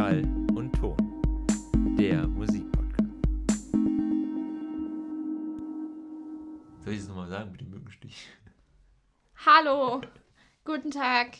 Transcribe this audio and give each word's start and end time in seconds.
Schall 0.00 0.22
und 0.54 0.72
Ton, 0.72 0.96
der 1.98 2.26
Musikpodcast. 2.26 3.10
Soll 6.82 6.94
ich 6.94 7.00
es 7.00 7.08
nochmal 7.08 7.28
sagen 7.28 7.52
mit 7.52 7.60
dem 7.60 7.68
Mückenstich? 7.68 8.28
Hallo, 9.44 10.00
guten 10.64 10.90
Tag. 10.90 11.36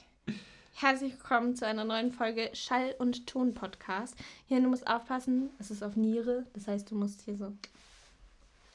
Herzlich 0.75 1.15
willkommen 1.15 1.57
zu 1.57 1.66
einer 1.66 1.84
neuen 1.84 2.12
Folge 2.12 2.51
Schall 2.52 2.95
und 2.98 3.27
Ton 3.27 3.55
Podcast. 3.55 4.15
Hier, 4.45 4.61
du 4.61 4.69
musst 4.69 4.87
aufpassen, 4.87 5.48
es 5.59 5.70
ist 5.70 5.83
auf 5.83 5.97
Niere, 5.97 6.45
das 6.52 6.69
heißt, 6.69 6.91
du 6.91 6.97
musst 6.97 7.23
hier 7.23 7.38
so. 7.38 7.56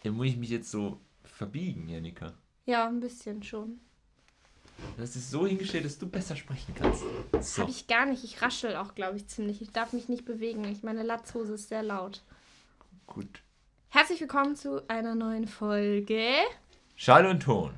Ja, 0.01 0.11
muss 0.11 0.25
ich 0.25 0.37
mich 0.37 0.49
jetzt 0.49 0.71
so 0.71 0.99
verbiegen, 1.23 1.87
Janika? 1.89 2.33
Ja, 2.65 2.87
ein 2.87 3.01
bisschen 3.01 3.43
schon. 3.43 3.81
Du 4.95 5.01
hast 5.01 5.15
es 5.15 5.29
so 5.29 5.45
hingestellt, 5.45 5.85
dass 5.85 5.97
du 5.97 6.07
besser 6.07 6.35
sprechen 6.35 6.73
kannst. 6.75 7.03
So. 7.41 7.61
Habe 7.61 7.71
ich 7.71 7.87
gar 7.87 8.05
nicht. 8.05 8.23
Ich 8.23 8.41
raschel 8.41 8.75
auch, 8.75 8.95
glaube 8.95 9.17
ich, 9.17 9.27
ziemlich. 9.27 9.61
Ich 9.61 9.71
darf 9.71 9.93
mich 9.93 10.09
nicht 10.09 10.25
bewegen. 10.25 10.63
Ich 10.65 10.83
meine 10.83 11.03
Latzhose 11.03 11.53
ist 11.53 11.69
sehr 11.69 11.83
laut. 11.83 12.23
Gut. 13.07 13.41
Herzlich 13.89 14.21
willkommen 14.21 14.55
zu 14.55 14.87
einer 14.89 15.15
neuen 15.15 15.47
Folge 15.47 16.31
Schall 16.95 17.25
und 17.25 17.41
Ton. 17.41 17.73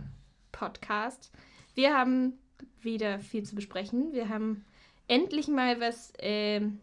Podcast. 0.51 1.31
Wir 1.75 1.95
haben 1.95 2.33
wieder 2.81 3.19
viel 3.19 3.43
zu 3.43 3.55
besprechen. 3.55 4.13
Wir 4.13 4.29
haben 4.29 4.65
endlich 5.07 5.47
mal 5.47 5.79
was 5.79 6.13
ähm, 6.19 6.79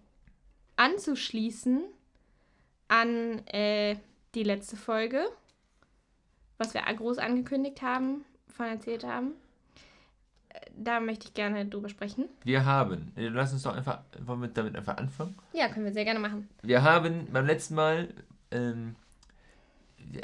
anzuschließen 0.77 1.83
an 2.89 3.47
äh, 3.47 3.97
die 4.35 4.43
letzte 4.43 4.77
Folge, 4.77 5.27
was 6.59 6.75
wir 6.75 6.83
groß 6.83 7.19
angekündigt 7.19 7.83
haben, 7.83 8.25
von 8.49 8.67
erzählt 8.67 9.05
haben. 9.05 9.33
Da 10.77 11.01
möchte 11.01 11.27
ich 11.27 11.35
gerne 11.35 11.67
drüber 11.67 11.89
sprechen. 11.89 12.29
Wir 12.45 12.65
haben, 12.65 13.13
äh, 13.17 13.29
lass 13.29 13.53
uns 13.53 13.63
doch 13.63 13.75
einfach, 13.75 14.01
wollen 14.25 14.43
wir 14.43 14.49
damit 14.49 14.77
einfach 14.77 14.97
anfangen? 14.97 15.35
Ja, 15.53 15.69
können 15.69 15.85
wir 15.85 15.93
sehr 15.93 16.05
gerne 16.05 16.21
machen. 16.21 16.49
Wir 16.63 16.83
haben 16.83 17.29
beim 17.33 17.47
letzten 17.47 17.75
Mal 17.75 18.09
ähm, 18.51 18.97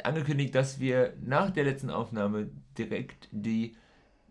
angekündigt, 0.03 0.55
dass 0.55 0.79
wir 0.79 1.13
nach 1.23 1.51
der 1.51 1.63
letzten 1.63 1.89
Aufnahme 1.89 2.49
direkt 2.77 3.27
die, 3.31 3.75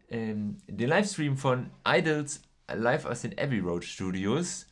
ähm, 0.08 0.58
den 0.66 0.88
Livestream 0.88 1.36
von 1.36 1.70
Idols 1.86 2.42
live 2.72 3.04
aus 3.06 3.22
den 3.22 3.38
Abbey 3.38 3.58
Road 3.60 3.84
Studios 3.84 4.66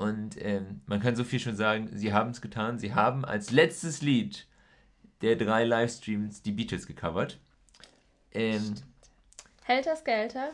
und 0.00 0.42
ähm, 0.42 0.80
man 0.86 1.00
kann 1.00 1.14
so 1.14 1.24
viel 1.24 1.40
schon 1.40 1.56
sagen, 1.56 1.90
sie 1.92 2.14
haben 2.14 2.30
es 2.30 2.40
getan. 2.40 2.78
Sie 2.78 2.94
haben 2.94 3.26
als 3.26 3.50
letztes 3.50 4.00
Lied 4.00 4.46
der 5.20 5.36
drei 5.36 5.64
Livestreams 5.64 6.40
die 6.40 6.52
Beatles 6.52 6.86
gecovert. 6.86 7.38
Ähm, 8.32 8.76
Helter 9.64 9.94
Skelter. 9.96 10.52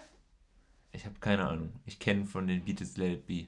Ich 0.97 1.05
habe 1.05 1.15
keine 1.21 1.47
Ahnung. 1.47 1.73
Ich 1.85 1.99
kenne 1.99 2.25
von 2.25 2.47
den 2.47 2.65
Beatles 2.65 2.97
Let 2.97 3.13
It 3.13 3.27
Be. 3.27 3.47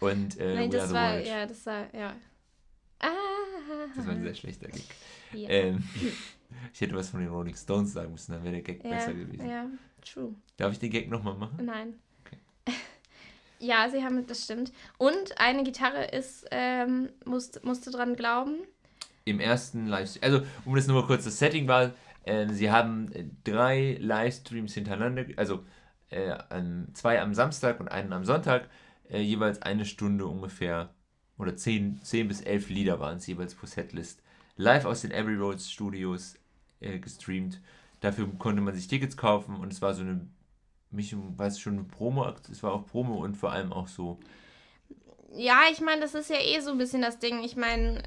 Und 0.00 0.38
äh, 0.38 0.54
Nein, 0.56 0.72
We 0.72 0.76
das 0.76 0.92
war, 0.92 1.18
ja, 1.18 1.46
das 1.46 1.66
war, 1.66 1.94
ja. 1.94 2.14
Ah, 3.00 3.08
Das 3.94 4.06
war 4.06 4.14
ein 4.14 4.22
sehr 4.22 4.34
schlechter 4.34 4.68
Gag. 4.68 4.84
ja. 5.32 5.48
Ähm, 5.48 5.82
ich 6.72 6.80
hätte 6.80 6.94
was 6.94 7.10
von 7.10 7.20
den 7.20 7.28
Rolling 7.28 7.54
Stones 7.54 7.92
sagen 7.92 8.12
müssen, 8.12 8.32
dann 8.32 8.42
wäre 8.42 8.54
der 8.54 8.62
Gag 8.62 8.82
ja, 8.84 8.90
besser 8.90 9.14
gewesen. 9.14 9.48
ja, 9.48 9.66
true. 10.02 10.34
Darf 10.56 10.72
ich 10.72 10.78
den 10.78 10.90
Gag 10.90 11.10
nochmal 11.10 11.34
machen? 11.34 11.64
Nein. 11.64 11.94
Okay. 12.24 12.38
Ja, 13.60 13.88
sie 13.90 14.04
haben, 14.04 14.24
das 14.24 14.44
stimmt. 14.44 14.72
Und 14.98 15.36
eine 15.40 15.64
Gitarre 15.64 16.04
ist, 16.12 16.46
ähm, 16.52 17.08
musst, 17.24 17.64
musste 17.64 17.90
dran 17.90 18.14
glauben. 18.14 18.54
Im 19.24 19.40
ersten 19.40 19.88
Livestream, 19.88 20.22
also 20.22 20.46
um 20.64 20.76
das 20.76 20.86
nur 20.86 21.00
mal 21.00 21.06
kurz, 21.08 21.24
das 21.24 21.40
Setting 21.40 21.66
war, 21.66 21.92
ähm, 22.24 22.50
sie 22.54 22.70
haben 22.70 23.10
äh, 23.10 23.24
drei 23.42 23.96
Livestreams 24.00 24.74
hintereinander, 24.74 25.24
also 25.36 25.64
äh, 26.10 26.36
zwei 26.94 27.20
am 27.20 27.34
Samstag 27.34 27.80
und 27.80 27.88
einen 27.88 28.12
am 28.12 28.24
Sonntag, 28.24 28.68
äh, 29.10 29.20
jeweils 29.20 29.62
eine 29.62 29.84
Stunde 29.84 30.26
ungefähr, 30.26 30.90
oder 31.38 31.56
zehn, 31.56 32.00
zehn 32.02 32.28
bis 32.28 32.40
elf 32.42 32.68
Lieder 32.68 33.00
waren 33.00 33.18
es 33.18 33.26
jeweils 33.26 33.54
pro 33.54 33.66
Setlist, 33.66 34.22
live 34.56 34.84
aus 34.86 35.02
den 35.02 35.12
Abbey 35.12 35.34
Road 35.36 35.60
Studios 35.60 36.34
äh, 36.80 36.98
gestreamt. 36.98 37.60
Dafür 38.00 38.28
konnte 38.38 38.62
man 38.62 38.74
sich 38.74 38.88
Tickets 38.88 39.16
kaufen 39.16 39.56
und 39.56 39.72
es 39.72 39.82
war 39.82 39.94
so 39.94 40.02
eine 40.02 40.28
Mischung, 40.90 41.38
war 41.38 41.46
es 41.46 41.60
schon 41.60 41.74
eine 41.74 41.84
Promo, 41.84 42.26
es 42.50 42.62
war 42.62 42.72
auch 42.72 42.86
Promo 42.86 43.24
und 43.24 43.36
vor 43.36 43.52
allem 43.52 43.72
auch 43.72 43.88
so 43.88 44.18
Ja, 45.30 45.62
ich 45.70 45.80
meine, 45.80 46.00
das 46.00 46.14
ist 46.14 46.30
ja 46.30 46.36
eh 46.40 46.60
so 46.60 46.70
ein 46.70 46.78
bisschen 46.78 47.02
das 47.02 47.18
Ding. 47.18 47.44
Ich 47.44 47.54
meine, 47.56 48.02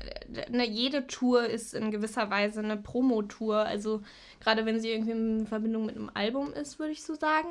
ne, 0.49 0.67
jede 0.67 1.05
Tour 1.07 1.45
ist 1.45 1.73
in 1.75 1.91
gewisser 1.91 2.29
Weise 2.31 2.59
eine 2.61 2.77
Promotour. 2.77 3.57
Also 3.57 4.01
gerade 4.39 4.65
wenn 4.65 4.79
sie 4.79 4.89
irgendwie 4.89 5.11
in 5.11 5.47
Verbindung 5.47 5.85
mit 5.85 5.95
einem 5.95 6.09
Album 6.13 6.51
ist, 6.53 6.79
würde 6.79 6.93
ich 6.93 7.03
so 7.03 7.13
sagen. 7.15 7.49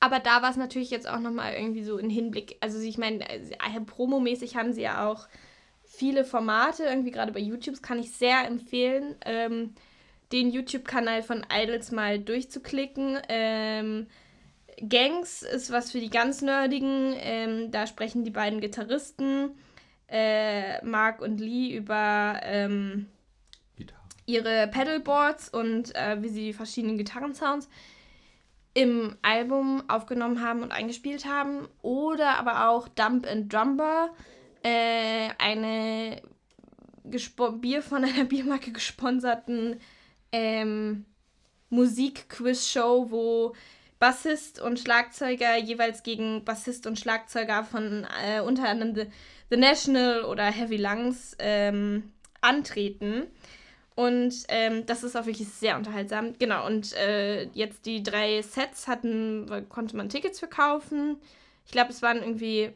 Aber 0.00 0.18
da 0.18 0.40
war 0.40 0.50
es 0.50 0.56
natürlich 0.56 0.90
jetzt 0.90 1.06
auch 1.06 1.20
nochmal 1.20 1.54
irgendwie 1.54 1.84
so 1.84 1.98
in 1.98 2.08
Hinblick. 2.08 2.56
Also 2.60 2.80
ich 2.80 2.96
meine, 2.96 3.28
äh, 3.28 3.80
promomäßig 3.84 4.56
haben 4.56 4.72
sie 4.72 4.82
ja 4.82 5.06
auch 5.06 5.28
viele 5.84 6.24
Formate. 6.24 6.84
Irgendwie 6.84 7.10
gerade 7.10 7.32
bei 7.32 7.40
YouTube 7.40 7.82
kann 7.82 7.98
ich 7.98 8.12
sehr 8.12 8.46
empfehlen, 8.46 9.14
ähm, 9.26 9.74
den 10.32 10.50
YouTube-Kanal 10.50 11.22
von 11.22 11.44
Idols 11.52 11.90
mal 11.90 12.18
durchzuklicken. 12.18 13.18
Ähm, 13.28 14.06
Gangs 14.88 15.42
ist 15.42 15.70
was 15.70 15.92
für 15.92 16.00
die 16.00 16.08
ganz 16.08 16.40
Nerdigen. 16.40 17.14
Ähm, 17.18 17.70
da 17.70 17.86
sprechen 17.86 18.24
die 18.24 18.30
beiden 18.30 18.60
Gitarristen, 18.60 19.50
äh, 20.08 20.82
Mark 20.82 21.20
und 21.20 21.40
Lee, 21.40 21.76
über 21.76 22.40
ähm, 22.42 23.06
ihre 24.24 24.68
Pedalboards 24.68 25.50
und 25.50 25.94
äh, 25.94 26.22
wie 26.22 26.28
sie 26.28 26.44
die 26.46 26.52
verschiedenen 26.54 26.96
Gitarrensounds 26.96 27.68
im 28.74 29.16
Album 29.22 29.82
aufgenommen 29.88 30.42
haben 30.42 30.62
und 30.62 30.72
eingespielt 30.72 31.26
haben. 31.26 31.68
Oder 31.82 32.38
aber 32.38 32.68
auch 32.68 32.88
Dump 32.88 33.26
and 33.26 33.52
Drumber, 33.52 34.10
äh, 34.62 35.30
eine 35.38 36.22
Bier 37.60 37.82
von 37.82 38.04
einer 38.04 38.24
Biermarke 38.24 38.72
gesponserten 38.72 39.80
ähm, 40.32 41.06
Musik-Quiz-Show, 41.70 43.10
wo 43.10 43.54
Bassist 43.98 44.60
und 44.60 44.80
Schlagzeuger 44.80 45.56
jeweils 45.58 46.02
gegen 46.02 46.44
Bassist 46.44 46.86
und 46.86 46.98
Schlagzeuger 46.98 47.64
von 47.64 48.06
äh, 48.24 48.40
unter 48.40 48.68
anderem 48.68 48.94
The, 48.94 49.06
The 49.50 49.56
National 49.56 50.24
oder 50.24 50.44
Heavy 50.44 50.78
Lungs 50.78 51.36
ähm, 51.38 52.12
antreten. 52.40 53.26
Und 53.96 54.34
ähm, 54.48 54.86
das 54.86 55.02
ist 55.02 55.16
auch 55.16 55.26
wirklich 55.26 55.48
sehr 55.48 55.76
unterhaltsam. 55.76 56.34
Genau, 56.38 56.66
und 56.66 56.94
äh, 56.94 57.44
jetzt 57.52 57.84
die 57.86 58.02
drei 58.02 58.40
Sets 58.42 58.88
hatten, 58.88 59.66
konnte 59.68 59.96
man 59.96 60.08
Tickets 60.08 60.38
verkaufen. 60.38 61.18
Ich 61.66 61.72
glaube, 61.72 61.90
es 61.90 62.00
waren 62.00 62.18
irgendwie, 62.18 62.72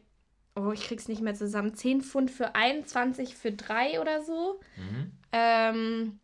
oh, 0.54 0.72
ich 0.72 0.82
krieg's 0.82 1.08
nicht 1.08 1.22
mehr 1.22 1.34
zusammen, 1.34 1.75
10 1.75 2.02
Pfund 2.02 2.30
für 2.30 2.54
21 2.54 3.36
für 3.36 3.52
drei 3.52 4.00
oder 4.00 4.22
so. 4.22 4.60
Mhm. 4.76 5.12
Ähm, 5.32 6.19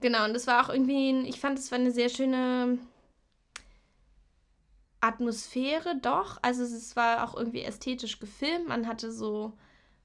genau, 0.00 0.24
und 0.26 0.34
das 0.34 0.46
war 0.46 0.64
auch 0.64 0.72
irgendwie, 0.72 1.10
ein- 1.10 1.24
ich 1.26 1.40
fand, 1.40 1.58
es 1.58 1.70
war 1.72 1.78
eine 1.78 1.90
sehr 1.90 2.08
schöne 2.08 2.78
Atmosphäre, 5.00 5.96
doch. 6.00 6.38
Also 6.42 6.62
es 6.62 6.96
war 6.96 7.24
auch 7.24 7.36
irgendwie 7.36 7.62
ästhetisch 7.62 8.18
gefilmt. 8.18 8.68
Man 8.68 8.86
hatte 8.88 9.12
so, 9.12 9.52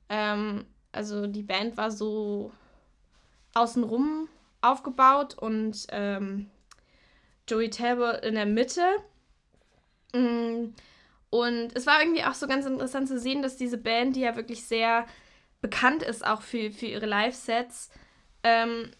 ähm, 0.09 0.65
also 0.91 1.27
die 1.27 1.43
Band 1.43 1.77
war 1.77 1.91
so 1.91 2.51
außenrum 3.53 4.27
aufgebaut 4.61 5.37
und 5.37 5.87
ähm, 5.89 6.49
Joey 7.47 7.69
Talbot 7.69 8.23
in 8.23 8.35
der 8.35 8.45
Mitte. 8.45 8.83
Mm, 10.13 10.73
Und 11.29 11.75
es 11.75 11.85
war 11.87 12.01
irgendwie 12.01 12.23
auch 12.23 12.33
so 12.33 12.47
ganz 12.47 12.65
interessant 12.65 13.07
zu 13.07 13.19
sehen, 13.19 13.41
dass 13.41 13.57
diese 13.57 13.77
Band, 13.77 14.15
die 14.15 14.21
ja 14.21 14.35
wirklich 14.35 14.65
sehr 14.65 15.05
bekannt 15.61 16.03
ist, 16.03 16.25
auch 16.25 16.41
für, 16.41 16.71
für 16.71 16.87
ihre 16.87 17.05
Live-Sets, 17.05 17.89
ähm, 18.43 18.91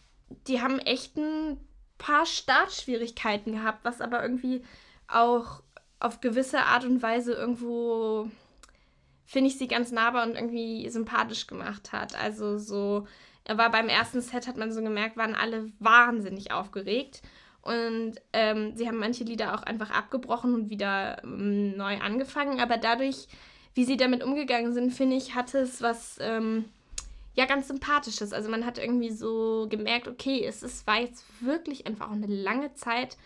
die 0.47 0.61
haben 0.61 0.79
echt 0.79 1.17
ein 1.17 1.57
paar 1.97 2.25
Startschwierigkeiten 2.25 3.53
gehabt, 3.53 3.84
was 3.84 3.99
aber 4.02 4.22
irgendwie 4.23 4.64
auch 5.08 5.61
auf 5.99 6.22
gewisse 6.22 6.59
Art 6.64 6.85
und 6.85 7.02
Weise 7.03 7.34
irgendwo, 7.34 8.29
finde 9.25 9.49
ich, 9.49 9.58
sie 9.58 9.67
ganz 9.67 9.91
nahbar 9.91 10.25
und 10.25 10.35
irgendwie 10.35 10.90
sympathisch 10.90 11.47
gemacht 11.47 11.91
hat. 11.91 12.16
Also 12.16 12.58
so, 12.58 13.08
war 13.57 13.71
beim 13.71 13.89
ersten 13.89 14.21
Set, 14.21 14.47
hat 14.47 14.57
man 14.57 14.71
so 14.71 14.81
gemerkt, 14.81 15.17
waren 15.17 15.35
alle 15.35 15.71
wahnsinnig 15.79 16.51
aufgeregt. 16.51 17.21
Und 17.61 18.15
ähm, 18.33 18.75
sie 18.75 18.87
haben 18.87 18.97
manche 18.97 19.23
Lieder 19.23 19.53
auch 19.53 19.63
einfach 19.63 19.91
abgebrochen 19.91 20.55
und 20.55 20.69
wieder 20.69 21.23
ähm, 21.23 21.77
neu 21.77 21.99
angefangen. 21.99 22.59
Aber 22.59 22.77
dadurch, 22.77 23.27
wie 23.75 23.85
sie 23.85 23.97
damit 23.97 24.23
umgegangen 24.23 24.73
sind, 24.73 24.91
finde 24.91 25.15
ich, 25.15 25.35
hatte 25.35 25.59
es 25.59 25.81
was 25.81 26.17
ähm, 26.21 26.65
ja 27.35 27.45
ganz 27.45 27.67
Sympathisches. 27.67 28.33
Also 28.33 28.49
man 28.49 28.65
hat 28.65 28.77
irgendwie 28.77 29.11
so 29.11 29.67
gemerkt, 29.69 30.07
okay, 30.07 30.43
es, 30.43 30.63
es 30.63 30.85
war 30.87 31.01
jetzt 31.01 31.23
wirklich 31.39 31.85
einfach 31.85 32.07
auch 32.07 32.13
eine 32.13 32.27
lange 32.27 32.73
Zeit, 32.73 33.17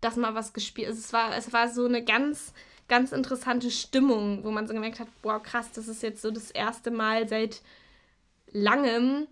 dass 0.00 0.16
mal 0.16 0.34
was 0.34 0.52
gespielt 0.52 0.88
ist. 0.88 0.98
Es 0.98 1.12
war, 1.12 1.36
es 1.36 1.52
war 1.52 1.68
so 1.68 1.84
eine 1.84 2.04
ganz, 2.04 2.54
ganz 2.88 3.12
interessante 3.12 3.70
Stimmung, 3.70 4.44
wo 4.44 4.50
man 4.50 4.66
so 4.66 4.74
gemerkt 4.74 5.00
hat, 5.00 5.08
wow, 5.22 5.42
krass, 5.42 5.72
das 5.72 5.88
ist 5.88 6.02
jetzt 6.02 6.22
so 6.22 6.30
das 6.30 6.50
erste 6.50 6.90
Mal 6.90 7.28
seit 7.28 7.60
langem, 8.52 9.26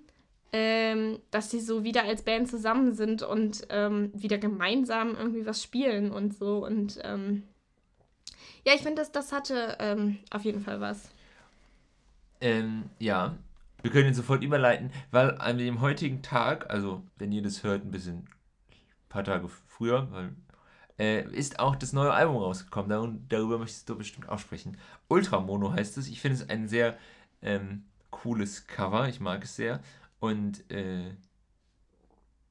ähm, 0.52 1.18
dass 1.30 1.50
sie 1.50 1.60
so 1.60 1.84
wieder 1.84 2.04
als 2.04 2.22
Band 2.22 2.48
zusammen 2.48 2.94
sind 2.94 3.22
und 3.22 3.66
ähm, 3.70 4.10
wieder 4.14 4.38
gemeinsam 4.38 5.14
irgendwie 5.16 5.46
was 5.46 5.62
spielen 5.62 6.10
und 6.10 6.34
so. 6.34 6.64
Und 6.64 6.98
ähm, 7.02 7.42
ja, 8.64 8.72
ich 8.74 8.82
finde, 8.82 9.02
das, 9.02 9.12
das 9.12 9.32
hatte 9.32 9.76
ähm, 9.80 10.18
auf 10.30 10.44
jeden 10.44 10.60
Fall 10.60 10.80
was. 10.80 11.10
Ähm, 12.40 12.84
ja, 12.98 13.36
wir 13.82 13.90
können 13.90 14.08
ihn 14.08 14.14
sofort 14.14 14.42
überleiten, 14.42 14.90
weil 15.10 15.36
an 15.38 15.58
dem 15.58 15.80
heutigen 15.80 16.22
Tag, 16.22 16.70
also 16.70 17.02
wenn 17.16 17.32
ihr 17.32 17.42
das 17.42 17.62
hört, 17.62 17.84
ein 17.84 17.90
bisschen, 17.90 18.18
ein 18.18 19.08
paar 19.08 19.24
Tage 19.24 19.48
früher, 19.48 20.08
weil, 20.10 20.32
äh, 20.98 21.24
ist 21.30 21.60
auch 21.60 21.76
das 21.76 21.92
neue 21.92 22.12
Album 22.12 22.36
rausgekommen. 22.36 22.88
Dar 22.88 23.08
darüber 23.28 23.58
möchtest 23.58 23.88
du 23.88 23.96
bestimmt 23.96 24.28
auch 24.28 24.38
sprechen. 24.38 24.76
Ultramono 25.08 25.72
heißt 25.72 25.96
es. 25.98 26.08
Ich 26.08 26.20
finde 26.20 26.38
es 26.38 26.48
ein 26.48 26.68
sehr 26.68 26.98
ähm, 27.40 27.84
cooles 28.10 28.66
Cover. 28.66 29.08
Ich 29.08 29.20
mag 29.20 29.44
es 29.44 29.54
sehr. 29.54 29.80
Und 30.20 30.70
äh, 30.70 31.15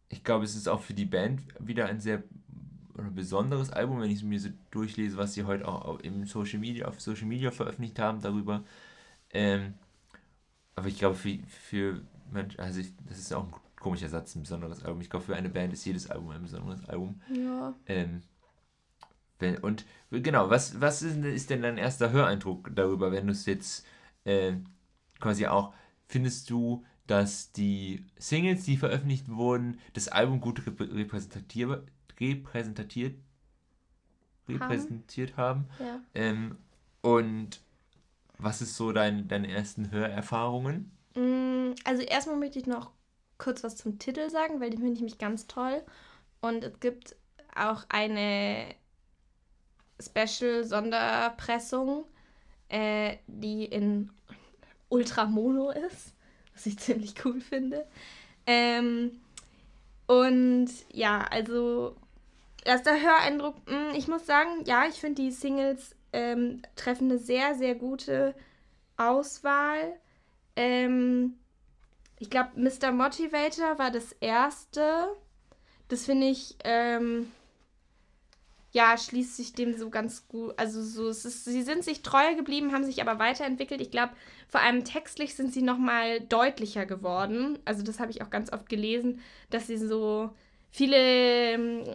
ich 0.10 0.24
glaube, 0.24 0.46
es 0.46 0.56
ist 0.56 0.68
auch 0.68 0.82
für 0.82 0.94
die 0.94 1.06
Band 1.06 1.42
wieder 1.60 1.88
ein 1.88 2.00
sehr 2.00 2.24
besonderes 3.14 3.72
Album, 3.72 4.02
wenn 4.02 4.10
ich 4.10 4.24
mir 4.24 4.40
so 4.40 4.50
durchlese, 4.72 5.18
was 5.18 5.34
sie 5.34 5.44
heute 5.44 5.68
auch 5.68 6.00
im 6.00 6.26
Social 6.26 6.60
Media, 6.60 6.88
auf 6.88 7.00
Social 7.00 7.28
Media 7.28 7.52
veröffentlicht 7.52 8.00
haben 8.00 8.22
darüber. 8.22 8.64
Ähm, 9.32 9.76
aber 10.76 10.88
ich 10.88 10.98
glaube, 10.98 11.16
für, 11.16 11.38
für 11.48 12.02
Mensch, 12.32 12.58
also 12.58 12.80
ich, 12.80 12.94
das 13.08 13.20
ist 13.20 13.34
auch 13.34 13.46
ein 13.46 13.54
komischer 13.80 14.10
Satz, 14.10 14.36
ein 14.36 14.44
besonderes 14.44 14.84
Album. 14.84 15.02
Ich 15.02 15.10
glaube, 15.10 15.26
für 15.26 15.36
eine 15.36 15.50
Band 15.50 15.74
ist 15.74 15.86
jedes 15.86 16.10
Album 16.10 16.30
ein 16.30 16.42
besonderes 16.42 16.86
Album. 16.86 17.22
Ja. 17.34 17.76
Ähm, 17.86 18.22
wenn, 19.40 19.58
und 19.58 19.86
genau, 20.10 20.50
was, 20.50 20.82
was 20.82 21.02
ist, 21.02 21.18
ist 21.18 21.50
denn 21.50 21.62
dein 21.62 21.78
erster 21.78 22.12
Höreindruck 22.12 22.72
darüber, 22.74 23.12
wenn 23.12 23.28
du 23.28 23.32
es 23.32 23.46
jetzt 23.46 23.86
äh, 24.24 24.54
quasi 25.20 25.46
auch, 25.46 25.74
findest 26.08 26.50
du, 26.50 26.84
dass 27.08 27.52
die 27.52 28.06
Singles, 28.18 28.66
die 28.66 28.78
veröffentlicht 28.78 29.30
wurden, 29.30 29.80
das 29.94 30.08
Album 30.08 30.42
gut 30.42 30.66
repräsentiert, 30.66 31.88
repräsentiert, 32.20 33.16
repräsentiert 34.48 35.38
haben? 35.38 35.66
Ja. 35.80 36.02
Ähm, 36.14 36.58
und 37.02 37.62
was 38.38 38.62
ist 38.62 38.76
so 38.76 38.92
dein, 38.92 39.28
deine 39.28 39.50
ersten 39.50 39.92
Hörerfahrungen? 39.92 40.92
Mm, 41.16 41.74
also 41.84 42.04
erstmal 42.04 42.38
möchte 42.38 42.60
ich 42.60 42.68
noch 42.68 42.92
kurz 43.38 43.64
was 43.64 43.76
zum 43.76 44.00
Titel 44.00 44.30
sagen, 44.30 44.60
weil 44.60 44.70
den 44.70 44.80
finde 44.80 44.94
ich 44.94 45.02
mich 45.02 45.18
ganz 45.18 45.48
toll. 45.48 45.84
Und 46.42 46.64
es 46.64 46.80
gibt 46.80 47.16
auch 47.56 47.86
eine 47.90 48.76
Special-Sonderpressung, 50.00 52.06
äh, 52.70 53.18
die 53.28 53.66
in 53.66 54.12
Ultramono 54.90 55.72
ist, 55.72 56.14
was 56.58 56.66
ich 56.66 56.78
ziemlich 56.80 57.14
cool 57.24 57.40
finde. 57.40 57.86
Ähm, 58.46 59.22
und 60.08 60.70
ja, 60.92 61.22
also 61.30 61.96
erster 62.66 63.00
Höreindruck, 63.00 63.56
hm, 63.68 63.96
ich 63.96 64.08
muss 64.08 64.26
sagen, 64.26 64.64
ja, 64.66 64.86
ich 64.88 64.96
finde 64.96 65.22
die 65.22 65.32
Singles 65.32 65.96
ähm, 66.14 66.62
treffen 66.76 67.12
eine 67.12 67.20
sehr, 67.20 67.56
sehr 67.56 67.76
gute 67.76 68.34
Auswahl. 68.96 69.94
Ähm, 70.56 71.36
ich 72.20 72.30
glaube, 72.30 72.52
Mr. 72.56 72.92
Motivator 72.92 73.78
war 73.78 73.92
das 73.92 74.14
erste. 74.14 75.10
Das 75.90 76.06
finde 76.06 76.28
ich, 76.28 76.56
ähm, 76.64 77.32
ja, 78.78 78.96
schließt 78.96 79.36
sich 79.36 79.54
dem 79.54 79.76
so 79.76 79.90
ganz 79.90 80.28
gut. 80.28 80.54
Also 80.58 80.84
so, 80.84 81.10
es 81.10 81.26
ist, 81.26 81.46
sie 81.46 81.64
sind 81.64 81.84
sich 81.84 82.04
treu 82.04 82.36
geblieben, 82.36 82.74
haben 82.74 82.84
sich 82.84 83.02
aber 83.02 83.18
weiterentwickelt. 83.18 83.82
Ich 83.82 83.90
glaube, 83.90 84.14
vor 84.48 84.62
allem 84.62 84.84
textlich 84.84 85.34
sind 85.34 85.52
sie 85.52 85.64
nochmal 85.64 86.22
deutlicher 86.22 86.86
geworden. 86.86 87.58
Also 87.66 87.82
das 87.82 88.00
habe 88.00 88.12
ich 88.12 88.22
auch 88.22 88.30
ganz 88.30 88.54
oft 88.54 88.70
gelesen, 88.70 89.20
dass 89.50 89.66
sie 89.66 89.78
so 89.78 90.30
viele 90.70 90.96
ähm, 90.96 91.86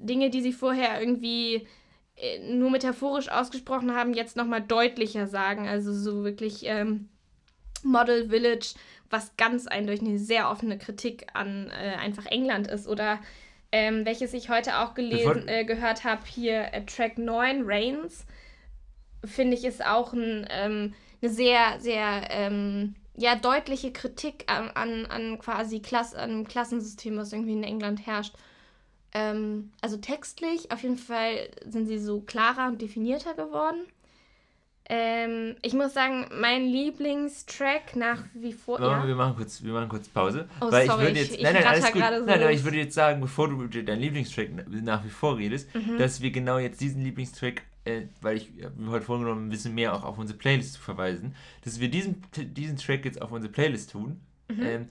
Dinge, 0.00 0.28
die 0.30 0.42
sie 0.42 0.52
vorher 0.52 0.98
irgendwie 0.98 1.68
äh, 2.16 2.40
nur 2.52 2.70
metaphorisch 2.70 3.28
ausgesprochen 3.28 3.94
haben, 3.94 4.12
jetzt 4.12 4.34
nochmal 4.34 4.60
deutlicher 4.60 5.28
sagen. 5.28 5.68
Also 5.68 5.92
so 5.92 6.24
wirklich 6.24 6.62
ähm, 6.64 7.10
Model 7.84 8.28
Village, 8.28 8.74
was 9.08 9.36
ganz 9.36 9.68
eindeutig 9.68 10.00
eine 10.00 10.18
sehr 10.18 10.50
offene 10.50 10.78
Kritik 10.78 11.28
an 11.32 11.70
äh, 11.70 11.94
einfach 11.94 12.26
England 12.26 12.66
ist. 12.66 12.88
Oder 12.88 13.20
ähm, 13.74 14.06
welches 14.06 14.32
ich 14.34 14.50
heute 14.50 14.78
auch 14.78 14.94
gelesen, 14.94 15.48
äh, 15.48 15.64
gehört 15.64 16.04
habe, 16.04 16.22
hier 16.26 16.72
äh, 16.72 16.86
Track 16.86 17.18
9, 17.18 17.62
Reigns, 17.64 18.24
finde 19.24 19.56
ich 19.56 19.64
ist 19.64 19.84
auch 19.84 20.12
ein, 20.12 20.46
ähm, 20.48 20.94
eine 21.20 21.32
sehr, 21.32 21.80
sehr 21.80 22.28
ähm, 22.30 22.94
ja, 23.16 23.34
deutliche 23.34 23.92
Kritik 23.92 24.44
an, 24.46 24.70
an, 24.70 25.06
an 25.06 25.40
quasi 25.40 25.80
Klass, 25.80 26.14
an 26.14 26.30
dem 26.30 26.46
Klassensystem, 26.46 27.16
was 27.16 27.32
irgendwie 27.32 27.54
in 27.54 27.64
England 27.64 28.06
herrscht. 28.06 28.36
Ähm, 29.12 29.72
also 29.80 29.96
textlich, 29.96 30.70
auf 30.70 30.84
jeden 30.84 30.96
Fall 30.96 31.50
sind 31.66 31.86
sie 31.86 31.98
so 31.98 32.20
klarer 32.20 32.68
und 32.68 32.80
definierter 32.80 33.34
geworden. 33.34 33.80
Ähm, 34.86 35.56
ich 35.62 35.72
muss 35.72 35.94
sagen, 35.94 36.26
mein 36.38 36.66
Lieblingstrack 36.66 37.96
nach 37.96 38.22
wie 38.34 38.52
vor. 38.52 38.78
Ja, 38.80 39.00
ja. 39.00 39.06
Wir, 39.06 39.14
machen 39.14 39.34
kurz, 39.36 39.62
wir 39.62 39.72
machen 39.72 39.88
kurz 39.88 40.08
Pause. 40.08 40.46
Oh, 40.60 40.70
weil 40.70 40.86
sorry, 40.86 41.04
ich 41.04 41.08
würde 41.08 41.20
jetzt. 41.20 41.34
Ich, 41.36 41.42
nein, 41.42 41.54
nein, 41.54 41.64
alles 41.64 41.86
gut. 41.86 42.02
So 42.02 42.24
nein, 42.26 42.42
aber 42.42 42.52
ich 42.52 42.64
würde 42.64 42.76
jetzt 42.76 42.94
sagen, 42.94 43.20
bevor 43.22 43.48
du 43.48 43.66
deinen 43.66 44.00
Lieblingstrack 44.00 44.48
nach 44.68 45.02
wie 45.04 45.08
vor 45.08 45.38
redest, 45.38 45.74
mhm. 45.74 45.96
dass 45.96 46.20
wir 46.20 46.30
genau 46.30 46.58
jetzt 46.58 46.82
diesen 46.82 47.02
Lieblingstrack, 47.02 47.62
äh, 47.86 48.02
weil 48.20 48.36
ich 48.36 48.50
mir 48.76 48.90
heute 48.90 49.06
vorgenommen 49.06 49.46
ein 49.46 49.50
bisschen 49.50 49.74
mehr 49.74 49.94
auch 49.94 50.04
auf 50.04 50.18
unsere 50.18 50.38
Playlist 50.38 50.74
zu 50.74 50.80
verweisen, 50.80 51.34
dass 51.64 51.80
wir 51.80 51.88
diesen, 51.88 52.22
diesen 52.36 52.76
Track 52.76 53.06
jetzt 53.06 53.22
auf 53.22 53.32
unsere 53.32 53.50
Playlist 53.50 53.90
tun. 53.90 54.20
Mhm. 54.48 54.62
Ähm, 54.62 54.88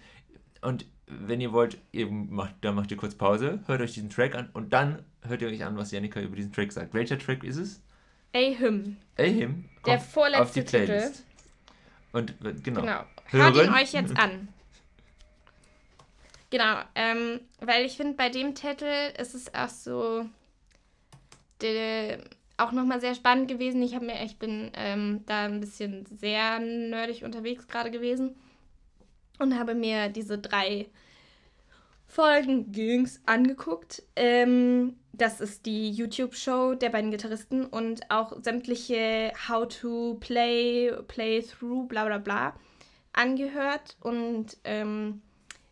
und 0.62 0.86
wenn 1.06 1.40
ihr 1.40 1.52
wollt, 1.52 1.78
ihr 1.92 2.10
macht, 2.10 2.56
dann 2.62 2.74
macht 2.74 2.90
ihr 2.90 2.98
kurz 2.98 3.14
Pause, 3.14 3.60
hört 3.68 3.82
euch 3.82 3.94
diesen 3.94 4.10
Track 4.10 4.34
an 4.34 4.50
und 4.54 4.74
dann 4.74 5.04
hört 5.22 5.44
ihr 5.44 5.50
euch 5.50 5.64
an, 5.64 5.78
was 5.78 5.92
Janika 5.92 6.20
über 6.20 6.36
diesen 6.36 6.52
Track 6.52 6.72
sagt. 6.72 6.96
Welcher 6.96 7.20
Track 7.20 7.44
ist 7.44 7.58
es? 7.58 7.82
A-Him. 8.34 8.98
A-Him. 9.18 9.70
Der 9.86 10.00
vorletzte 10.00 10.64
Titel. 10.64 11.12
Und 12.12 12.36
genau. 12.64 12.82
Genau. 12.82 13.04
Hört 13.26 13.56
ihn 13.58 13.74
euch 13.74 13.94
jetzt 13.94 14.18
an. 14.18 14.48
Genau, 16.50 16.78
ähm, 16.94 17.40
weil 17.62 17.84
ich 17.86 17.98
finde, 17.98 18.14
bei 18.14 18.30
dem 18.30 18.54
Titel 18.54 18.86
ist 19.18 19.34
es 19.34 19.54
auch 19.56 19.70
so 19.70 20.26
de, 21.64 22.20
auch 22.58 22.72
nochmal 22.72 23.02
sehr 23.02 23.16
spannend 23.16 23.48
gewesen. 23.48 23.82
Ich 23.82 23.96
habe 23.96 24.06
mir, 24.06 24.24
ich 24.24 24.38
bin 24.38 24.70
ähm, 24.76 25.24
da 25.26 25.46
ein 25.46 25.60
bisschen 25.60 26.06
sehr 26.06 26.60
nerdig 26.60 27.24
unterwegs 27.24 27.68
gerade 27.68 27.90
gewesen 27.90 28.36
und 29.40 29.58
habe 29.58 29.74
mir 29.74 30.10
diese 30.10 30.38
drei 30.38 30.88
Folgen 32.14 32.72
Gings 32.72 33.20
angeguckt. 33.26 34.04
Ähm, 34.16 34.98
das 35.14 35.42
ist 35.42 35.66
die 35.66 35.90
YouTube-Show 35.90 36.76
der 36.76 36.90
beiden 36.90 37.10
Gitarristen 37.10 37.66
und 37.66 38.12
auch 38.12 38.40
sämtliche 38.44 39.32
How 39.48 39.68
to 39.68 40.18
Play, 40.20 40.92
Playthrough, 41.08 41.88
bla 41.88 42.06
bla 42.06 42.20
bla 42.20 42.56
angehört. 43.14 43.98
Und 44.00 44.58
ähm, 44.64 45.22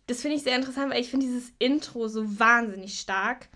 das 0.08 0.22
finde 0.22 0.38
ich 0.38 0.44
sehr 0.44 0.56
interessant, 0.56 0.92
weil 0.92 1.02
ich 1.02 1.10
finde 1.10 1.28
dieses 1.28 1.54
Intro 1.60 2.08
so 2.08 2.40
wahnsinnig 2.40 3.00
stark. 3.00 3.48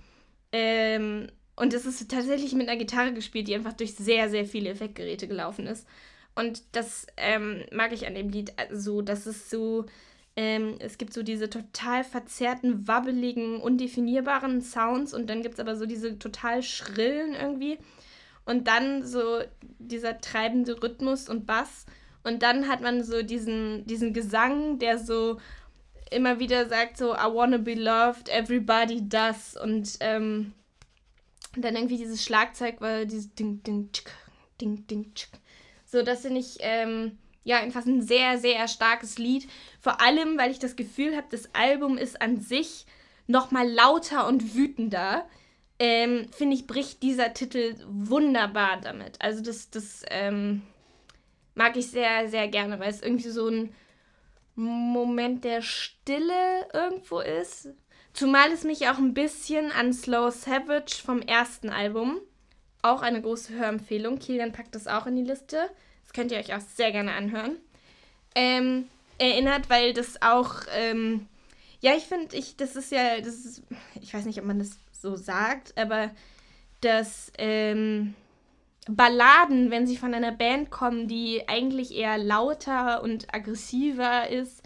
Ähm, 0.51 1.27
und 1.55 1.73
es 1.73 1.87
ist 1.87 2.09
tatsächlich 2.11 2.53
mit 2.53 2.69
einer 2.69 2.77
Gitarre 2.77 3.13
gespielt, 3.13 3.47
die 3.47 3.55
einfach 3.55 3.73
durch 3.73 3.95
sehr, 3.95 4.29
sehr 4.29 4.45
viele 4.45 4.69
Effektgeräte 4.69 5.27
gelaufen 5.27 5.65
ist. 5.65 5.87
Und 6.35 6.61
das 6.73 7.07
ähm, 7.17 7.63
mag 7.71 7.93
ich 7.93 8.05
an 8.05 8.13
dem 8.13 8.29
Lied 8.29 8.53
so, 8.71 9.01
dass 9.01 9.25
es 9.25 9.49
so 9.49 9.85
ähm, 10.35 10.75
es 10.79 10.97
gibt 10.97 11.13
so 11.13 11.23
diese 11.23 11.49
total 11.49 12.03
verzerrten, 12.03 12.87
wabbeligen, 12.87 13.61
undefinierbaren 13.61 14.61
Sounds 14.61 15.13
und 15.13 15.29
dann 15.29 15.41
gibt 15.41 15.55
es 15.55 15.59
aber 15.59 15.75
so 15.75 15.85
diese 15.85 16.19
total 16.19 16.61
schrillen 16.61 17.33
irgendwie. 17.33 17.77
Und 18.45 18.67
dann 18.67 19.03
so 19.03 19.41
dieser 19.79 20.19
treibende 20.19 20.81
Rhythmus 20.81 21.29
und 21.29 21.45
Bass. 21.45 21.85
Und 22.23 22.43
dann 22.43 22.67
hat 22.67 22.81
man 22.81 23.03
so 23.03 23.23
diesen, 23.23 23.85
diesen 23.87 24.13
Gesang, 24.13 24.77
der 24.77 24.99
so 24.99 25.39
immer 26.11 26.39
wieder 26.39 26.67
sagt 26.67 26.97
so, 26.97 27.13
I 27.13 27.31
wanna 27.31 27.57
be 27.57 27.73
loved, 27.73 28.29
everybody 28.29 29.07
does. 29.07 29.57
Und 29.57 29.97
ähm, 30.01 30.53
dann 31.55 31.75
irgendwie 31.75 31.97
dieses 31.97 32.23
Schlagzeug, 32.23 32.75
weil 32.79 33.07
dieses 33.07 33.33
Ding, 33.33 33.63
Ding, 33.63 33.89
tschk, 33.91 34.11
Ding, 34.59 34.85
Ding, 34.87 35.13
tschk. 35.15 35.29
So, 35.85 36.03
das 36.03 36.21
finde 36.21 36.41
ich 36.41 36.57
ähm, 36.59 37.17
ja, 37.45 37.59
einfach 37.59 37.85
ein 37.85 38.01
sehr, 38.01 38.37
sehr 38.39 38.67
starkes 38.67 39.17
Lied. 39.17 39.47
Vor 39.85 40.01
allem, 40.01 40.39
weil 40.39 40.49
ich 40.49 40.57
das 40.57 40.75
Gefühl 40.75 41.15
habe, 41.15 41.27
das 41.29 41.53
Album 41.53 41.99
ist 41.99 42.19
an 42.19 42.41
sich 42.41 42.87
nochmal 43.27 43.69
lauter 43.69 44.27
und 44.27 44.55
wütender. 44.55 45.29
Ähm, 45.77 46.25
Finde 46.31 46.55
ich, 46.55 46.65
bricht 46.65 47.03
dieser 47.03 47.35
Titel 47.35 47.75
wunderbar 47.87 48.81
damit. 48.81 49.21
Also 49.21 49.43
das, 49.43 49.69
das 49.69 50.01
ähm, 50.09 50.63
mag 51.53 51.77
ich 51.77 51.91
sehr, 51.91 52.27
sehr 52.29 52.47
gerne, 52.47 52.79
weil 52.79 52.89
es 52.89 53.03
irgendwie 53.03 53.29
so 53.29 53.47
ein 53.47 53.75
Moment 54.55 55.43
der 55.43 55.61
Stille 55.61 56.67
irgendwo 56.73 57.19
ist. 57.19 57.69
Zumal 58.11 58.51
es 58.51 58.63
mich 58.63 58.89
auch 58.89 58.97
ein 58.97 59.13
bisschen 59.13 59.71
an 59.71 59.93
Slow 59.93 60.31
Savage 60.31 60.95
vom 61.05 61.21
ersten 61.21 61.69
Album, 61.69 62.21
auch 62.81 63.03
eine 63.03 63.21
große 63.21 63.53
Hörempfehlung, 63.53 64.17
Kilian 64.17 64.51
packt 64.51 64.73
das 64.73 64.87
auch 64.87 65.05
in 65.05 65.15
die 65.15 65.29
Liste, 65.29 65.69
könnt 66.11 66.31
ihr 66.31 66.39
euch 66.39 66.55
auch 66.55 66.61
sehr 66.61 66.91
gerne 66.91 67.13
anhören. 67.13 67.57
Ähm, 68.33 68.87
erinnert, 69.17 69.69
weil 69.69 69.93
das 69.93 70.21
auch, 70.21 70.61
ähm, 70.75 71.27
ja, 71.81 71.95
ich 71.95 72.03
finde, 72.03 72.35
ich, 72.35 72.57
das 72.57 72.75
ist 72.75 72.91
ja, 72.91 73.19
das 73.19 73.45
ist, 73.45 73.63
ich 74.01 74.13
weiß 74.13 74.25
nicht, 74.25 74.39
ob 74.39 74.45
man 74.45 74.59
das 74.59 74.77
so 74.91 75.15
sagt, 75.15 75.77
aber 75.77 76.11
das, 76.81 77.31
ähm, 77.37 78.15
Balladen, 78.87 79.71
wenn 79.71 79.87
sie 79.87 79.97
von 79.97 80.13
einer 80.13 80.31
Band 80.31 80.69
kommen, 80.69 81.07
die 81.07 81.47
eigentlich 81.47 81.95
eher 81.95 82.17
lauter 82.17 83.01
und 83.01 83.33
aggressiver 83.33 84.29
ist, 84.29 84.61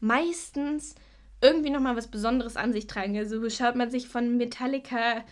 meistens 0.00 0.94
irgendwie 1.42 1.70
nochmal 1.70 1.96
was 1.96 2.08
Besonderes 2.08 2.56
an 2.56 2.72
sich 2.72 2.86
tragen. 2.86 3.16
Also 3.18 3.48
schaut 3.50 3.76
man 3.76 3.90
sich 3.90 4.08
von 4.08 4.36
Metallica 4.38 5.24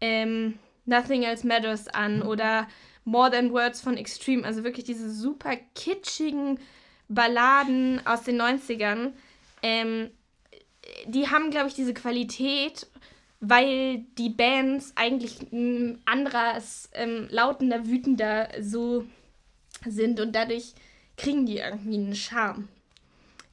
ähm, 0.00 0.58
Nothing 0.86 1.22
Else 1.22 1.46
Matters 1.46 1.88
an 1.88 2.22
oder 2.22 2.68
More 3.04 3.30
Than 3.30 3.52
Words 3.52 3.82
von 3.82 3.98
Extreme, 3.98 4.44
also 4.44 4.64
wirklich 4.64 4.86
diese 4.86 5.10
super 5.10 5.56
kitschigen 5.74 6.58
Balladen 7.08 8.04
aus 8.06 8.22
den 8.22 8.40
90ern. 8.40 9.12
Ähm, 9.62 10.10
die 11.06 11.28
haben, 11.28 11.50
glaube 11.50 11.68
ich, 11.68 11.74
diese 11.74 11.94
Qualität, 11.94 12.86
weil 13.40 14.00
die 14.18 14.30
Bands 14.30 14.92
eigentlich 14.96 15.40
ein 15.52 16.00
anderes, 16.04 16.90
ähm, 16.94 17.28
lautender, 17.30 17.86
wütender 17.86 18.48
so 18.60 19.04
sind 19.86 20.20
und 20.20 20.32
dadurch 20.32 20.74
kriegen 21.16 21.46
die 21.46 21.58
irgendwie 21.58 21.96
einen 21.96 22.14
Charme. 22.14 22.68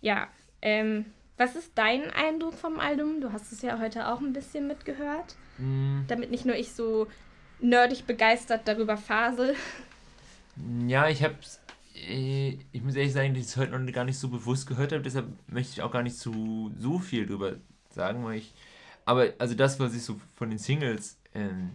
Ja, 0.01 0.27
ähm, 0.61 1.05
was 1.37 1.55
ist 1.55 1.71
dein 1.75 2.09
Eindruck 2.11 2.53
vom 2.53 2.79
Album? 2.79 3.21
Du 3.21 3.31
hast 3.31 3.51
es 3.51 3.61
ja 3.61 3.79
heute 3.79 4.07
auch 4.07 4.19
ein 4.19 4.33
bisschen 4.33 4.67
mitgehört. 4.67 5.35
Mm. 5.57 6.01
Damit 6.07 6.31
nicht 6.31 6.45
nur 6.45 6.55
ich 6.55 6.71
so 6.71 7.07
nerdig 7.59 8.05
begeistert 8.05 8.67
darüber 8.67 8.97
fasel. 8.97 9.55
Ja, 10.87 11.07
ich 11.07 11.23
hab's. 11.23 11.57
Äh, 11.57 11.60
ich 11.93 12.81
muss 12.81 12.95
ehrlich 12.95 13.13
sagen, 13.13 13.33
dass 13.33 13.43
ich 13.43 13.49
es 13.49 13.57
heute 13.57 13.77
noch 13.77 13.93
gar 13.93 14.05
nicht 14.05 14.17
so 14.17 14.29
bewusst 14.29 14.67
gehört 14.67 14.91
habe, 14.91 15.03
deshalb 15.03 15.27
möchte 15.47 15.73
ich 15.73 15.81
auch 15.81 15.91
gar 15.91 16.03
nicht 16.03 16.17
zu 16.17 16.71
so 16.77 16.99
viel 16.99 17.25
drüber 17.25 17.55
sagen, 17.89 18.23
weil 18.23 18.37
ich. 18.37 18.53
Aber 19.05 19.27
also 19.39 19.55
das, 19.55 19.79
was 19.79 19.95
ich 19.95 20.03
so 20.03 20.19
von 20.35 20.49
den 20.49 20.59
Singles 20.59 21.17
ähm, 21.33 21.71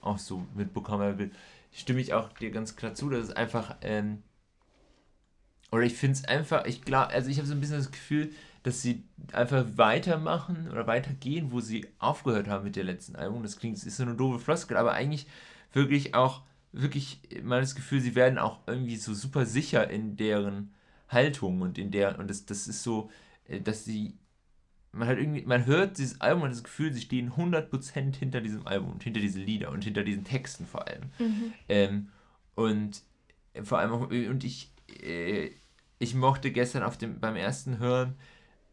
auch 0.00 0.18
so 0.18 0.46
mitbekommen 0.54 1.02
habe, 1.02 1.30
stimme 1.72 2.00
ich 2.00 2.14
auch 2.14 2.32
dir 2.34 2.50
ganz 2.50 2.76
klar 2.76 2.94
zu, 2.94 3.10
dass 3.10 3.24
es 3.24 3.30
einfach. 3.30 3.76
Ähm, 3.82 4.22
oder 5.72 5.82
ich 5.82 5.94
finde 5.94 6.18
es 6.18 6.24
einfach, 6.24 6.64
ich 6.64 6.82
glaube, 6.82 7.08
also 7.08 7.28
ich 7.28 7.38
habe 7.38 7.48
so 7.48 7.54
ein 7.54 7.60
bisschen 7.60 7.78
das 7.78 7.90
Gefühl, 7.90 8.30
dass 8.62 8.82
sie 8.82 9.04
einfach 9.32 9.64
weitermachen 9.76 10.68
oder 10.70 10.86
weitergehen, 10.86 11.50
wo 11.50 11.60
sie 11.60 11.86
aufgehört 11.98 12.48
haben 12.48 12.64
mit 12.64 12.76
der 12.76 12.84
letzten 12.84 13.16
Album. 13.16 13.42
Das 13.42 13.58
klingt, 13.58 13.76
ist 13.76 13.96
so 13.96 14.02
eine 14.02 14.14
doofe 14.14 14.38
Floskel, 14.38 14.76
aber 14.76 14.92
eigentlich 14.92 15.26
wirklich 15.72 16.14
auch, 16.14 16.42
wirklich 16.72 17.20
mal 17.42 17.60
das 17.60 17.74
Gefühl, 17.74 18.00
sie 18.00 18.14
werden 18.14 18.38
auch 18.38 18.60
irgendwie 18.66 18.96
so 18.96 19.14
super 19.14 19.46
sicher 19.46 19.88
in 19.90 20.16
deren 20.16 20.74
Haltung 21.08 21.60
und 21.62 21.78
in 21.78 21.90
der, 21.90 22.18
und 22.18 22.28
das, 22.28 22.46
das 22.46 22.66
ist 22.68 22.82
so, 22.82 23.10
äh, 23.46 23.60
dass 23.60 23.84
sie, 23.84 24.18
man 24.92 25.08
hat 25.08 25.18
irgendwie, 25.18 25.42
man 25.42 25.66
hört 25.66 25.98
dieses 25.98 26.20
Album 26.20 26.44
und 26.44 26.50
das 26.50 26.64
Gefühl, 26.64 26.92
sie 26.92 27.02
stehen 27.02 27.32
100% 27.32 28.16
hinter 28.16 28.40
diesem 28.40 28.66
Album 28.66 28.92
und 28.92 29.02
hinter 29.02 29.20
diesen 29.20 29.42
Liedern 29.42 29.72
und 29.72 29.84
hinter 29.84 30.04
diesen 30.04 30.24
Texten 30.24 30.66
vor 30.66 30.86
allem. 30.86 31.04
Mhm. 31.18 31.52
Ähm, 31.68 32.08
und 32.54 33.02
vor 33.62 33.78
allem 33.78 33.92
auch, 33.92 34.10
und 34.10 34.44
ich, 34.44 34.72
äh, 35.02 35.50
ich 35.98 36.14
mochte 36.14 36.50
gestern 36.50 36.82
auf 36.82 36.98
dem, 36.98 37.20
beim 37.20 37.36
ersten 37.36 37.78
Hören, 37.78 38.16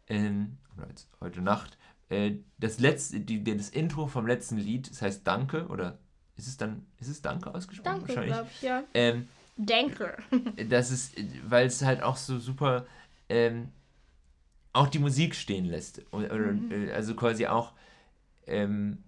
jetzt 0.10 1.10
heute 1.22 1.42
Nacht, 1.42 1.78
äh, 2.10 2.36
das 2.58 2.80
letzte, 2.80 3.20
die, 3.20 3.44
das 3.44 3.70
Intro 3.70 4.08
vom 4.08 4.28
letzten 4.28 4.58
Lied, 4.58 4.90
das 4.90 5.02
heißt 5.02 5.26
Danke, 5.26 5.68
oder 5.68 6.00
ist 6.38 6.48
es 6.48 6.58
dann, 6.58 6.86
ist 7.00 7.10
es 7.10 7.22
Danke 7.22 7.54
ausgesprochen? 7.54 8.06
Danke, 8.06 8.16
wahrscheinlich. 8.16 8.52
Ich, 8.56 8.62
ja. 8.62 8.84
Ähm, 8.94 9.28
Danke. 9.58 10.18
das 10.70 10.92
ist, 10.92 11.16
weil 11.48 11.68
es 11.68 11.82
halt 11.84 12.02
auch 12.02 12.18
so 12.18 12.40
super, 12.40 12.86
ähm, 13.30 13.70
auch 14.74 14.88
die 14.88 15.00
Musik 15.00 15.36
stehen 15.36 15.66
lässt. 15.66 16.02
Oder, 16.12 16.54
mhm. 16.54 16.72
Äh, 16.72 16.92
also 16.92 17.16
quasi 17.16 17.48
auch, 17.48 17.74
ähm, 18.48 19.04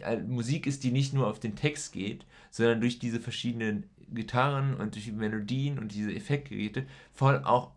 äh, 0.00 0.18
Musik 0.18 0.66
ist, 0.66 0.84
die 0.84 0.90
nicht 0.90 1.14
nur 1.14 1.26
auf 1.26 1.40
den 1.40 1.56
Text 1.56 1.92
geht, 1.92 2.26
sondern 2.50 2.80
durch 2.80 2.98
diese 2.98 3.20
verschiedenen 3.20 3.88
Gitarren 4.12 4.74
und 4.74 4.94
durch 4.94 5.04
die 5.04 5.12
Melodien 5.12 5.78
und 5.78 5.92
diese 5.92 6.12
Effektgeräte 6.12 6.86
voll 7.12 7.42
auch 7.44 7.72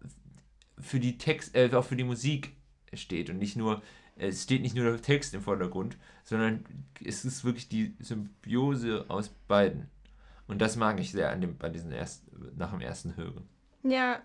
für 0.79 0.99
die 0.99 1.17
Text, 1.17 1.55
äh, 1.55 1.69
auch 1.73 1.85
für 1.85 1.95
die 1.95 2.03
Musik 2.03 2.53
steht 2.93 3.29
und 3.29 3.37
nicht 3.37 3.55
nur, 3.55 3.81
es 4.15 4.43
steht 4.43 4.61
nicht 4.61 4.75
nur 4.75 4.85
der 4.85 5.01
Text 5.01 5.33
im 5.33 5.41
Vordergrund, 5.41 5.97
sondern 6.23 6.65
es 7.03 7.25
ist 7.25 7.43
wirklich 7.43 7.67
die 7.67 7.95
Symbiose 7.99 9.05
aus 9.07 9.29
beiden. 9.47 9.89
Und 10.47 10.61
das 10.61 10.75
mag 10.75 10.99
ich 10.99 11.11
sehr 11.11 11.31
an 11.31 11.41
dem, 11.41 11.57
bei 11.57 11.69
diesen 11.69 11.91
ersten, 11.91 12.55
nach 12.57 12.71
dem 12.71 12.81
ersten 12.81 13.15
Hören. 13.15 13.47
Ja. 13.83 14.21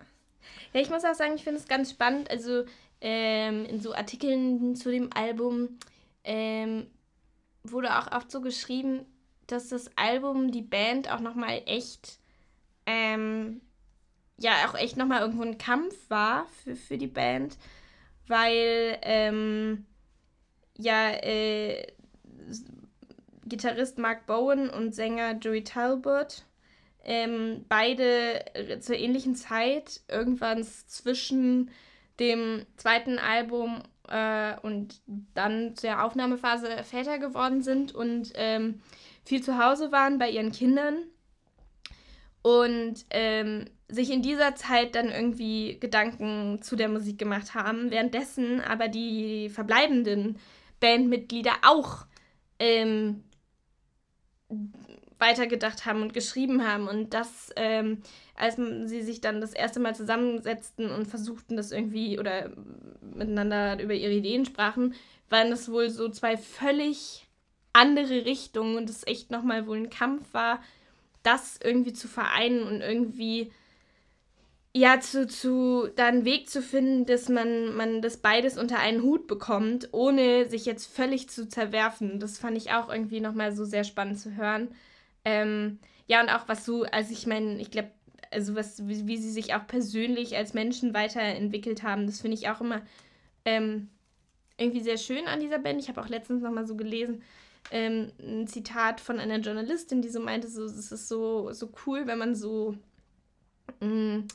Ja, 0.73 0.81
ich 0.81 0.89
muss 0.89 1.03
auch 1.03 1.15
sagen, 1.15 1.35
ich 1.35 1.43
finde 1.43 1.59
es 1.59 1.67
ganz 1.67 1.91
spannend. 1.91 2.29
Also 2.29 2.63
ähm, 3.01 3.65
in 3.65 3.81
so 3.81 3.93
Artikeln 3.93 4.75
zu 4.75 4.91
dem 4.91 5.09
Album 5.13 5.79
ähm, 6.23 6.87
wurde 7.63 7.97
auch 7.97 8.11
oft 8.11 8.31
so 8.31 8.41
geschrieben, 8.41 9.05
dass 9.47 9.69
das 9.69 9.89
Album 9.97 10.51
die 10.51 10.61
Band 10.61 11.11
auch 11.11 11.19
nochmal 11.19 11.61
echt 11.65 12.19
ähm, 12.85 13.61
ja 14.37 14.51
auch 14.67 14.75
echt 14.75 14.97
nochmal 14.97 15.21
irgendwo 15.21 15.43
ein 15.43 15.57
Kampf 15.57 15.95
war 16.09 16.45
für, 16.63 16.75
für 16.75 16.97
die 16.97 17.07
Band, 17.07 17.57
weil 18.29 18.97
ähm, 19.01 19.85
ja 20.77 21.11
äh, 21.11 21.87
Gitarrist 23.45 23.97
Mark 23.97 24.27
Bowen 24.27 24.69
und 24.69 24.93
Sänger 24.93 25.33
Joey 25.33 25.63
Talbot 25.63 26.45
ähm, 27.03 27.65
beide 27.67 28.45
zur 28.81 28.95
ähnlichen 28.95 29.35
Zeit 29.35 30.01
irgendwann 30.07 30.63
zwischen 30.63 31.71
dem 32.19 32.65
zweiten 32.75 33.17
Album 33.17 33.81
äh, 34.07 34.59
und 34.61 35.01
dann 35.33 35.75
zur 35.75 36.03
Aufnahmephase 36.03 36.83
Väter 36.83 37.17
geworden 37.17 37.61
sind 37.61 37.95
und 37.95 38.31
ähm, 38.35 38.81
viel 39.25 39.41
zu 39.41 39.57
Hause 39.63 39.91
waren 39.91 40.17
bei 40.17 40.29
ihren 40.29 40.51
Kindern. 40.51 41.03
Und 42.41 43.05
ähm, 43.09 43.65
sich 43.89 44.11
in 44.11 44.21
dieser 44.21 44.55
Zeit 44.55 44.95
dann 44.95 45.09
irgendwie 45.09 45.77
Gedanken 45.79 46.61
zu 46.61 46.75
der 46.75 46.89
Musik 46.89 47.17
gemacht 47.17 47.55
haben, 47.55 47.89
währenddessen 47.91 48.61
aber 48.61 48.87
die 48.87 49.49
verbleibenden 49.49 50.37
Bandmitglieder 50.79 51.53
auch 51.63 52.05
ähm, 52.59 53.23
weitergedacht 55.17 55.85
haben 55.85 56.01
und 56.01 56.13
geschrieben 56.13 56.65
haben. 56.65 56.87
Und 56.87 57.13
das, 57.13 57.49
ähm, 57.55 58.01
als 58.35 58.55
sie 58.55 59.01
sich 59.01 59.21
dann 59.21 59.41
das 59.41 59.53
erste 59.53 59.79
Mal 59.79 59.95
zusammensetzten 59.95 60.89
und 60.91 61.07
versuchten, 61.07 61.57
das 61.57 61.71
irgendwie 61.71 62.19
oder 62.19 62.51
miteinander 63.01 63.81
über 63.81 63.93
ihre 63.93 64.13
Ideen 64.13 64.45
sprachen, 64.45 64.93
waren 65.29 65.49
das 65.49 65.71
wohl 65.71 65.89
so 65.89 66.09
zwei 66.09 66.37
völlig 66.37 67.27
andere 67.73 68.25
Richtungen 68.25 68.77
und 68.77 68.89
es 68.89 69.05
echt 69.05 69.31
nochmal 69.31 69.67
wohl 69.67 69.77
ein 69.77 69.89
Kampf 69.89 70.33
war, 70.33 70.61
das 71.23 71.59
irgendwie 71.63 71.93
zu 71.93 72.07
vereinen 72.07 72.63
und 72.63 72.81
irgendwie 72.81 73.51
ja, 74.75 74.99
zu, 74.99 75.27
zu 75.27 75.89
da 75.95 76.07
einen 76.07 76.25
Weg 76.25 76.49
zu 76.49 76.61
finden, 76.61 77.05
dass 77.05 77.27
man, 77.27 77.75
man 77.75 78.01
das 78.01 78.17
beides 78.17 78.57
unter 78.57 78.77
einen 78.79 79.01
Hut 79.01 79.27
bekommt, 79.27 79.89
ohne 79.93 80.47
sich 80.47 80.65
jetzt 80.65 80.85
völlig 80.93 81.29
zu 81.29 81.47
zerwerfen. 81.49 82.19
Das 82.19 82.37
fand 82.37 82.55
ich 82.55 82.71
auch 82.71 82.89
irgendwie 82.89 83.19
nochmal 83.19 83.51
so 83.51 83.65
sehr 83.65 83.83
spannend 83.83 84.19
zu 84.19 84.35
hören. 84.35 84.69
Ähm, 85.25 85.79
ja, 86.07 86.21
und 86.21 86.29
auch 86.29 86.47
was 86.47 86.65
so, 86.65 86.83
also 86.83 87.11
ich 87.11 87.25
meine, 87.25 87.59
ich 87.59 87.71
glaube, 87.71 87.91
also 88.31 88.55
was, 88.55 88.87
wie, 88.87 89.07
wie, 89.07 89.17
sie 89.17 89.31
sich 89.31 89.55
auch 89.55 89.65
persönlich 89.65 90.37
als 90.37 90.53
Menschen 90.53 90.93
weiterentwickelt 90.93 91.81
haben, 91.81 92.05
das 92.05 92.21
finde 92.21 92.37
ich 92.37 92.47
auch 92.49 92.61
immer 92.61 92.81
ähm, 93.45 93.89
irgendwie 94.57 94.81
sehr 94.81 94.97
schön 94.97 95.27
an 95.27 95.39
dieser 95.39 95.59
Band. 95.59 95.81
Ich 95.81 95.89
habe 95.89 96.01
auch 96.01 96.09
letztens 96.09 96.43
nochmal 96.43 96.67
so 96.67 96.75
gelesen, 96.75 97.23
ähm, 97.71 98.11
ein 98.19 98.47
Zitat 98.47 99.01
von 99.01 99.19
einer 99.19 99.39
Journalistin, 99.39 100.03
die 100.03 100.09
so 100.09 100.19
meinte, 100.19 100.47
so, 100.47 100.63
es 100.63 100.91
ist 100.91 101.07
so, 101.07 101.51
so 101.53 101.71
cool, 101.85 102.05
wenn 102.05 102.19
man 102.19 102.35
so 102.35 102.75
mh, 103.79 103.87
mm, 103.87 104.27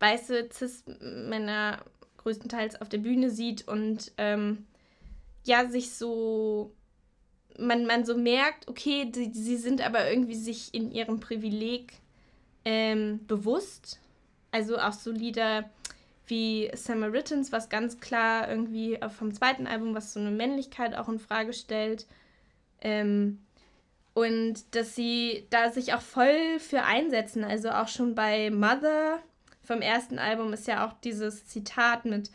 weiße 0.00 0.48
Cis-Männer 0.52 1.84
größtenteils 2.18 2.80
auf 2.80 2.88
der 2.88 2.98
Bühne 2.98 3.30
sieht 3.30 3.66
und 3.68 4.12
ähm, 4.18 4.66
ja, 5.44 5.66
sich 5.68 5.92
so, 5.92 6.74
man, 7.58 7.86
man 7.86 8.04
so 8.04 8.16
merkt, 8.16 8.68
okay, 8.68 9.06
die, 9.06 9.32
sie 9.32 9.56
sind 9.56 9.80
aber 9.80 10.10
irgendwie 10.10 10.34
sich 10.34 10.74
in 10.74 10.90
ihrem 10.90 11.20
Privileg 11.20 11.94
ähm, 12.64 13.20
bewusst. 13.26 14.00
Also 14.50 14.78
auch 14.78 14.92
so 14.92 15.10
Lieder 15.10 15.70
wie 16.26 16.70
Samaritans, 16.74 17.52
was 17.52 17.68
ganz 17.68 18.00
klar 18.00 18.48
irgendwie 18.48 18.98
vom 19.16 19.32
zweiten 19.32 19.66
Album, 19.66 19.94
was 19.94 20.12
so 20.12 20.20
eine 20.20 20.30
Männlichkeit 20.30 20.94
auch 20.94 21.08
in 21.08 21.18
Frage 21.18 21.52
stellt. 21.52 22.06
Ähm, 22.80 23.40
und 24.12 24.74
dass 24.74 24.94
sie 24.94 25.46
da 25.50 25.70
sich 25.70 25.94
auch 25.94 26.00
voll 26.00 26.58
für 26.58 26.82
einsetzen. 26.82 27.44
Also 27.44 27.70
auch 27.70 27.88
schon 27.88 28.14
bei 28.14 28.50
Mother 28.50 29.20
vom 29.70 29.82
ersten 29.82 30.18
Album 30.18 30.52
ist 30.52 30.66
ja 30.66 30.84
auch 30.84 30.94
dieses 31.04 31.46
Zitat 31.46 32.04
mit 32.04 32.32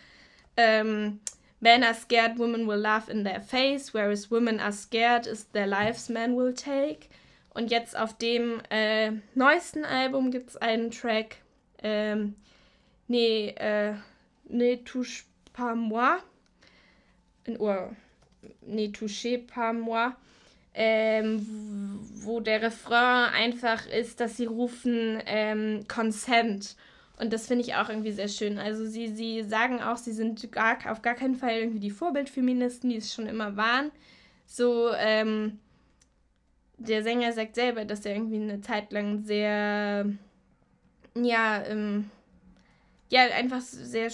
ähm, 0.55 1.19
Men 1.59 1.83
are 1.83 1.93
scared, 1.93 2.37
women 2.37 2.65
will 2.65 2.77
laugh 2.77 3.09
in 3.09 3.25
their 3.25 3.41
face, 3.41 3.93
whereas 3.93 4.31
women 4.31 4.59
are 4.61 4.71
scared 4.71 5.27
is 5.27 5.51
their 5.51 5.67
lives 5.67 6.07
men 6.07 6.37
will 6.37 6.53
take. 6.53 7.09
Und 7.53 7.71
jetzt 7.71 7.97
auf 7.97 8.17
dem 8.17 8.61
äh, 8.69 9.11
neuesten 9.33 9.83
Album 9.83 10.31
gibt 10.31 10.51
es 10.51 10.57
einen 10.57 10.91
Track, 10.91 11.37
ähm, 11.83 12.35
Nee, 13.07 13.49
äh, 13.57 13.95
Ne 14.47 14.83
touche 14.85 15.25
pas 15.51 15.75
moi. 15.75 16.17
Oder 17.57 17.95
Ne 18.61 18.91
touche 18.93 19.39
pas 19.39 19.73
moi. 19.73 20.13
ähm, 20.75 21.45
wo 22.15 22.41
der 22.41 22.61
Refrain 22.61 23.33
einfach 23.33 23.87
ist, 23.87 24.19
dass 24.19 24.37
sie 24.37 24.45
rufen 24.45 25.21
ähm, 25.25 25.85
Consent. 25.87 26.75
Und 27.17 27.31
das 27.31 27.48
finde 27.48 27.63
ich 27.63 27.75
auch 27.75 27.89
irgendwie 27.89 28.12
sehr 28.12 28.27
schön. 28.27 28.57
Also 28.57 28.86
sie, 28.86 29.07
sie 29.07 29.43
sagen 29.43 29.81
auch, 29.81 29.98
sie 29.98 30.12
sind 30.12 30.51
gar, 30.51 30.77
auf 30.91 31.01
gar 31.01 31.15
keinen 31.15 31.36
Fall 31.36 31.53
irgendwie 31.53 31.79
die 31.79 31.91
Vorbildfeministen, 31.91 32.89
die 32.89 32.98
es 32.98 33.13
schon 33.13 33.27
immer 33.27 33.55
waren. 33.55 33.91
So, 34.45 34.91
ähm, 34.93 35.60
der 36.77 37.03
Sänger 37.03 37.31
sagt 37.31 37.55
selber, 37.55 37.86
dass 37.86 38.05
er 38.05 38.15
irgendwie 38.15 38.41
eine 38.41 38.62
Zeit 38.62 38.91
lang 38.91 39.24
sehr, 39.24 40.05
ja, 41.15 41.63
ähm, 41.63 42.10
ja, 43.10 43.22
einfach 43.38 43.62
sehr, 43.62 44.12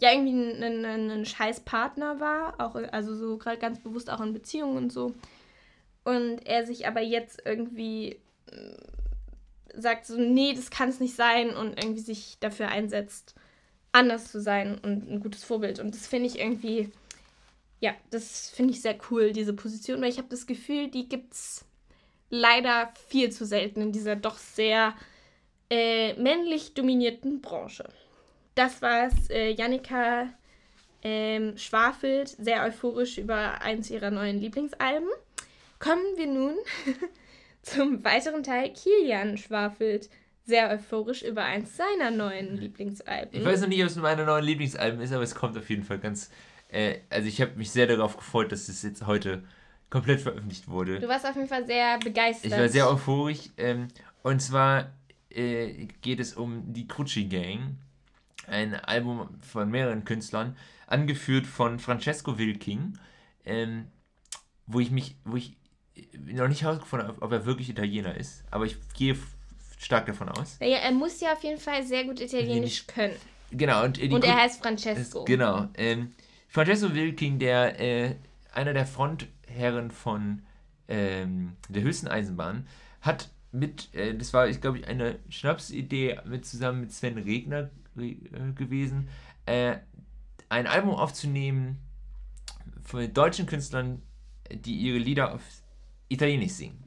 ja, 0.00 0.12
irgendwie 0.12 0.62
ein, 0.62 0.84
ein, 0.84 1.10
ein 1.10 1.24
scheiß 1.24 1.60
Partner 1.60 2.18
war, 2.18 2.54
auch, 2.58 2.74
also 2.90 3.14
so 3.14 3.38
gerade 3.38 3.58
ganz 3.58 3.78
bewusst 3.78 4.10
auch 4.10 4.20
in 4.20 4.32
Beziehungen 4.32 4.76
und 4.76 4.92
so. 4.92 5.14
Und 6.04 6.44
er 6.46 6.66
sich 6.66 6.88
aber 6.88 7.00
jetzt 7.00 7.42
irgendwie 7.44 8.18
sagt 9.76 10.06
so, 10.06 10.18
nee, 10.18 10.54
das 10.54 10.70
kann 10.70 10.88
es 10.88 11.00
nicht 11.00 11.14
sein 11.14 11.54
und 11.54 11.82
irgendwie 11.82 12.00
sich 12.00 12.36
dafür 12.40 12.68
einsetzt, 12.68 13.34
anders 13.92 14.30
zu 14.30 14.40
sein 14.40 14.78
und 14.78 15.10
ein 15.10 15.20
gutes 15.20 15.44
Vorbild. 15.44 15.78
Und 15.78 15.94
das 15.94 16.06
finde 16.06 16.26
ich 16.26 16.38
irgendwie, 16.38 16.90
ja, 17.80 17.94
das 18.10 18.50
finde 18.50 18.72
ich 18.72 18.80
sehr 18.80 18.96
cool, 19.10 19.32
diese 19.32 19.52
Position, 19.52 20.00
weil 20.00 20.10
ich 20.10 20.18
habe 20.18 20.28
das 20.28 20.46
Gefühl, 20.46 20.88
die 20.88 21.08
gibt 21.08 21.34
es 21.34 21.64
leider 22.30 22.92
viel 23.08 23.30
zu 23.30 23.44
selten 23.44 23.80
in 23.82 23.92
dieser 23.92 24.16
doch 24.16 24.38
sehr 24.38 24.94
äh, 25.70 26.14
männlich 26.14 26.74
dominierten 26.74 27.40
Branche. 27.40 27.88
Das 28.54 28.82
war's. 28.82 29.30
Äh, 29.30 29.50
Jannika 29.50 30.28
ähm, 31.02 31.56
schwafelt 31.56 32.28
sehr 32.28 32.62
euphorisch 32.64 33.18
über 33.18 33.60
eins 33.60 33.90
ihrer 33.90 34.10
neuen 34.10 34.38
Lieblingsalben. 34.38 35.08
Kommen 35.78 36.04
wir 36.16 36.26
nun 36.26 36.54
zum 37.62 38.04
weiteren 38.04 38.42
Teil. 38.42 38.72
Kilian 38.72 39.38
schwafelt 39.38 40.10
sehr 40.44 40.70
euphorisch 40.70 41.22
über 41.22 41.44
eins 41.44 41.76
seiner 41.76 42.10
neuen 42.10 42.56
Lieblingsalben. 42.56 43.40
Ich 43.40 43.44
weiß 43.44 43.62
noch 43.62 43.68
nicht, 43.68 43.80
ob 43.82 43.88
es 43.88 43.96
meine 43.96 44.24
neuen 44.24 44.44
Lieblingsalben 44.44 45.00
ist, 45.00 45.12
aber 45.12 45.22
es 45.22 45.34
kommt 45.34 45.56
auf 45.56 45.70
jeden 45.70 45.84
Fall 45.84 45.98
ganz. 45.98 46.30
Äh, 46.68 46.98
also 47.10 47.28
ich 47.28 47.40
habe 47.40 47.52
mich 47.56 47.70
sehr 47.70 47.86
darauf 47.86 48.16
gefreut, 48.16 48.50
dass 48.50 48.68
es 48.68 48.82
jetzt 48.82 49.06
heute 49.06 49.44
komplett 49.88 50.20
veröffentlicht 50.20 50.68
wurde. 50.68 50.98
Du 50.98 51.08
warst 51.08 51.26
auf 51.26 51.36
jeden 51.36 51.48
Fall 51.48 51.66
sehr 51.66 51.98
begeistert. 51.98 52.52
Ich 52.52 52.58
war 52.58 52.68
sehr 52.68 52.90
euphorisch. 52.90 53.50
Ähm, 53.56 53.88
und 54.22 54.40
zwar 54.40 54.92
äh, 55.30 55.86
geht 56.00 56.18
es 56.18 56.34
um 56.34 56.72
die 56.72 56.88
Krutschi 56.88 57.26
Gang 57.26 57.76
ein 58.46 58.74
Album 58.74 59.28
von 59.40 59.70
mehreren 59.70 60.04
Künstlern, 60.04 60.56
angeführt 60.86 61.46
von 61.46 61.78
Francesco 61.78 62.38
Wilking, 62.38 62.98
ähm, 63.44 63.86
wo 64.66 64.80
ich 64.80 64.90
mich, 64.90 65.16
wo 65.24 65.36
ich 65.36 65.56
noch 66.26 66.48
nicht 66.48 66.62
herausgefunden 66.62 67.10
ob 67.20 67.32
er 67.32 67.44
wirklich 67.44 67.68
Italiener 67.68 68.16
ist, 68.16 68.44
aber 68.50 68.64
ich 68.64 68.76
gehe 68.94 69.16
stark 69.78 70.06
davon 70.06 70.28
aus. 70.28 70.56
Ja, 70.60 70.78
er 70.78 70.92
muss 70.92 71.20
ja 71.20 71.32
auf 71.32 71.42
jeden 71.42 71.60
Fall 71.60 71.84
sehr 71.84 72.04
gut 72.04 72.20
Italienisch 72.20 72.86
können. 72.86 73.14
Genau, 73.50 73.84
und, 73.84 74.00
und 74.00 74.24
er 74.24 74.36
heißt 74.36 74.62
Francesco. 74.62 75.20
Ist, 75.20 75.26
genau. 75.26 75.68
Ähm, 75.74 76.12
Francesco 76.48 76.94
Wilking, 76.94 77.38
der 77.38 77.80
äh, 77.80 78.14
einer 78.52 78.72
der 78.72 78.86
Frontherren 78.86 79.90
von 79.90 80.42
ähm, 80.88 81.56
der 81.68 81.82
höchsten 81.82 82.08
Eisenbahn, 82.08 82.66
hat 83.00 83.28
mit, 83.50 83.94
äh, 83.94 84.14
das 84.14 84.32
war, 84.32 84.48
ich 84.48 84.60
glaube, 84.60 84.86
eine 84.86 85.18
Schnapsidee 85.28 86.20
mit 86.24 86.46
zusammen 86.46 86.80
mit 86.80 86.92
Sven 86.92 87.18
Regner 87.18 87.70
äh, 87.96 88.14
gewesen, 88.54 89.08
äh, 89.46 89.76
ein 90.48 90.66
Album 90.66 90.94
aufzunehmen 90.94 91.78
von 92.82 93.12
deutschen 93.12 93.46
Künstlern, 93.46 94.02
die 94.50 94.74
ihre 94.74 94.98
Lieder 94.98 95.34
auf 95.34 95.42
Italienisch 96.12 96.52
singen. 96.52 96.78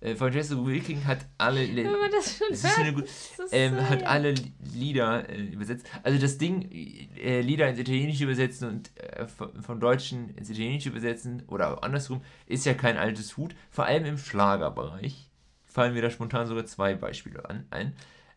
Äh, 0.00 0.14
Francesco 0.14 0.64
Wilking 0.64 1.04
hat 1.04 1.26
alle, 1.38 1.60
Wenn 1.60 1.90
man 1.90 2.10
das 2.10 2.38
schon 2.38 2.46
das 2.50 2.78
hört, 2.78 2.94
gut, 2.94 3.08
ähm, 3.50 3.74
so, 3.74 3.82
hat 3.88 4.04
alle 4.04 4.34
Lieder 4.72 5.28
äh, 5.28 5.40
übersetzt. 5.40 5.88
Also 6.04 6.20
das 6.20 6.38
Ding, 6.38 6.70
äh, 6.70 7.40
Lieder 7.40 7.68
ins 7.68 7.80
Italienische 7.80 8.24
übersetzen 8.24 8.68
und 8.68 8.90
äh, 8.96 9.26
von 9.26 9.80
Deutschen 9.80 10.36
ins 10.36 10.50
Italienische 10.50 10.90
übersetzen 10.90 11.42
oder 11.48 11.82
andersrum, 11.82 12.22
ist 12.46 12.64
ja 12.64 12.74
kein 12.74 12.96
altes 12.96 13.36
Hut. 13.36 13.56
Vor 13.70 13.86
allem 13.86 14.04
im 14.04 14.18
Schlagerbereich 14.18 15.30
fallen 15.64 15.94
mir 15.94 16.02
da 16.02 16.10
spontan 16.10 16.46
sogar 16.46 16.64
zwei 16.66 16.94
Beispiele 16.94 17.48
an, 17.48 17.66
ein. 17.70 17.94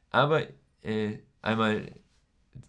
Aber 0.09 0.47
äh, 0.81 1.19
Einmal, 1.41 1.91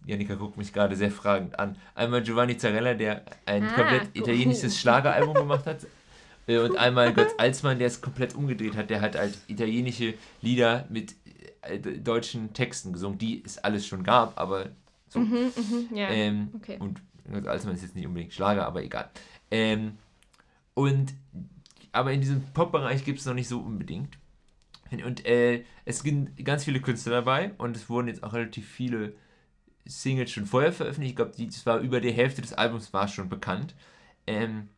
Janika 0.05 0.35
guckt 0.35 0.57
mich 0.57 0.73
gerade 0.73 0.95
sehr 0.95 1.11
fragend 1.11 1.59
an. 1.59 1.77
Einmal 1.93 2.23
Giovanni 2.23 2.57
Zarella, 2.57 2.93
der 2.93 3.23
ein 3.45 3.63
ah, 3.63 3.73
komplett 3.75 4.09
italienisches 4.13 4.79
Schlageralbum 4.79 5.33
gemacht 5.33 5.65
hat. 5.65 5.85
Äh, 6.47 6.59
und 6.59 6.77
einmal 6.77 7.13
Götz 7.13 7.33
Alsmann, 7.37 7.79
der 7.79 7.87
es 7.87 8.01
komplett 8.01 8.35
umgedreht 8.35 8.75
hat. 8.75 8.89
Der 8.89 9.01
hat 9.01 9.15
halt 9.15 9.37
italienische 9.47 10.13
Lieder 10.41 10.85
mit 10.89 11.15
äh, 11.61 11.79
deutschen 11.79 12.53
Texten 12.53 12.93
gesungen, 12.93 13.17
die 13.17 13.43
es 13.45 13.57
alles 13.57 13.85
schon 13.87 14.03
gab, 14.03 14.39
aber 14.39 14.69
so. 15.09 15.19
Mhm, 15.19 15.51
mh, 15.55 15.97
ja. 15.97 16.09
ähm, 16.09 16.49
okay. 16.55 16.77
Und 16.79 17.01
Götz 17.31 17.47
Alsmann 17.47 17.75
ist 17.75 17.83
jetzt 17.83 17.95
nicht 17.95 18.07
unbedingt 18.07 18.33
Schlager, 18.33 18.65
aber 18.65 18.83
egal. 18.83 19.09
Ähm, 19.51 19.97
und 20.73 21.13
aber 21.91 22.11
in 22.11 22.21
diesem 22.21 22.41
Pop-Bereich 22.53 23.05
gibt 23.05 23.19
es 23.19 23.25
noch 23.25 23.35
nicht 23.35 23.47
so 23.47 23.59
unbedingt. 23.59 24.17
Und 24.91 25.25
äh, 25.25 25.63
es 25.85 25.99
sind 25.99 26.43
ganz 26.43 26.65
viele 26.65 26.81
Künstler 26.81 27.13
dabei 27.13 27.51
und 27.57 27.75
es 27.75 27.89
wurden 27.89 28.07
jetzt 28.07 28.23
auch 28.23 28.33
relativ 28.33 28.67
viele 28.67 29.13
Singles 29.85 30.31
schon 30.31 30.45
vorher 30.45 30.73
veröffentlicht. 30.73 31.11
Ich 31.11 31.15
glaube, 31.15 31.33
das 31.37 31.65
war 31.65 31.79
über 31.79 31.99
die 31.99 32.11
Hälfte 32.11 32.41
des 32.41 32.53
Albums 32.53 32.93
war 32.93 33.07
schon 33.07 33.29
bekannt. 33.29 33.75
Ähm, 34.27 34.69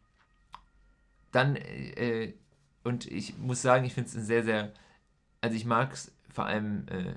dann, 1.35 1.55
äh, 1.55 2.33
und 2.83 3.05
ich 3.11 3.37
muss 3.37 3.61
sagen, 3.61 3.85
ich 3.85 3.93
finde 3.93 4.09
es 4.09 4.25
sehr, 4.25 4.43
sehr, 4.43 4.73
also 5.41 5.55
ich 5.55 5.65
mag 5.65 5.93
es 5.93 6.11
vor 6.29 6.45
allem, 6.45 6.87
äh, 6.87 7.15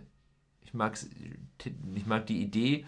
ich, 0.63 0.75
mag's, 0.75 1.09
ich 1.95 2.07
mag 2.07 2.27
die 2.27 2.43
Idee 2.43 2.87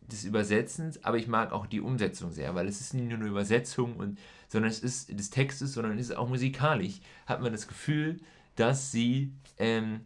des 0.00 0.24
Übersetzens, 0.24 1.04
aber 1.04 1.16
ich 1.16 1.26
mag 1.26 1.52
auch 1.52 1.66
die 1.66 1.80
Umsetzung 1.80 2.32
sehr, 2.32 2.54
weil 2.54 2.66
es 2.66 2.80
ist 2.80 2.94
nicht 2.94 3.08
nur 3.08 3.18
eine 3.18 3.28
Übersetzung, 3.28 3.96
und, 3.96 4.18
sondern 4.48 4.70
es 4.70 4.80
ist 4.80 5.18
des 5.18 5.30
Textes, 5.30 5.74
sondern 5.74 5.98
es 5.98 6.10
ist 6.10 6.16
auch 6.16 6.28
musikalisch. 6.28 7.00
Hat 7.26 7.40
man 7.40 7.52
das 7.52 7.68
Gefühl, 7.68 8.20
dass 8.56 8.92
sie 8.92 9.32
ähm, 9.58 10.02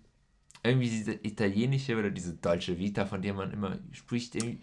irgendwie 0.63 0.91
diese 0.91 1.13
italienische 1.13 1.97
oder 1.97 2.11
diese 2.11 2.35
deutsche 2.35 2.79
Vita, 2.79 3.07
von 3.07 3.23
der 3.23 3.35
man 3.35 3.53
immer 3.53 3.79
spricht, 3.93 4.35
irgendwie. 4.35 4.61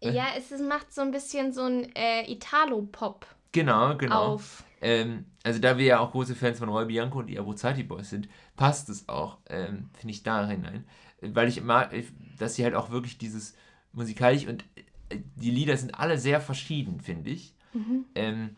Äh? 0.00 0.12
Ja, 0.12 0.28
es 0.36 0.50
ist, 0.52 0.62
macht 0.62 0.92
so 0.92 1.02
ein 1.02 1.10
bisschen 1.10 1.52
so 1.52 1.64
ein 1.64 1.94
äh, 1.94 2.30
Italo-Pop. 2.30 3.26
Genau, 3.52 3.96
genau. 3.96 4.34
Auf. 4.34 4.64
Ähm, 4.80 5.26
also 5.42 5.58
da 5.58 5.78
wir 5.78 5.84
ja 5.84 5.98
auch 5.98 6.12
große 6.12 6.34
Fans 6.34 6.58
von 6.58 6.68
Roy 6.68 6.86
Bianco 6.86 7.18
und 7.18 7.26
die 7.26 7.38
Abruzzati 7.38 7.82
Boys 7.82 8.10
sind, 8.10 8.28
passt 8.56 8.88
es 8.88 9.08
auch, 9.08 9.38
ähm, 9.48 9.90
finde 9.94 10.12
ich, 10.12 10.22
da 10.22 10.46
hinein. 10.46 10.84
Weil 11.20 11.48
ich 11.48 11.62
mag, 11.62 11.92
dass 12.38 12.54
sie 12.54 12.64
halt 12.64 12.74
auch 12.74 12.90
wirklich 12.90 13.18
dieses 13.18 13.54
musikalisch 13.92 14.46
und 14.46 14.64
äh, 15.08 15.18
die 15.36 15.50
Lieder 15.50 15.76
sind 15.76 15.98
alle 15.98 16.18
sehr 16.18 16.40
verschieden, 16.40 17.00
finde 17.00 17.30
ich. 17.30 17.54
Mhm. 17.72 18.04
Ähm, 18.14 18.56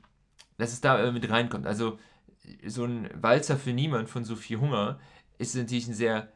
dass 0.59 0.72
es 0.72 0.81
da 0.81 1.11
mit 1.11 1.29
reinkommt. 1.31 1.66
Also 1.66 1.98
so 2.66 2.85
ein 2.85 3.09
Walzer 3.14 3.57
für 3.57 3.72
niemand 3.72 4.09
von 4.09 4.24
Sophie 4.24 4.57
Hunger 4.57 4.98
ist 5.38 5.55
natürlich 5.57 5.88
ein 5.88 5.94
sehr 5.94 6.33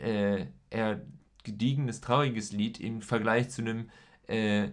äh, 0.00 0.46
eher 0.70 1.00
gediegenes, 1.44 2.00
trauriges 2.00 2.52
Lied 2.52 2.80
im 2.80 3.02
Vergleich 3.02 3.50
zu 3.50 3.62
einem 3.62 3.90
äh, 4.28 4.70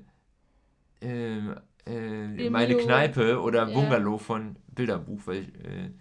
äh, 1.02 1.56
äh 1.88 2.50
Meine 2.50 2.76
Kneipe 2.76 3.42
oder 3.42 3.66
Bungalow 3.66 4.14
ja. 4.14 4.18
von 4.18 4.56
Bilderbuch, 4.68 5.22
weil 5.26 5.44
äh, 5.64 5.92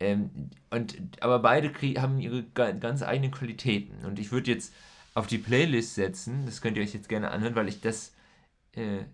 ähm, 0.00 0.30
und 0.70 0.96
aber 1.20 1.40
beide 1.40 1.72
haben 2.00 2.20
ihre 2.20 2.44
ganz 2.44 3.02
eigenen 3.02 3.30
Qualitäten 3.30 4.04
und 4.04 4.18
ich 4.18 4.32
würde 4.32 4.50
jetzt 4.50 4.72
auf 5.14 5.26
die 5.26 5.38
Playlist 5.38 5.94
setzen, 5.94 6.46
das 6.46 6.60
könnt 6.62 6.76
ihr 6.76 6.82
euch 6.82 6.94
jetzt 6.94 7.08
gerne 7.08 7.30
anhören, 7.30 7.54
weil 7.54 7.68
ich 7.68 7.80
das 7.80 8.14
äh, 8.72 9.04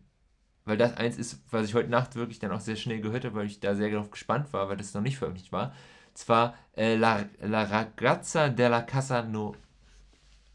weil 0.66 0.76
das 0.76 0.96
eins 0.96 1.16
ist, 1.16 1.40
was 1.50 1.68
ich 1.68 1.74
heute 1.74 1.88
Nacht 1.88 2.16
wirklich 2.16 2.40
dann 2.40 2.50
auch 2.50 2.60
sehr 2.60 2.76
schnell 2.76 3.00
gehört 3.00 3.24
habe, 3.24 3.36
weil 3.36 3.46
ich 3.46 3.60
da 3.60 3.74
sehr 3.74 3.88
darauf 3.88 4.10
gespannt 4.10 4.52
war, 4.52 4.68
weil 4.68 4.76
das 4.76 4.94
noch 4.94 5.00
nicht 5.00 5.16
veröffentlicht 5.16 5.52
war. 5.52 5.72
Zwar 6.12 6.54
äh, 6.76 6.96
La, 6.96 7.24
La 7.40 7.62
Ragazza 7.62 8.48
della 8.48 8.82
Casa 8.82 9.22
no, 9.22 9.54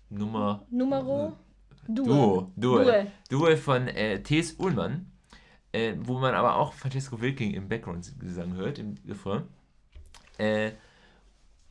Nummer. 0.10 0.65
Numero? 0.69 1.38
Duo. 1.95 2.51
Duo. 2.56 2.84
Duo. 2.84 3.08
Duo 3.30 3.56
von 3.58 3.88
äh, 3.88 4.21
T.S. 4.21 4.56
Ullmann, 4.58 5.12
äh, 5.71 5.95
wo 5.99 6.19
man 6.19 6.34
aber 6.34 6.56
auch 6.56 6.73
Francesco 6.73 7.21
Wilking 7.21 7.54
im 7.54 7.67
Background-Gesang 7.67 8.54
hört, 8.56 8.80
im 8.80 8.95
Refrain. 9.08 9.43
Äh, 10.38 10.71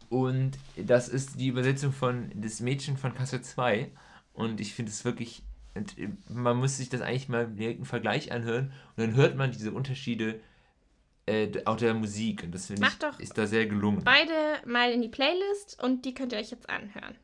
und 0.09 0.59
das 0.76 1.09
ist 1.09 1.38
die 1.38 1.48
Übersetzung 1.48 1.92
von 1.92 2.30
Das 2.35 2.61
Mädchen 2.61 2.96
von 2.96 3.14
Kassel 3.14 3.42
2. 3.42 3.90
Und 4.33 4.61
ich 4.61 4.74
finde 4.74 4.90
es 4.90 5.04
wirklich 5.04 5.44
man 6.28 6.56
muss 6.56 6.76
sich 6.76 6.88
das 6.88 7.00
eigentlich 7.00 7.28
mal 7.28 7.50
im 7.59 7.85
Vergleich 7.85 8.33
anhören 8.33 8.72
und 8.96 8.98
dann 8.98 9.14
hört 9.14 9.37
man 9.37 9.52
diese 9.52 9.72
Unterschiede 9.72 10.40
äh, 11.26 11.48
auch 11.64 11.76
der 11.76 11.94
Musik 11.94 12.42
und 12.42 12.52
das 12.52 12.66
finde 12.66 12.87
ich 12.88 12.98
doch 12.98 13.18
ist 13.20 13.38
da 13.38 13.46
sehr 13.46 13.66
gelungen. 13.66 14.02
Beide 14.04 14.33
mal 14.66 14.90
in 14.90 15.02
die 15.02 15.09
Playlist 15.09 15.83
und 15.83 16.04
die 16.04 16.14
könnt 16.14 16.33
ihr 16.33 16.38
euch 16.38 16.50
jetzt 16.50 16.68
anhören. 16.68 17.14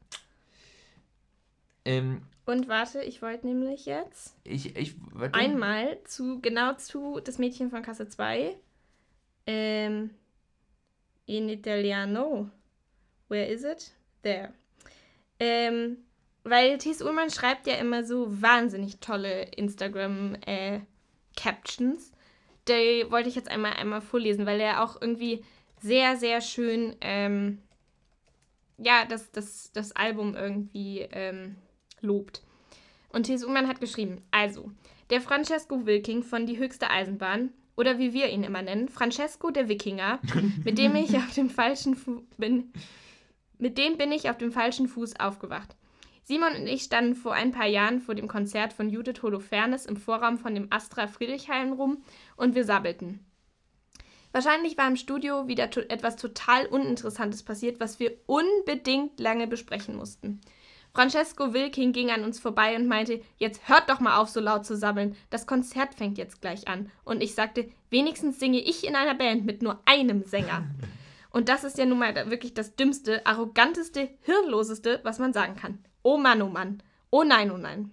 Ähm, 1.85 2.23
Und 2.47 2.69
warte, 2.69 3.03
ich 3.03 3.21
wollte 3.23 3.47
nämlich 3.47 3.87
jetzt 3.87 4.37
ich, 4.45 4.77
ich, 4.77 4.95
warte. 5.13 5.35
einmal 5.35 5.99
zu, 6.05 6.41
genau 6.41 6.75
zu 6.75 7.19
das 7.21 7.39
Mädchen 7.39 7.71
von 7.71 7.83
Kasse 7.83 8.09
2. 8.09 8.57
Ähm, 9.49 10.11
in 11.27 11.49
Italiano. 11.49 12.51
Where 13.29 13.47
is 13.47 13.63
it? 13.65 13.93
There. 14.23 14.53
Ähm, 15.41 15.99
weil 16.45 16.79
Thies 16.79 17.03
Ullmann 17.03 17.31
schreibt 17.31 17.67
ja 17.67 17.75
immer 17.75 18.05
so 18.05 18.41
wahnsinnig 18.41 19.01
tolle 19.01 19.43
Instagram-Captions. 19.43 22.13
Die 22.69 23.05
wollte 23.11 23.29
ich 23.29 23.35
jetzt 23.35 23.51
einmal, 23.51 23.73
einmal 23.73 24.01
vorlesen, 24.01 24.47
weil 24.47 24.61
er 24.61 24.85
auch 24.85 25.01
irgendwie 25.01 25.45
sehr, 25.81 26.17
sehr 26.17 26.41
schön, 26.41 26.95
ähm, 27.01 27.59
ja, 28.79 29.05
das, 29.05 29.33
das, 29.33 29.73
das 29.73 29.91
Album 29.93 30.37
irgendwie 30.37 31.01
ähm, 31.01 31.57
lobt. 32.07 32.43
Und 33.11 33.25
Thies 33.25 33.45
Ullmann 33.45 33.69
hat 33.69 33.81
geschrieben, 33.81 34.23
also, 34.31 34.71
der 35.11 35.21
Francesco 35.21 35.87
Wilking 35.87 36.23
von 36.23 36.47
Die 36.47 36.59
höchste 36.59 36.91
Eisenbahn, 36.91 37.51
oder 37.77 37.99
wie 37.99 38.13
wir 38.13 38.31
ihn 38.31 38.43
immer 38.43 38.63
nennen, 38.63 38.89
Francesco 38.89 39.51
der 39.51 39.69
Wikinger, 39.69 40.21
mit 40.65 40.79
dem 40.79 40.97
ich 40.97 41.17
auf 41.17 41.35
dem 41.35 41.51
falschen 41.51 41.95
Fu 41.95 42.23
bin, 42.39 42.73
mit 43.59 43.79
dem 43.79 43.97
bin 43.97 44.13
ich 44.13 44.29
auf 44.29 44.39
dem 44.39 44.53
falschen 44.53 44.89
Fuß 44.89 45.21
aufgewacht. 45.21 45.77
Simon 46.25 46.57
und 46.57 46.67
ich 46.67 46.83
standen 46.83 47.15
vor 47.15 47.35
ein 47.35 47.53
paar 47.53 47.67
Jahren 47.67 48.01
vor 48.01 48.15
dem 48.15 48.27
Konzert 48.27 48.73
von 48.73 48.91
Judith 48.91 49.23
Holofernes 49.23 49.87
im 49.87 49.97
Vorraum 49.97 50.39
von 50.39 50.55
dem 50.55 50.67
Astra 50.71 51.07
Friedrichshain 51.07 51.73
rum 51.73 52.03
und 52.37 52.55
wir 52.55 52.65
sabbelten. 52.65 53.25
Wahrscheinlich 54.33 54.77
war 54.77 54.89
im 54.89 54.97
Studio 54.97 55.47
wieder 55.47 55.71
to 55.71 55.81
etwas 55.81 56.17
total 56.17 56.67
Uninteressantes 56.67 57.45
passiert, 57.45 57.81
was 57.81 58.01
wir 58.01 58.13
unbedingt 58.27 59.21
lange 59.21 59.47
besprechen 59.47 59.97
mussten. 59.97 60.41
Francesco 60.97 61.53
Wilking 61.53 61.93
ging 61.93 62.11
an 62.11 62.25
uns 62.25 62.41
vorbei 62.41 62.75
und 62.75 62.87
meinte, 62.87 63.21
jetzt 63.37 63.69
hört 63.69 63.91
doch 63.91 64.01
mal 64.01 64.17
auf, 64.17 64.31
so 64.31 64.41
laut 64.41 64.65
zu 64.65 64.75
sabbeln. 64.75 65.15
Das 65.29 65.47
Konzert 65.47 65.95
fängt 65.95 66.17
jetzt 66.17 66.41
gleich 66.41 66.69
an. 66.69 66.91
Und 67.05 67.23
ich 67.23 67.35
sagte, 67.35 67.69
wenigstens 67.91 68.41
singe 68.41 68.61
ich 68.61 68.87
in 68.87 68.97
einer 68.97 69.15
Band 69.15 69.45
mit 69.45 69.61
nur 69.61 69.79
einem 69.85 70.25
Sänger. 70.25 70.65
Und 71.31 71.51
das 71.51 71.65
ist 71.65 71.77
ja 71.77 71.85
nun 71.85 71.99
mal 71.99 72.15
wirklich 72.31 72.55
das 72.55 72.77
dümmste, 72.77 73.27
arroganteste, 73.27 74.09
hirnloseste, 74.23 75.01
was 75.03 75.19
man 75.19 75.35
sagen 75.35 75.55
kann. 75.57 75.85
Oh 76.03 76.17
Mann, 76.17 76.41
oh 76.41 76.49
Mann. 76.49 76.83
Oh 77.11 77.25
nein, 77.25 77.51
oh 77.51 77.59
nein. 77.59 77.93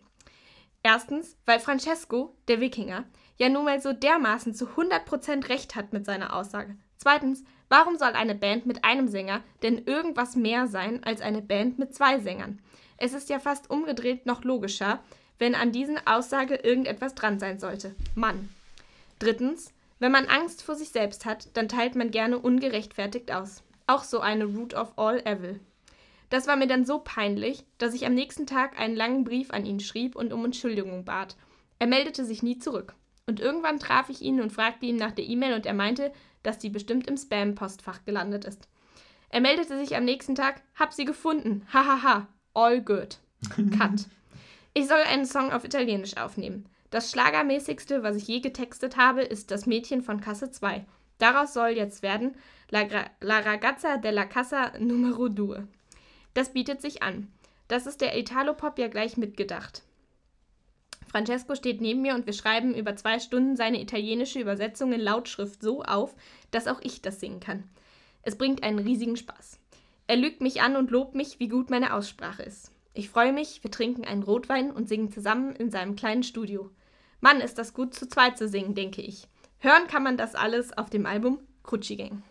Erstens, 0.81 1.35
weil 1.45 1.59
Francesco, 1.59 2.37
der 2.47 2.61
Wikinger, 2.61 3.03
ja 3.35 3.49
nun 3.49 3.65
mal 3.65 3.81
so 3.81 3.91
dermaßen 3.91 4.55
zu 4.55 4.65
100% 4.77 5.49
recht 5.49 5.75
hat 5.75 5.91
mit 5.91 6.05
seiner 6.05 6.33
Aussage. 6.33 6.77
Zweitens, 6.95 7.43
warum 7.67 7.97
soll 7.97 8.13
eine 8.13 8.35
Band 8.35 8.65
mit 8.65 8.85
einem 8.85 9.09
Sänger 9.09 9.41
denn 9.61 9.83
irgendwas 9.83 10.37
mehr 10.37 10.67
sein 10.67 11.03
als 11.03 11.19
eine 11.19 11.41
Band 11.41 11.79
mit 11.79 11.93
zwei 11.93 12.21
Sängern? 12.21 12.61
Es 12.97 13.13
ist 13.13 13.29
ja 13.29 13.39
fast 13.39 13.69
umgedreht 13.69 14.25
noch 14.25 14.43
logischer, 14.43 14.99
wenn 15.39 15.55
an 15.55 15.71
diesen 15.71 15.97
Aussage 16.05 16.55
irgendetwas 16.55 17.15
dran 17.15 17.39
sein 17.39 17.59
sollte. 17.59 17.95
Mann. 18.15 18.49
Drittens, 19.19 19.73
wenn 19.99 20.11
man 20.11 20.27
Angst 20.27 20.63
vor 20.63 20.75
sich 20.75 20.89
selbst 20.89 21.25
hat, 21.25 21.47
dann 21.53 21.69
teilt 21.69 21.95
man 21.95 22.11
gerne 22.11 22.37
ungerechtfertigt 22.37 23.31
aus. 23.31 23.63
Auch 23.87 24.03
so 24.03 24.19
eine 24.19 24.45
Root 24.45 24.73
of 24.73 24.97
all 24.97 25.19
evil. 25.25 25.59
Das 26.29 26.47
war 26.47 26.55
mir 26.55 26.67
dann 26.67 26.85
so 26.85 26.99
peinlich, 26.99 27.63
dass 27.77 27.93
ich 27.93 28.05
am 28.05 28.15
nächsten 28.15 28.47
Tag 28.47 28.79
einen 28.79 28.95
langen 28.95 29.23
Brief 29.23 29.51
an 29.51 29.65
ihn 29.65 29.79
schrieb 29.79 30.15
und 30.15 30.33
um 30.33 30.43
Entschuldigung 30.45 31.05
bat. 31.05 31.35
Er 31.79 31.87
meldete 31.87 32.25
sich 32.25 32.41
nie 32.41 32.57
zurück. 32.57 32.95
Und 33.27 33.39
irgendwann 33.39 33.79
traf 33.79 34.09
ich 34.09 34.21
ihn 34.21 34.41
und 34.41 34.51
fragte 34.51 34.85
ihn 34.85 34.95
nach 34.95 35.11
der 35.11 35.25
E-Mail 35.25 35.53
und 35.53 35.65
er 35.65 35.73
meinte, 35.73 36.11
dass 36.41 36.59
die 36.59 36.69
bestimmt 36.69 37.07
im 37.07 37.17
Spam-Postfach 37.17 38.03
gelandet 38.05 38.45
ist. 38.45 38.67
Er 39.29 39.41
meldete 39.41 39.77
sich 39.77 39.95
am 39.95 40.05
nächsten 40.05 40.35
Tag, 40.35 40.61
hab 40.75 40.93
sie 40.93 41.05
gefunden, 41.05 41.65
hahaha, 41.71 42.27
all 42.53 42.81
good. 42.81 43.17
Cut. 43.77 44.05
Ich 44.73 44.87
soll 44.87 45.01
einen 45.01 45.25
Song 45.25 45.51
auf 45.51 45.63
Italienisch 45.63 46.17
aufnehmen. 46.17 46.65
Das 46.89 47.11
Schlagermäßigste, 47.11 48.03
was 48.03 48.15
ich 48.15 48.27
je 48.27 48.39
getextet 48.39 48.97
habe, 48.97 49.21
ist 49.21 49.51
Das 49.51 49.65
Mädchen 49.65 50.01
von 50.01 50.21
Kasse 50.21 50.51
2. 50.51 50.85
Daraus 51.17 51.53
soll 51.53 51.69
jetzt 51.69 52.03
werden 52.03 52.35
La, 52.69 52.81
Gra- 52.81 53.09
La 53.21 53.39
ragazza 53.39 53.97
della 53.97 54.25
casa 54.25 54.71
numero 54.79 55.29
due. 55.29 55.67
Das 56.33 56.53
bietet 56.53 56.81
sich 56.81 57.03
an. 57.03 57.31
Das 57.67 57.85
ist 57.87 58.01
der 58.01 58.17
Italo-Pop 58.17 58.77
ja 58.79 58.87
gleich 58.87 59.17
mitgedacht. 59.17 59.83
Francesco 61.07 61.53
steht 61.55 61.81
neben 61.81 62.01
mir 62.01 62.15
und 62.15 62.25
wir 62.25 62.33
schreiben 62.33 62.73
über 62.73 62.95
zwei 62.95 63.19
Stunden 63.19 63.55
seine 63.55 63.79
italienische 63.81 64.39
Übersetzung 64.39 64.93
in 64.93 65.01
Lautschrift 65.01 65.61
so 65.61 65.83
auf, 65.83 66.15
dass 66.49 66.67
auch 66.67 66.79
ich 66.81 67.01
das 67.03 67.19
singen 67.19 67.39
kann. 67.39 67.69
Es 68.23 68.37
bringt 68.37 68.63
einen 68.63 68.79
riesigen 68.79 69.15
Spaß. 69.15 69.59
Er 70.13 70.19
lügt 70.19 70.41
mich 70.41 70.61
an 70.61 70.75
und 70.75 70.91
lobt 70.91 71.15
mich, 71.15 71.39
wie 71.39 71.47
gut 71.47 71.71
meine 71.71 71.91
Aussprache 71.91 72.43
ist. 72.43 72.69
Ich 72.93 73.09
freue 73.09 73.33
mich, 73.33 73.63
wir 73.63 73.71
trinken 73.71 74.05
einen 74.05 74.21
Rotwein 74.21 74.69
und 74.69 74.87
singen 74.87 75.11
zusammen 75.11 75.55
in 75.55 75.71
seinem 75.71 75.95
kleinen 75.95 76.21
Studio. 76.21 76.69
Mann, 77.19 77.41
ist 77.41 77.57
das 77.57 77.73
gut 77.73 77.95
zu 77.95 78.07
zweit 78.07 78.37
zu 78.37 78.47
singen, 78.47 78.75
denke 78.75 79.01
ich. 79.01 79.27
Hören 79.57 79.87
kann 79.87 80.03
man 80.03 80.15
das 80.15 80.35
alles 80.35 80.71
auf 80.71 80.91
dem 80.91 81.07
Album 81.07 81.39
Crucci 81.63 81.95
Gang. 81.95 82.21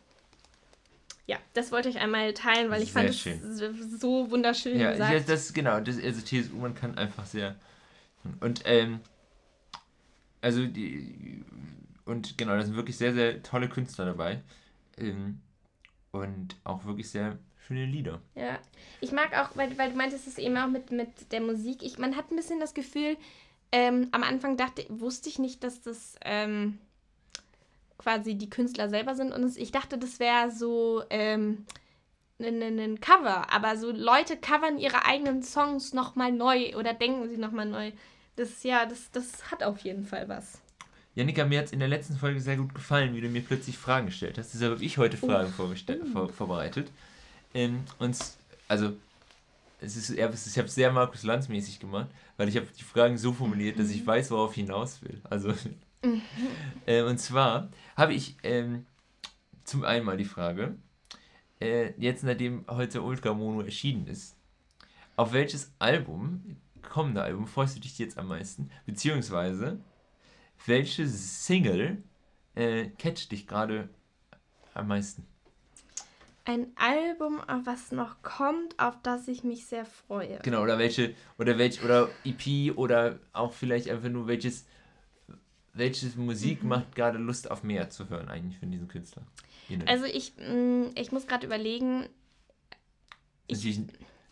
Ja, 1.26 1.38
das 1.54 1.72
wollte 1.72 1.88
ich 1.88 1.98
einmal 1.98 2.32
teilen, 2.34 2.70
weil 2.70 2.84
ich 2.84 2.92
Sehr 2.92 3.12
fand 3.12 3.26
es 3.26 4.00
so 4.00 4.30
wunderschön 4.30 4.78
Ja, 4.78 4.92
gesagt. 4.92 5.12
ja, 5.12 5.18
das 5.18 5.52
genau, 5.52 5.80
das, 5.80 5.98
also 6.00 6.20
TSU, 6.20 6.54
man 6.58 6.76
kann 6.76 6.96
einfach 6.96 7.26
sehr. 7.26 7.56
Und, 8.38 8.62
ähm, 8.64 9.00
also 10.40 10.64
die, 10.64 11.44
und 12.04 12.38
genau, 12.38 12.52
da 12.54 12.62
sind 12.62 12.76
wirklich 12.76 12.96
sehr, 12.96 13.12
sehr 13.12 13.42
tolle 13.42 13.68
Künstler 13.68 14.04
dabei. 14.04 14.40
Ähm, 14.96 15.40
und 16.12 16.54
auch 16.62 16.84
wirklich 16.84 17.10
sehr 17.10 17.38
schöne 17.66 17.86
Lieder. 17.86 18.20
Ja, 18.34 18.58
ich 19.00 19.12
mag 19.12 19.36
auch, 19.38 19.56
weil, 19.56 19.76
weil 19.78 19.90
du 19.90 19.96
meintest 19.96 20.26
es 20.26 20.38
eben 20.38 20.56
auch 20.56 20.68
mit, 20.68 20.90
mit 20.90 21.32
der 21.32 21.40
Musik. 21.40 21.82
Ich, 21.82 21.98
man 21.98 22.16
hat 22.16 22.30
ein 22.30 22.36
bisschen 22.36 22.60
das 22.60 22.74
Gefühl, 22.74 23.16
ähm, 23.70 24.08
am 24.12 24.22
Anfang 24.22 24.56
dachte, 24.56 24.84
wusste 24.88 25.28
ich 25.28 25.38
nicht, 25.38 25.64
dass 25.64 25.80
das 25.80 26.16
ähm, 26.24 26.78
quasi 27.98 28.34
die 28.34 28.50
Künstler 28.50 28.88
selber 28.88 29.14
sind. 29.14 29.32
Und 29.32 29.56
ich 29.56 29.72
dachte, 29.72 29.96
das 29.98 30.20
wäre 30.20 30.50
so 30.50 31.02
ähm, 31.10 31.64
ein, 32.38 32.62
ein, 32.62 32.78
ein 32.78 33.00
Cover. 33.00 33.52
Aber 33.52 33.76
so 33.76 33.90
Leute 33.92 34.36
covern 34.36 34.78
ihre 34.78 35.04
eigenen 35.04 35.42
Songs 35.42 35.92
nochmal 35.94 36.32
neu 36.32 36.76
oder 36.76 36.94
denken 36.94 37.28
sie 37.28 37.36
nochmal 37.38 37.66
neu. 37.66 37.92
Das, 38.36 38.62
ja, 38.62 38.86
das, 38.86 39.10
das 39.12 39.50
hat 39.50 39.62
auf 39.62 39.78
jeden 39.80 40.04
Fall 40.04 40.28
was. 40.28 40.60
Janika, 41.14 41.44
mir 41.44 41.58
hat 41.58 41.66
es 41.66 41.72
in 41.72 41.78
der 41.78 41.88
letzten 41.88 42.16
Folge 42.16 42.40
sehr 42.40 42.56
gut 42.56 42.74
gefallen, 42.74 43.14
wie 43.14 43.20
du 43.20 43.28
mir 43.28 43.42
plötzlich 43.42 43.76
Fragen 43.76 44.06
gestellt 44.06 44.38
hast. 44.38 44.54
Deshalb 44.54 44.72
habe 44.72 44.84
ich 44.84 44.96
heute 44.96 45.18
Fragen 45.18 45.52
vorgestell- 45.52 46.10
vor, 46.10 46.30
vorbereitet. 46.30 46.90
Ähm, 47.54 47.84
und 47.98 48.10
s- 48.10 48.38
also, 48.68 48.94
es 49.80 49.96
ist, 49.96 50.10
eher- 50.10 50.30
es 50.30 50.46
ist, 50.46 50.52
ich 50.54 50.58
habe 50.58 50.68
es 50.68 50.74
sehr 50.74 50.92
Markus 50.92 51.22
Lanz 51.24 51.48
mäßig 51.48 51.80
gemacht, 51.80 52.08
weil 52.36 52.48
ich 52.48 52.56
habe 52.56 52.66
die 52.78 52.82
Fragen 52.84 53.18
so 53.18 53.32
formuliert, 53.32 53.78
dass 53.78 53.90
ich 53.90 54.06
weiß, 54.06 54.30
worauf 54.30 54.52
ich 54.52 54.58
hinaus 54.64 55.02
will. 55.02 55.20
Also, 55.24 55.54
äh, 56.86 57.02
und 57.02 57.18
zwar 57.18 57.68
habe 57.96 58.14
ich 58.14 58.36
ähm, 58.42 58.86
zum 59.64 59.84
einen 59.84 60.04
mal 60.04 60.16
die 60.16 60.24
Frage, 60.24 60.76
äh, 61.60 61.92
jetzt 61.98 62.24
nachdem 62.24 62.64
heute 62.68 63.02
Ultra 63.02 63.34
Mono 63.34 63.62
erschienen 63.62 64.06
ist, 64.06 64.36
auf 65.16 65.32
welches 65.32 65.72
Album, 65.78 66.56
kommende 66.82 67.22
Album, 67.22 67.46
freust 67.46 67.76
du 67.76 67.80
dich 67.80 67.98
jetzt 67.98 68.18
am 68.18 68.28
meisten? 68.28 68.70
Beziehungsweise, 68.86 69.78
welche 70.66 71.06
Single 71.08 72.02
äh, 72.54 72.86
catcht 72.98 73.32
dich 73.32 73.46
gerade 73.46 73.88
am 74.74 74.88
meisten? 74.88 75.26
Ein 76.44 76.72
Album, 76.76 77.40
was 77.64 77.92
noch 77.92 78.20
kommt, 78.22 78.78
auf 78.78 78.96
das 79.02 79.28
ich 79.28 79.44
mich 79.44 79.66
sehr 79.66 79.84
freue. 79.84 80.38
Genau, 80.42 80.62
oder 80.62 80.78
welche, 80.78 81.14
oder 81.38 81.56
welch, 81.56 81.82
oder 81.84 82.08
EP 82.24 82.72
oder 82.76 83.20
auch 83.32 83.52
vielleicht 83.52 83.88
einfach 83.88 84.08
nur 84.08 84.26
welches, 84.26 84.66
welches 85.72 86.16
Musik 86.16 86.64
macht 86.64 86.96
gerade 86.96 87.18
Lust 87.18 87.50
auf 87.50 87.62
mehr 87.62 87.90
zu 87.90 88.08
hören 88.10 88.28
eigentlich 88.28 88.58
von 88.58 88.70
diesem 88.72 88.88
Künstler? 88.88 89.22
Ihnen. 89.68 89.86
Also 89.86 90.04
ich, 90.04 90.34
mh, 90.36 90.90
ich 90.96 91.12
muss 91.12 91.26
gerade 91.28 91.46
überlegen, 91.46 92.08
Natürlich 93.48 93.80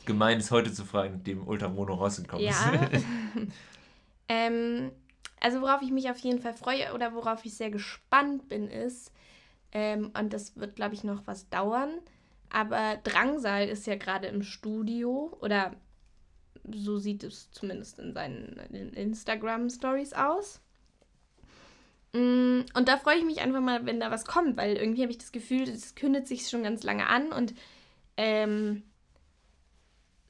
gemein 0.06 0.38
ist 0.38 0.50
heute 0.50 0.72
zu 0.72 0.84
fragen, 0.84 1.16
nachdem 1.16 1.46
Ultra 1.46 1.68
Mono 1.68 1.94
rausgekommen 1.94 2.44
Ja. 2.46 2.72
ist. 2.86 3.04
ähm, 4.28 4.90
also 5.40 5.60
worauf 5.60 5.82
ich 5.82 5.90
mich 5.90 6.10
auf 6.10 6.18
jeden 6.18 6.40
Fall 6.40 6.54
freue 6.54 6.92
oder 6.94 7.14
worauf 7.14 7.44
ich 7.44 7.54
sehr 7.54 7.70
gespannt 7.70 8.48
bin, 8.48 8.68
ist, 8.68 9.12
ähm, 9.72 10.12
und 10.18 10.32
das 10.32 10.56
wird, 10.56 10.76
glaube 10.76 10.94
ich, 10.94 11.04
noch 11.04 11.26
was 11.26 11.48
dauern, 11.48 11.90
aber 12.50 12.98
Drangsal 13.04 13.68
ist 13.68 13.86
ja 13.86 13.96
gerade 13.96 14.28
im 14.28 14.42
Studio 14.42 15.36
oder 15.40 15.72
so 16.72 16.98
sieht 16.98 17.24
es 17.24 17.50
zumindest 17.52 17.98
in 17.98 18.12
seinen 18.12 18.58
in 18.72 18.92
Instagram-Stories 18.92 20.12
aus. 20.12 20.60
Mm, 22.12 22.62
Und 22.74 22.88
da 22.88 22.96
freue 22.98 23.18
ich 23.18 23.24
mich 23.24 23.40
einfach 23.40 23.60
mal, 23.60 23.86
wenn 23.86 24.00
da 24.00 24.10
was 24.10 24.24
kommt, 24.24 24.56
weil 24.56 24.76
irgendwie 24.76 25.02
habe 25.02 25.12
ich 25.12 25.18
das 25.18 25.32
Gefühl, 25.32 25.64
das 25.66 25.94
kündet 25.94 26.26
sich 26.26 26.48
schon 26.48 26.62
ganz 26.62 26.82
lange 26.82 27.06
an 27.06 27.32
und 27.32 27.54
ähm, 28.16 28.82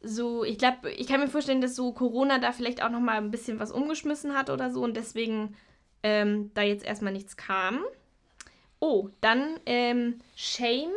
so, 0.03 0.44
ich 0.44 0.59
glaube, 0.59 0.90
ich 0.92 1.07
kann 1.07 1.20
mir 1.20 1.29
vorstellen, 1.29 1.61
dass 1.61 1.76
so 1.76 1.92
Corona 1.92 2.38
da 2.38 2.53
vielleicht 2.53 2.83
auch 2.83 2.90
noch 2.90 3.00
mal 3.00 3.16
ein 3.18 3.31
bisschen 3.31 3.59
was 3.59 3.70
umgeschmissen 3.72 4.35
hat 4.35 4.50
oder 4.50 4.70
so 4.70 4.83
und 4.83 4.96
deswegen 4.96 5.57
ähm, 6.03 6.50
da 6.55 6.62
jetzt 6.62 6.85
erstmal 6.85 7.12
nichts 7.12 7.37
kam. 7.37 7.81
Oh, 8.81 9.11
dann 9.21 9.61
ähm, 9.66 10.21
Shame 10.35 10.93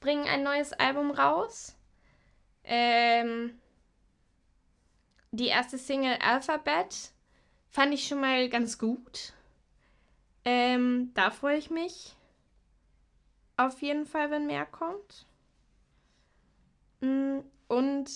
bringen 0.00 0.26
ein 0.26 0.42
neues 0.42 0.72
Album 0.72 1.12
raus. 1.12 1.76
Ähm, 2.64 3.58
die 5.30 5.46
erste 5.46 5.78
Single 5.78 6.18
Alphabet 6.20 7.12
fand 7.70 7.94
ich 7.94 8.06
schon 8.06 8.20
mal 8.20 8.48
ganz 8.48 8.78
gut. 8.78 9.32
Ähm, 10.44 11.12
da 11.14 11.30
freue 11.30 11.56
ich 11.56 11.70
mich 11.70 12.16
auf 13.56 13.80
jeden 13.80 14.06
Fall, 14.06 14.30
wenn 14.30 14.46
mehr 14.46 14.66
kommt. 14.66 15.26
Mm, 17.00 17.38
und 17.68 18.10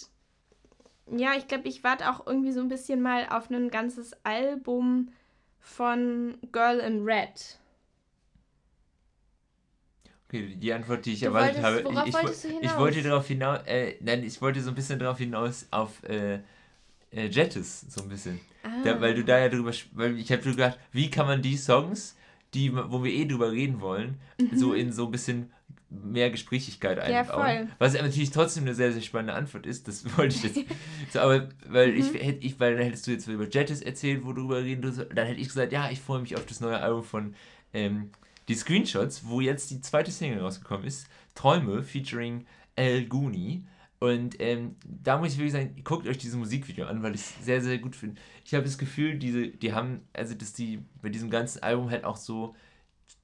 ja, 1.11 1.35
ich 1.37 1.47
glaube, 1.47 1.69
ich 1.69 1.85
warte 1.85 2.11
auch 2.11 2.27
irgendwie 2.27 2.53
so 2.53 2.61
ein 2.61 2.69
bisschen 2.69 3.01
mal 3.01 3.29
auf 3.29 3.49
ein 3.51 3.71
ganzes 3.71 4.13
Album 4.25 5.13
von 5.61 6.39
Girl 6.53 6.81
in 6.81 7.05
Red. 7.05 7.59
Okay, 10.45 10.57
die 10.57 10.73
Antwort, 10.73 11.07
die 11.07 11.13
ich 11.13 11.21
du 11.21 11.27
erwartet 11.27 11.63
wolltest, 11.63 12.17
habe. 12.17 12.31
Ich, 12.31 12.45
ich, 12.45 12.63
ich, 12.63 12.77
wollte 12.77 13.03
darauf 13.03 13.27
hinaus, 13.27 13.61
äh, 13.67 13.95
nein, 14.01 14.25
ich 14.25 14.41
wollte 14.41 14.61
so 14.61 14.71
ein 14.71 14.75
bisschen 14.75 14.99
darauf 14.99 15.19
hinaus 15.19 15.67
auf 15.71 16.03
äh, 16.05 16.41
äh, 17.13 17.27
Jettis, 17.29 17.87
so 17.89 18.03
ein 18.03 18.09
bisschen. 18.09 18.41
Ah. 18.63 18.83
Da, 18.85 19.01
weil 19.01 19.15
du 19.15 19.25
da 19.25 19.39
ja 19.39 19.49
drüber, 19.49 19.73
weil 19.93 20.19
ich 20.19 20.31
habe 20.31 20.43
gedacht, 20.43 20.79
wie 20.93 21.11
kann 21.11 21.27
man 21.27 21.43
die 21.43 21.57
Songs, 21.57 22.17
die, 22.55 22.75
wo 22.75 23.03
wir 23.03 23.13
eh 23.13 23.25
drüber 23.27 23.51
reden 23.51 23.81
wollen, 23.81 24.19
mhm. 24.41 24.57
so 24.57 24.75
in 24.75 24.93
so 24.93 25.07
ein 25.07 25.11
bisschen 25.11 25.53
mehr 25.89 26.31
Gesprächigkeit 26.31 26.99
einbauen. 26.99 27.49
Ja, 27.49 27.69
Was 27.79 27.95
natürlich 27.95 28.31
trotzdem 28.31 28.65
eine 28.65 28.75
sehr, 28.75 28.93
sehr 28.93 29.03
spannende 29.03 29.35
Antwort 29.35 29.67
ist, 29.67 29.87
das 29.87 30.05
wollte 30.17 30.37
ich 30.37 30.43
jetzt. 30.43 30.71
so, 31.13 31.21
aber 31.21 31.49
weil 31.69 31.93
mhm. 31.93 31.99
ich, 31.99 32.15
hätte, 32.15 32.45
ich, 32.45 32.59
weil 32.59 32.77
dann 32.77 32.85
hättest 32.85 33.07
du 33.07 33.13
jetzt 33.13 33.29
über 33.29 33.49
Jettis 33.49 33.83
erzählt, 33.83 34.25
wo 34.25 34.33
du 34.33 34.43
drüber 34.43 34.63
reden 34.63 34.83
dann 35.15 35.27
hätte 35.27 35.41
ich 35.41 35.49
gesagt, 35.49 35.73
ja, 35.73 35.91
ich 35.91 36.01
freue 36.01 36.21
mich 36.21 36.37
auf 36.37 36.47
das 36.47 36.61
neue 36.61 36.79
Album 36.79 37.05
von 37.05 37.35
ähm, 37.73 38.11
die 38.49 38.55
Screenshots, 38.55 39.27
wo 39.27 39.41
jetzt 39.41 39.71
die 39.71 39.81
zweite 39.81 40.11
Single 40.11 40.41
rausgekommen 40.41 40.87
ist, 40.87 41.09
Träume 41.35 41.83
featuring 41.83 42.47
El 42.75 43.07
Guni. 43.07 43.65
Und 43.99 44.41
ähm, 44.41 44.77
da 44.85 45.19
muss 45.19 45.33
ich 45.33 45.39
wirklich 45.39 45.53
sagen, 45.53 45.83
guckt 45.83 46.07
euch 46.07 46.19
dieses 46.19 46.37
Musikvideo 46.37 46.87
an, 46.87 47.03
weil 47.03 47.15
ich 47.15 47.23
es 47.23 47.45
sehr, 47.45 47.63
sehr 47.63 47.79
gut 47.79 47.97
finde. 47.97 48.21
Ich 48.45 48.55
habe 48.55 48.65
das 48.65 48.79
Gefühl, 48.79 49.19
diese, 49.19 49.49
die 49.49 49.73
haben, 49.73 50.03
also 50.13 50.35
dass 50.35 50.53
die 50.53 50.85
bei 51.01 51.09
diesem 51.09 51.31
ganzen 51.31 51.63
Album 51.63 51.91
halt 51.91 52.05
auch 52.05 52.17
so 52.17 52.55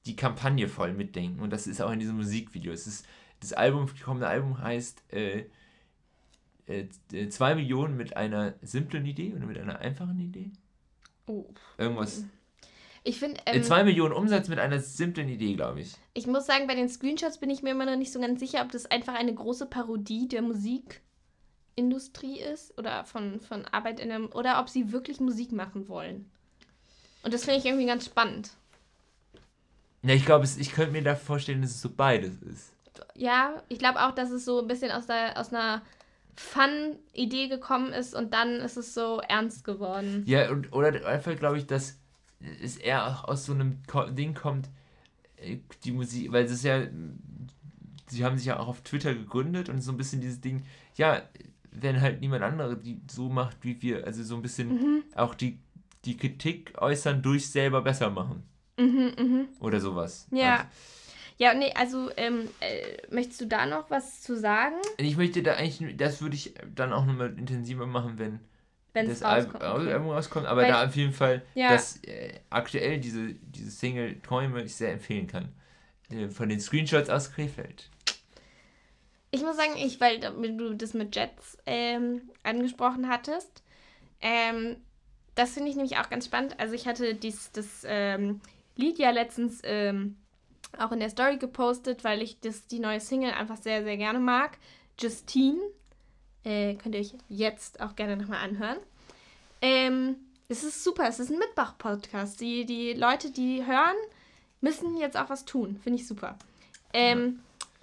die 0.05 0.15
Kampagne 0.15 0.67
voll 0.67 0.93
mitdenken. 0.93 1.39
Und 1.41 1.51
das 1.51 1.67
ist 1.67 1.81
auch 1.81 1.91
in 1.91 1.99
diesem 1.99 2.17
Musikvideo. 2.17 2.73
Es 2.73 2.87
ist, 2.87 3.05
das 3.39 3.53
Album, 3.53 3.87
das 3.87 4.01
kommende 4.01 4.27
Album 4.27 4.57
heißt 4.57 5.03
äh, 5.13 5.45
äh, 6.65 7.29
2 7.29 7.55
Millionen 7.55 7.95
mit 7.95 8.17
einer 8.17 8.55
simplen 8.61 9.05
Idee 9.05 9.33
oder 9.33 9.45
mit 9.45 9.57
einer 9.57 9.79
einfachen 9.79 10.19
Idee. 10.19 10.51
Oh. 11.27 11.45
Irgendwas. 11.77 12.25
Ich 13.03 13.19
finde. 13.19 13.39
Äh, 13.45 13.57
ähm, 13.57 13.63
2 13.63 13.83
Millionen 13.83 14.13
Umsatz 14.13 14.47
mit 14.47 14.59
einer 14.59 14.79
simplen 14.79 15.27
Idee, 15.29 15.55
glaube 15.55 15.81
ich. 15.81 15.93
Ich 16.13 16.27
muss 16.27 16.45
sagen, 16.45 16.67
bei 16.67 16.75
den 16.75 16.89
Screenshots 16.89 17.37
bin 17.37 17.49
ich 17.49 17.61
mir 17.61 17.71
immer 17.71 17.85
noch 17.85 17.97
nicht 17.97 18.13
so 18.13 18.19
ganz 18.19 18.39
sicher, 18.39 18.61
ob 18.61 18.71
das 18.71 18.85
einfach 18.85 19.15
eine 19.15 19.33
große 19.33 19.65
Parodie 19.65 20.27
der 20.27 20.41
Musikindustrie 20.41 22.39
ist 22.39 22.77
oder 22.77 23.03
von, 23.03 23.39
von 23.41 23.65
Arbeit 23.65 23.99
in 23.99 24.11
einem. 24.11 24.27
oder 24.31 24.59
ob 24.59 24.69
sie 24.69 24.91
wirklich 24.91 25.19
Musik 25.19 25.51
machen 25.51 25.87
wollen. 25.89 26.29
Und 27.23 27.33
das 27.33 27.45
finde 27.45 27.59
ich 27.59 27.65
irgendwie 27.65 27.85
ganz 27.85 28.05
spannend. 28.05 28.51
Ja, 30.03 30.13
ich 30.13 30.25
glaube, 30.25 30.45
ich 30.45 30.71
könnte 30.73 30.91
mir 30.91 31.03
da 31.03 31.15
vorstellen, 31.15 31.61
dass 31.61 31.71
es 31.71 31.81
so 31.81 31.89
beides 31.89 32.41
ist. 32.41 32.73
Ja, 33.15 33.63
ich 33.69 33.79
glaube 33.79 34.01
auch, 34.01 34.11
dass 34.11 34.31
es 34.31 34.45
so 34.45 34.59
ein 34.59 34.67
bisschen 34.67 34.91
aus, 34.91 35.07
der, 35.07 35.39
aus 35.39 35.53
einer 35.53 35.81
Fun-Idee 36.35 37.47
gekommen 37.47 37.93
ist 37.93 38.13
und 38.13 38.33
dann 38.33 38.55
ist 38.55 38.75
es 38.75 38.93
so 38.93 39.21
ernst 39.21 39.63
geworden. 39.63 40.23
Ja, 40.25 40.49
und, 40.51 40.73
oder 40.73 41.05
einfach 41.07 41.35
glaube 41.37 41.57
ich, 41.57 41.67
dass 41.67 41.99
es 42.61 42.77
eher 42.77 43.07
auch 43.07 43.25
aus 43.25 43.45
so 43.45 43.53
einem 43.53 43.79
Ding 44.11 44.33
kommt, 44.33 44.69
äh, 45.37 45.57
die 45.83 45.91
Musik, 45.91 46.31
weil 46.31 46.45
es 46.45 46.51
ist 46.51 46.63
ja, 46.63 46.83
sie 48.07 48.25
haben 48.25 48.37
sich 48.37 48.47
ja 48.47 48.59
auch 48.59 48.67
auf 48.67 48.81
Twitter 48.81 49.13
gegründet 49.13 49.69
und 49.69 49.81
so 49.81 49.91
ein 49.91 49.97
bisschen 49.97 50.21
dieses 50.21 50.41
Ding, 50.41 50.63
ja, 50.95 51.21
wenn 51.71 52.01
halt 52.01 52.21
niemand 52.21 52.43
andere 52.43 52.77
die 52.77 53.01
so 53.09 53.29
macht 53.29 53.57
wie 53.61 53.81
wir, 53.81 54.05
also 54.05 54.23
so 54.23 54.35
ein 54.35 54.41
bisschen 54.41 54.69
mhm. 54.69 55.03
auch 55.15 55.33
die, 55.33 55.59
die 56.05 56.17
Kritik 56.17 56.73
äußern 56.77 57.21
durch 57.21 57.49
selber 57.49 57.81
besser 57.81 58.09
machen. 58.09 58.43
Mhm, 58.77 59.13
mh. 59.17 59.45
Oder 59.59 59.79
sowas. 59.79 60.27
Ja. 60.31 60.55
Also, 60.55 60.65
ja, 61.37 61.53
nee, 61.53 61.71
also 61.73 62.11
ähm, 62.15 62.47
äh, 62.59 62.97
möchtest 63.13 63.41
du 63.41 63.47
da 63.47 63.65
noch 63.65 63.89
was 63.89 64.21
zu 64.21 64.37
sagen? 64.37 64.75
Ich 64.97 65.17
möchte 65.17 65.41
da 65.41 65.55
eigentlich, 65.55 65.97
das 65.97 66.21
würde 66.21 66.35
ich 66.35 66.53
dann 66.73 66.93
auch 66.93 67.05
nochmal 67.05 67.37
intensiver 67.37 67.87
machen, 67.87 68.13
wenn 68.17 68.39
wenn 68.93 69.07
das 69.07 69.23
rauskommt, 69.23 69.63
Album, 69.63 69.87
okay. 69.87 70.15
rauskommt. 70.15 70.45
Aber 70.45 70.61
Weil, 70.61 70.71
da 70.71 70.85
auf 70.85 70.95
jeden 70.95 71.13
Fall, 71.13 71.41
ja. 71.55 71.69
dass 71.69 71.97
äh, 72.03 72.39
aktuell 72.49 72.99
diese, 72.99 73.33
diese 73.33 73.71
Single 73.71 74.21
Träume 74.21 74.63
ich 74.63 74.75
sehr 74.75 74.93
empfehlen 74.93 75.27
kann. 75.27 75.49
Äh, 76.09 76.29
von 76.29 76.49
den 76.49 76.59
Screenshots 76.59 77.09
aus 77.09 77.31
Krefeld. 77.31 77.89
Ich 79.31 79.41
muss 79.41 79.57
sagen, 79.57 79.73
ich, 79.77 79.99
weil 79.99 80.19
du 80.19 80.75
das 80.75 80.93
mit 80.93 81.15
Jets 81.15 81.57
ähm, 81.65 82.29
angesprochen 82.43 83.09
hattest, 83.09 83.63
ähm, 84.21 84.77
das 85.35 85.51
finde 85.51 85.69
ich 85.69 85.75
nämlich 85.75 85.97
auch 85.97 86.09
ganz 86.09 86.25
spannend. 86.25 86.59
Also 86.59 86.75
ich 86.75 86.87
hatte 86.87 87.15
dies, 87.15 87.51
das 87.51 87.83
ähm, 87.85 88.41
Lied 88.75 88.99
ja 88.99 89.09
letztens 89.09 89.61
ähm, 89.63 90.17
auch 90.77 90.91
in 90.91 90.99
der 90.99 91.09
Story 91.09 91.37
gepostet, 91.37 92.03
weil 92.03 92.21
ich 92.21 92.39
das, 92.39 92.67
die 92.67 92.79
neue 92.79 92.99
Single 92.99 93.31
einfach 93.31 93.57
sehr, 93.57 93.83
sehr 93.83 93.97
gerne 93.97 94.19
mag. 94.19 94.59
Justine. 94.99 95.59
Äh, 96.43 96.75
könnt 96.75 96.95
ihr 96.95 97.01
euch 97.01 97.13
jetzt 97.29 97.81
auch 97.81 97.95
gerne 97.95 98.17
nochmal 98.17 98.43
anhören. 98.43 98.77
Ähm, 99.61 100.17
es 100.49 100.63
ist 100.63 100.83
super, 100.83 101.07
es 101.07 101.19
ist 101.19 101.31
ein 101.31 101.39
Mitbach-Podcast. 101.39 102.39
Die, 102.41 102.65
die 102.65 102.93
Leute, 102.93 103.31
die 103.31 103.65
hören, 103.65 103.95
müssen 104.61 104.97
jetzt 104.97 105.17
auch 105.17 105.29
was 105.29 105.45
tun. 105.45 105.79
Finde 105.81 105.99
ich 105.99 106.07
super. 106.07 106.37
Ähm, 106.93 107.39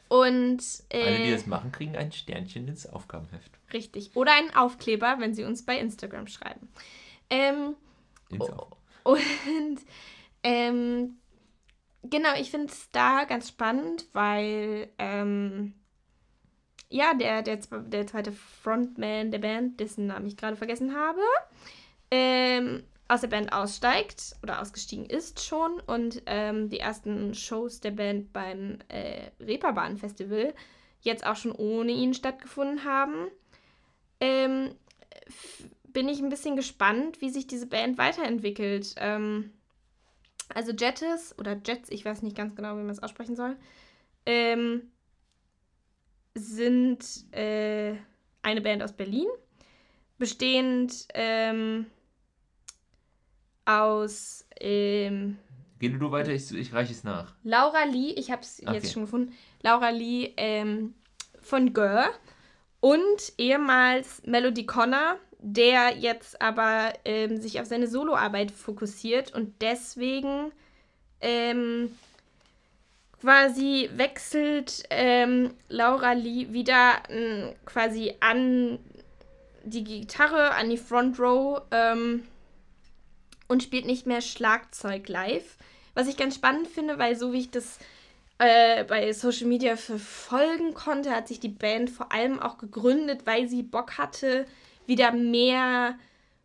ja. 0.08 0.16
Und. 0.16 0.62
Äh, 0.90 1.06
Alle, 1.06 1.24
die 1.24 1.30
das 1.32 1.46
machen, 1.46 1.72
kriegen 1.72 1.96
ein 1.96 2.12
Sternchen 2.12 2.68
ins 2.68 2.86
Aufgabenheft. 2.86 3.50
Richtig. 3.72 4.10
Oder 4.14 4.32
einen 4.34 4.54
Aufkleber, 4.54 5.16
wenn 5.18 5.34
sie 5.34 5.44
uns 5.44 5.64
bei 5.64 5.78
Instagram 5.78 6.26
schreiben. 6.26 6.68
Ähm, 7.30 7.76
und 9.02 9.78
ähm, 10.42 11.16
genau, 12.02 12.34
ich 12.38 12.50
finde 12.50 12.66
es 12.66 12.90
da 12.92 13.24
ganz 13.24 13.48
spannend, 13.48 14.06
weil 14.12 14.88
ähm, 14.98 15.74
ja, 16.90 17.14
der, 17.14 17.42
der, 17.42 17.56
der 17.56 18.06
zweite 18.06 18.32
Frontman 18.32 19.30
der 19.30 19.38
Band, 19.38 19.80
dessen 19.80 20.08
Namen 20.08 20.26
ich 20.26 20.36
gerade 20.36 20.56
vergessen 20.56 20.94
habe, 20.94 21.20
ähm, 22.10 22.82
aus 23.08 23.22
der 23.22 23.28
Band 23.28 23.52
aussteigt 23.52 24.36
oder 24.42 24.60
ausgestiegen 24.60 25.06
ist 25.06 25.44
schon 25.44 25.80
und 25.86 26.22
ähm, 26.26 26.68
die 26.68 26.80
ersten 26.80 27.34
Shows 27.34 27.80
der 27.80 27.92
Band 27.92 28.32
beim 28.32 28.78
äh, 28.88 29.30
Reeperbahn 29.40 29.96
Festival 29.96 30.52
jetzt 31.00 31.24
auch 31.24 31.36
schon 31.36 31.52
ohne 31.52 31.92
ihn 31.92 32.12
stattgefunden 32.12 32.84
haben. 32.84 33.28
Ähm, 34.20 34.74
bin 35.84 36.08
ich 36.08 36.20
ein 36.20 36.28
bisschen 36.28 36.56
gespannt, 36.56 37.20
wie 37.20 37.30
sich 37.30 37.46
diese 37.46 37.66
Band 37.66 37.98
weiterentwickelt. 37.98 38.94
Ähm, 38.98 39.52
also 40.54 40.72
Jettis 40.72 41.34
oder 41.38 41.60
Jets, 41.64 41.90
ich 41.90 42.04
weiß 42.04 42.22
nicht 42.22 42.36
ganz 42.36 42.54
genau, 42.54 42.74
wie 42.74 42.82
man 42.82 42.90
es 42.90 43.02
aussprechen 43.02 43.36
soll, 43.36 43.56
ähm, 44.26 44.90
sind 46.34 47.04
äh, 47.32 47.94
eine 48.42 48.60
Band 48.60 48.82
aus 48.82 48.92
Berlin, 48.92 49.26
bestehend 50.18 51.06
ähm, 51.14 51.86
aus. 53.64 54.46
Ähm, 54.60 55.38
Geh 55.78 55.88
du 55.88 56.10
weiter, 56.10 56.32
ich, 56.32 56.52
ich 56.52 56.72
reiche 56.72 56.92
es 56.92 57.04
nach. 57.04 57.34
Laura 57.42 57.84
Lee, 57.84 58.12
ich 58.12 58.30
habe 58.30 58.42
es 58.42 58.60
okay. 58.62 58.74
jetzt 58.74 58.92
schon 58.92 59.02
gefunden. 59.02 59.32
Laura 59.62 59.90
Lee 59.90 60.32
ähm, 60.36 60.94
von 61.40 61.72
Gör 61.72 62.10
und 62.80 63.32
ehemals 63.38 64.22
Melody 64.26 64.66
Connor 64.66 65.18
der 65.42 65.96
jetzt 65.96 66.40
aber 66.40 66.92
ähm, 67.04 67.40
sich 67.40 67.60
auf 67.60 67.66
seine 67.66 67.86
Soloarbeit 67.86 68.50
fokussiert 68.50 69.34
und 69.34 69.62
deswegen 69.62 70.52
ähm, 71.20 71.90
quasi 73.20 73.90
wechselt 73.94 74.82
ähm, 74.90 75.54
Laura 75.68 76.12
Lee 76.12 76.52
wieder 76.52 77.02
ähm, 77.08 77.54
quasi 77.66 78.14
an 78.20 78.78
die 79.64 79.84
Gitarre, 79.84 80.52
an 80.52 80.70
die 80.70 80.78
Front 80.78 81.18
Row 81.20 81.60
ähm, 81.70 82.26
und 83.48 83.62
spielt 83.62 83.84
nicht 83.84 84.06
mehr 84.06 84.20
Schlagzeug 84.20 85.08
live. 85.08 85.56
Was 85.94 86.08
ich 86.08 86.16
ganz 86.16 86.36
spannend 86.36 86.68
finde, 86.68 86.98
weil 86.98 87.16
so 87.16 87.32
wie 87.32 87.40
ich 87.40 87.50
das 87.50 87.78
äh, 88.38 88.84
bei 88.84 89.12
Social 89.12 89.46
Media 89.46 89.76
verfolgen 89.76 90.72
konnte, 90.72 91.10
hat 91.10 91.28
sich 91.28 91.40
die 91.40 91.48
Band 91.48 91.90
vor 91.90 92.12
allem 92.12 92.40
auch 92.40 92.56
gegründet, 92.56 93.26
weil 93.26 93.48
sie 93.48 93.62
Bock 93.62 93.98
hatte, 93.98 94.46
wieder 94.86 95.12
mehr 95.12 95.98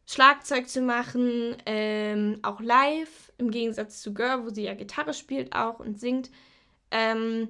Schlagzeug 0.07 0.67
zu 0.67 0.81
machen, 0.81 1.55
ähm, 1.65 2.39
auch 2.43 2.59
live, 2.59 3.31
im 3.37 3.49
Gegensatz 3.49 4.01
zu 4.01 4.13
Girl, 4.13 4.43
wo 4.45 4.49
sie 4.49 4.63
ja 4.63 4.73
Gitarre 4.73 5.13
spielt 5.13 5.55
auch 5.55 5.79
und 5.79 5.99
singt. 5.99 6.29
Ähm, 6.91 7.49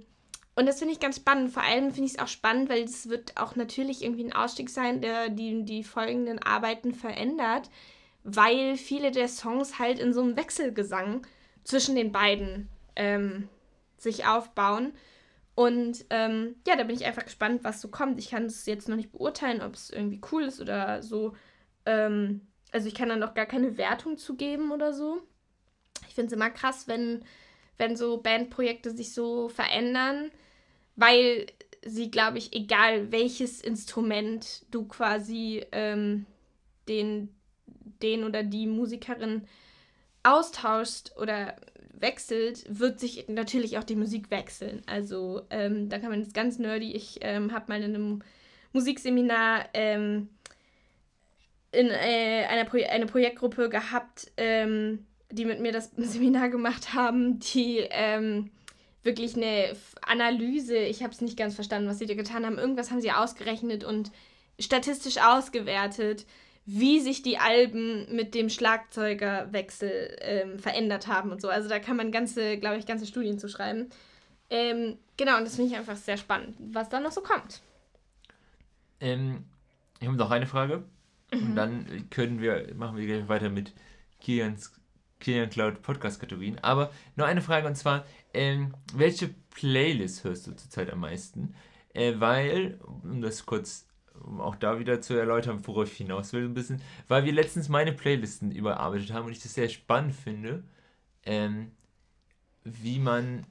und 0.56 0.66
das 0.68 0.80
finde 0.80 0.94
ich 0.94 1.00
ganz 1.00 1.18
spannend. 1.18 1.52
Vor 1.52 1.64
allem 1.64 1.92
finde 1.92 2.06
ich 2.06 2.14
es 2.14 2.20
auch 2.20 2.28
spannend, 2.28 2.70
weil 2.70 2.84
es 2.84 3.10
wird 3.10 3.38
auch 3.38 3.56
natürlich 3.56 4.04
irgendwie 4.04 4.24
ein 4.24 4.34
Ausstieg 4.34 4.70
sein, 4.70 5.02
der 5.02 5.30
die, 5.30 5.64
die 5.64 5.84
folgenden 5.84 6.40
Arbeiten 6.42 6.94
verändert, 6.94 7.70
weil 8.24 8.78
viele 8.78 9.12
der 9.12 9.28
Songs 9.28 9.80
halt 9.80 10.00
in 10.00 10.14
so 10.14 10.22
einem 10.22 10.38
Wechselgesang 10.38 11.28
zwischen 11.64 11.96
den 11.96 12.12
beiden 12.12 12.70
ähm, 12.96 13.50
sich 13.98 14.26
aufbauen. 14.26 14.94
Und 15.56 16.06
ähm, 16.10 16.56
ja, 16.68 16.76
da 16.76 16.84
bin 16.84 16.96
ich 16.96 17.06
einfach 17.06 17.26
gespannt, 17.26 17.64
was 17.64 17.82
so 17.82 17.90
kommt. 17.90 18.20
Ich 18.20 18.30
kann 18.30 18.46
es 18.46 18.66
jetzt 18.66 18.90
noch 18.90 18.98
nicht 18.98 19.12
beurteilen, 19.12 19.62
ob 19.62 19.74
es 19.74 19.90
irgendwie 19.90 20.22
cool 20.32 20.44
ist 20.44 20.62
oder 20.62 21.02
so. 21.04 21.34
ähm, 21.86 22.42
also 22.72 22.90
ich 22.90 22.94
kann 22.96 23.08
da 23.08 23.16
noch 23.16 23.36
gar 23.36 23.46
keine 23.46 23.78
Wertung 23.78 24.18
zu 24.18 24.36
geben 24.36 24.72
oder 24.72 24.94
so. 24.94 25.22
Ich 26.10 26.16
finde 26.16 26.28
es 26.28 26.34
immer 26.34 26.50
krass, 26.50 26.90
wenn, 26.90 27.24
wenn 27.78 27.96
so 27.96 28.18
Bandprojekte 28.18 28.92
sich 28.92 29.14
so 29.14 29.50
verändern, 29.50 30.32
weil 30.96 31.48
sie, 31.84 32.10
glaube 32.10 32.38
ich, 32.38 32.54
egal 32.54 33.12
welches 33.12 33.62
Instrument 33.62 34.66
du 34.72 34.88
quasi 34.88 35.66
ähm, 35.72 36.26
den, 36.88 37.30
den 38.02 38.24
oder 38.24 38.44
die 38.44 38.68
Musikerin 38.68 39.48
austauscht 40.24 41.12
oder 41.18 41.56
wechselt, 41.94 42.66
wird 42.68 43.00
sich 43.00 43.28
natürlich 43.28 43.78
auch 43.78 43.84
die 43.84 43.96
Musik 43.96 44.32
wechseln. 44.32 44.82
Also 44.86 45.44
ähm, 45.50 45.90
da 45.90 46.00
kann 46.00 46.10
man 46.10 46.22
jetzt 46.22 46.34
ganz 46.34 46.60
nerdy, 46.60 46.94
ich 46.94 47.20
ähm, 47.22 47.54
habe 47.54 47.66
mal 47.70 47.82
in 47.82 47.96
einem 47.96 48.24
Musikseminar 48.74 49.66
ähm, 49.74 50.30
in 51.72 51.90
äh, 51.90 52.46
einer 52.50 52.66
Pro 52.66 52.78
eine 52.78 53.06
Projektgruppe 53.06 53.70
gehabt, 53.70 54.32
ähm, 54.38 55.06
die 55.32 55.46
mit 55.46 55.60
mir 55.60 55.72
das 55.72 55.92
Seminar 55.98 56.50
gemacht 56.50 56.94
haben, 56.94 57.40
die 57.40 57.80
ähm, 57.90 58.52
wirklich 59.04 59.36
eine 59.36 59.76
Analyse, 60.02 60.78
ich 60.78 61.04
habe 61.04 61.14
es 61.14 61.22
nicht 61.22 61.38
ganz 61.38 61.56
verstanden, 61.56 61.88
was 61.88 62.00
sie 62.00 62.08
da 62.08 62.16
getan 62.16 62.46
haben, 62.46 62.58
irgendwas 62.58 62.92
haben 62.92 63.02
sie 63.02 63.12
ausgerechnet 63.12 63.84
und 63.84 64.12
statistisch 64.60 65.18
ausgewertet, 65.18 66.26
wie 66.66 67.00
sich 67.00 67.22
die 67.22 67.38
Alben 67.38 68.08
mit 68.16 68.34
dem 68.34 68.50
Schlagzeugerwechsel 68.50 70.18
ähm, 70.22 70.60
verändert 70.60 71.08
haben 71.08 71.32
und 71.32 71.40
so. 71.40 71.50
Also 71.50 71.70
da 71.70 71.78
kann 71.78 71.96
man 71.96 72.12
ganze, 72.12 72.58
glaube 72.58 72.78
ich, 72.78 72.88
ganze 72.88 73.06
Studien 73.06 73.38
zu 73.38 73.48
schreiben. 73.48 73.90
Ähm, 74.50 74.98
genau, 75.18 75.38
und 75.38 75.46
das 75.46 75.56
finde 75.56 75.72
ich 75.72 75.78
einfach 75.78 75.96
sehr 75.96 76.18
spannend, 76.18 76.56
was 76.60 76.90
da 76.90 77.00
noch 77.00 77.12
so 77.12 77.22
kommt. 77.22 77.62
Ähm, 79.00 79.46
ich 80.00 80.08
habe 80.08 80.18
noch 80.18 80.32
eine 80.32 80.48
Frage. 80.48 80.84
Mhm. 81.32 81.40
Und 81.40 81.56
dann 81.56 82.10
können 82.10 82.42
wir, 82.42 82.74
machen 82.76 82.98
wir 82.98 83.06
gleich 83.06 83.28
weiter 83.28 83.50
mit 83.50 83.74
Kilians, 84.20 84.74
Kilian 85.26 85.50
Cloud 85.50 85.82
Podcast-Kategorien. 85.82 86.60
Aber 86.60 86.92
nur 87.16 87.26
eine 87.26 87.42
Frage 87.42 87.66
und 87.66 87.76
zwar, 87.76 88.06
ähm, 88.36 88.76
welche 88.94 89.34
Playlist 89.50 90.24
hörst 90.24 90.46
du 90.46 90.56
zurzeit 90.56 90.92
am 90.92 91.00
meisten? 91.00 91.56
Äh, 91.96 92.14
weil, 92.20 92.80
um 93.04 93.22
das 93.22 93.46
kurz 93.48 93.88
um 94.24 94.40
auch 94.40 94.56
da 94.56 94.80
wieder 94.80 95.02
zu 95.02 95.16
erläutern, 95.16 95.60
worauf 95.66 95.92
ich 95.92 95.98
hinaus 95.98 96.32
will, 96.32 96.46
ein 96.46 96.54
bisschen, 96.54 96.80
weil 97.08 97.26
wir 97.26 97.34
letztens 97.34 97.70
meine 97.70 97.92
Playlisten 97.92 98.52
überarbeitet 98.52 99.12
haben 99.12 99.26
und 99.26 99.32
ich 99.32 99.42
das 99.42 99.56
sehr 99.56 99.68
spannend 99.68 100.16
finde, 100.16 100.64
ähm, 101.26 101.72
wie 102.64 103.00
man, 103.00 103.46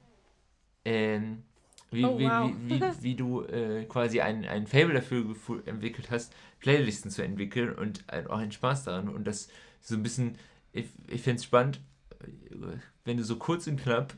ähm, 0.85 1.43
wie, 1.91 2.05
oh, 2.05 2.17
wie, 2.17 2.25
wow. 2.25 2.51
wie, 2.63 2.81
wie, 2.81 3.03
wie, 3.03 3.15
du 3.15 3.43
äh, 3.43 3.83
quasi 3.83 4.21
ein, 4.21 4.45
ein 4.45 4.65
Fable 4.65 4.93
dafür 4.93 5.35
entwickelt 5.65 6.09
hast, 6.09 6.33
Playlisten 6.61 7.11
zu 7.11 7.21
entwickeln 7.21 7.75
und 7.75 8.05
auch 8.29 8.39
einen 8.39 8.53
Spaß 8.53 8.85
daran 8.85 9.09
und 9.09 9.25
das 9.25 9.49
so 9.81 9.95
ein 9.95 10.01
bisschen, 10.03 10.37
ich, 10.75 10.87
ich 11.07 11.21
finde 11.21 11.37
es 11.37 11.45
spannend, 11.45 11.79
wenn 13.05 13.17
du 13.17 13.23
so 13.23 13.37
kurz 13.37 13.67
und 13.67 13.81
knapp 13.81 14.13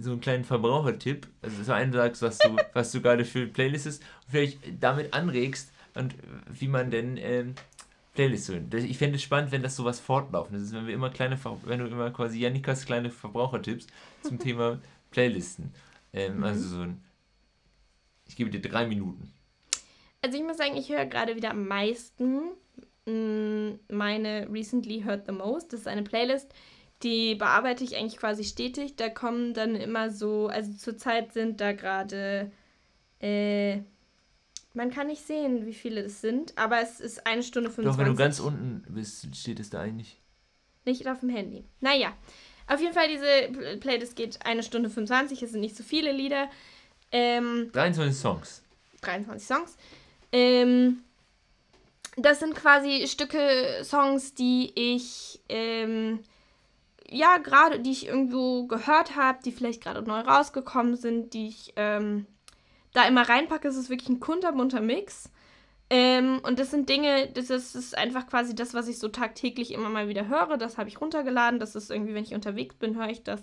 so 0.00 0.12
einen 0.12 0.20
kleinen 0.20 0.44
Verbrauchertipp, 0.44 1.26
also 1.42 1.62
so 1.62 1.72
einen 1.72 1.92
sagst, 1.92 2.22
was 2.22 2.38
du, 2.38 2.56
was 2.72 2.92
du 2.92 3.02
gerade 3.02 3.24
für 3.24 3.46
Playlist 3.46 3.86
ist 3.86 4.02
und 4.02 4.30
vielleicht 4.30 4.58
damit 4.80 5.12
anregst 5.12 5.72
und 5.94 6.14
wie 6.48 6.68
man 6.68 6.90
denn 6.90 7.16
ähm, 7.18 7.54
Playlists 8.14 8.48
hören. 8.48 8.70
Ich 8.72 8.96
fände 8.96 9.16
es 9.16 9.22
spannend, 9.22 9.52
wenn 9.52 9.62
das 9.62 9.76
sowas 9.76 10.00
fortlaufend 10.00 10.60
ist, 10.60 10.72
wenn 10.72 10.86
wir 10.86 10.94
immer 10.94 11.10
kleine, 11.10 11.38
wenn 11.64 11.80
du 11.80 11.86
immer 11.86 12.10
quasi 12.10 12.38
Janikas 12.38 12.86
kleine 12.86 13.10
Verbrauchertipps 13.10 13.86
zum 14.22 14.38
Thema 14.40 14.80
Playlisten. 15.10 15.72
Ähm, 16.12 16.38
mhm. 16.38 16.44
Also 16.44 16.68
so 16.68 16.80
ein, 16.82 17.02
ich 18.26 18.36
gebe 18.36 18.50
dir 18.50 18.62
drei 18.62 18.86
Minuten. 18.86 19.32
Also 20.22 20.38
ich 20.38 20.44
muss 20.44 20.56
sagen, 20.56 20.76
ich 20.76 20.88
höre 20.88 21.04
gerade 21.04 21.36
wieder 21.36 21.50
am 21.50 21.66
meisten 21.66 22.52
mh, 23.06 23.12
mm, 23.12 23.78
meine 23.88 24.48
Recently 24.50 25.02
Heard 25.02 25.26
the 25.26 25.32
Most. 25.32 25.72
Das 25.72 25.80
ist 25.80 25.88
eine 25.88 26.02
Playlist, 26.02 26.52
die 27.02 27.34
bearbeite 27.34 27.84
ich 27.84 27.96
eigentlich 27.96 28.18
quasi 28.18 28.44
stetig. 28.44 28.96
Da 28.96 29.08
kommen 29.08 29.54
dann 29.54 29.74
immer 29.74 30.10
so, 30.10 30.48
also 30.48 30.72
zurzeit 30.72 31.32
sind 31.32 31.60
da 31.60 31.72
gerade, 31.72 32.50
äh, 33.20 33.78
man 34.72 34.90
kann 34.90 35.06
nicht 35.06 35.26
sehen, 35.26 35.66
wie 35.66 35.74
viele 35.74 36.00
es 36.02 36.20
sind, 36.20 36.56
aber 36.56 36.80
es 36.80 37.00
ist 37.00 37.26
eine 37.26 37.42
Stunde 37.42 37.70
25. 37.70 37.92
Doch, 37.92 37.98
wenn 37.98 38.12
du 38.12 38.18
ganz 38.18 38.40
unten 38.40 38.84
bist, 38.92 39.34
steht 39.36 39.60
es 39.60 39.70
da 39.70 39.80
eigentlich. 39.80 40.20
Nicht 40.84 41.06
auf 41.06 41.20
dem 41.20 41.30
Handy. 41.30 41.64
Naja, 41.80 42.12
auf 42.66 42.80
jeden 42.80 42.94
Fall, 42.94 43.08
diese 43.08 43.78
Playlist 43.78 44.16
geht 44.16 44.44
eine 44.44 44.62
Stunde 44.62 44.90
25, 44.90 45.42
es 45.42 45.52
sind 45.52 45.60
nicht 45.60 45.76
so 45.76 45.82
viele 45.82 46.12
Lieder. 46.12 46.48
Ähm, 47.12 47.70
23 47.72 48.20
Songs. 48.20 48.62
23 49.02 49.46
Songs. 49.46 49.76
Ähm, 50.32 51.04
das 52.16 52.40
sind 52.40 52.54
quasi 52.54 53.06
Stücke, 53.06 53.82
Songs, 53.82 54.34
die 54.34 54.72
ich 54.74 55.40
ähm, 55.48 56.20
ja, 57.10 57.36
gerade, 57.38 57.80
die 57.80 57.92
ich 57.92 58.06
irgendwo 58.06 58.66
gehört 58.66 59.16
habe, 59.16 59.38
die 59.44 59.52
vielleicht 59.52 59.82
gerade 59.82 60.02
neu 60.02 60.20
rausgekommen 60.20 60.96
sind, 60.96 61.34
die 61.34 61.48
ich 61.48 61.72
ähm, 61.76 62.26
da 62.92 63.06
immer 63.06 63.28
reinpacke. 63.28 63.68
Es 63.68 63.76
ist 63.76 63.90
wirklich 63.90 64.08
ein 64.08 64.20
kunterbunter 64.20 64.80
Mix. 64.80 65.30
Ähm, 65.90 66.40
und 66.44 66.58
das 66.58 66.70
sind 66.70 66.88
Dinge, 66.88 67.28
das 67.28 67.50
ist, 67.50 67.74
das 67.74 67.84
ist, 67.84 67.98
einfach 67.98 68.26
quasi 68.26 68.54
das, 68.54 68.72
was 68.72 68.88
ich 68.88 68.98
so 68.98 69.08
tagtäglich 69.08 69.72
immer 69.72 69.90
mal 69.90 70.08
wieder 70.08 70.28
höre. 70.28 70.56
Das 70.56 70.78
habe 70.78 70.88
ich 70.88 71.00
runtergeladen. 71.00 71.60
Das 71.60 71.74
ist 71.76 71.90
irgendwie, 71.90 72.14
wenn 72.14 72.24
ich 72.24 72.34
unterwegs 72.34 72.74
bin, 72.74 72.96
höre 72.96 73.10
ich 73.10 73.22
das. 73.22 73.42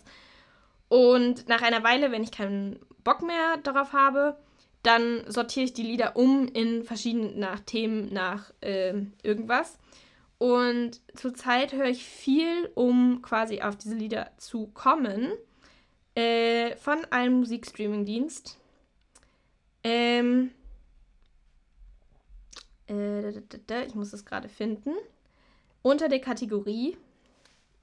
Und 0.89 1.47
nach 1.47 1.61
einer 1.61 1.83
Weile, 1.83 2.11
wenn 2.11 2.23
ich 2.23 2.31
keinen 2.31 2.79
Bock 3.03 3.21
mehr 3.21 3.57
darauf 3.63 3.93
habe, 3.93 4.37
dann 4.83 5.23
sortiere 5.27 5.65
ich 5.65 5.73
die 5.73 5.83
Lieder 5.83 6.15
um 6.15 6.47
in 6.47 6.83
verschiedene 6.83 7.33
nach 7.35 7.59
Themen, 7.59 8.11
nach 8.11 8.51
äh, 8.61 8.93
irgendwas. 9.21 9.77
Und 10.37 11.01
zurzeit 11.15 11.73
höre 11.73 11.89
ich 11.89 12.03
viel, 12.03 12.71
um 12.73 13.21
quasi 13.21 13.61
auf 13.61 13.75
diese 13.75 13.93
Lieder 13.93 14.31
zu 14.37 14.67
kommen, 14.73 15.31
äh, 16.15 16.75
von 16.77 17.05
einem 17.11 17.39
Musikstreaming-Dienst. 17.39 18.57
Ähm, 19.83 20.51
äh, 22.89 23.85
ich 23.85 23.95
muss 23.95 24.13
es 24.13 24.25
gerade 24.25 24.49
finden. 24.49 24.93
Unter 25.83 26.09
der 26.09 26.19
Kategorie 26.19 26.97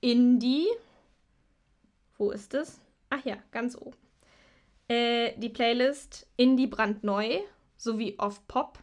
Indie. 0.01 0.67
Wo 2.17 2.31
ist 2.33 2.55
es? 2.55 2.81
Ach 3.11 3.25
ja, 3.25 3.37
ganz 3.53 3.77
oben. 3.77 4.08
Äh, 4.89 5.33
die 5.39 5.51
Playlist 5.51 6.27
Indie 6.37 6.67
brandneu 6.67 7.41
sowie 7.77 8.15
Off 8.19 8.47
Pop. 8.49 8.79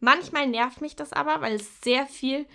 Manchmal 0.00 0.46
nervt 0.46 0.80
mich 0.80 0.96
das 0.96 1.12
aber, 1.12 1.40
weil 1.40 1.54
es 1.54 1.82
sehr 1.82 2.06
viel 2.06 2.46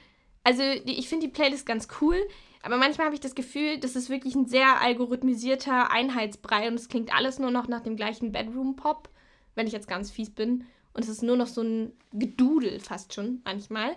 also 0.46 0.62
die, 0.62 0.98
ich 1.00 1.10
finde 1.10 1.26
die 1.26 1.34
Playlist 1.34 1.66
ganz 1.66 1.88
cool, 2.00 2.16
aber 2.62 2.78
manchmal 2.78 3.06
habe 3.06 3.16
ich 3.16 3.22
das 3.22 3.36
Gefühl, 3.36 3.80
das 3.80 3.96
ist 3.96 4.10
wirklich 4.10 4.36
ein 4.36 4.46
sehr 4.46 4.80
algorithmisierter 4.80 5.92
Einheitsbrei 5.92 6.68
und 6.68 6.76
es 6.76 6.88
klingt 6.88 7.14
alles 7.14 7.40
nur 7.40 7.52
noch 7.52 7.68
nach 7.68 7.82
dem 7.82 7.96
gleichen 7.96 8.32
Bedroom-Pop, 8.32 9.10
wenn 9.56 9.68
ich 9.68 9.74
jetzt 9.74 9.88
ganz 9.88 10.12
fies 10.12 10.30
bin. 10.30 10.66
Und 10.94 11.04
es 11.04 11.10
ist 11.10 11.24
nur 11.24 11.36
noch 11.36 11.48
so 11.48 11.62
ein 11.62 11.94
Gedudel 12.14 12.80
fast 12.80 13.14
schon 13.14 13.42
manchmal. 13.44 13.96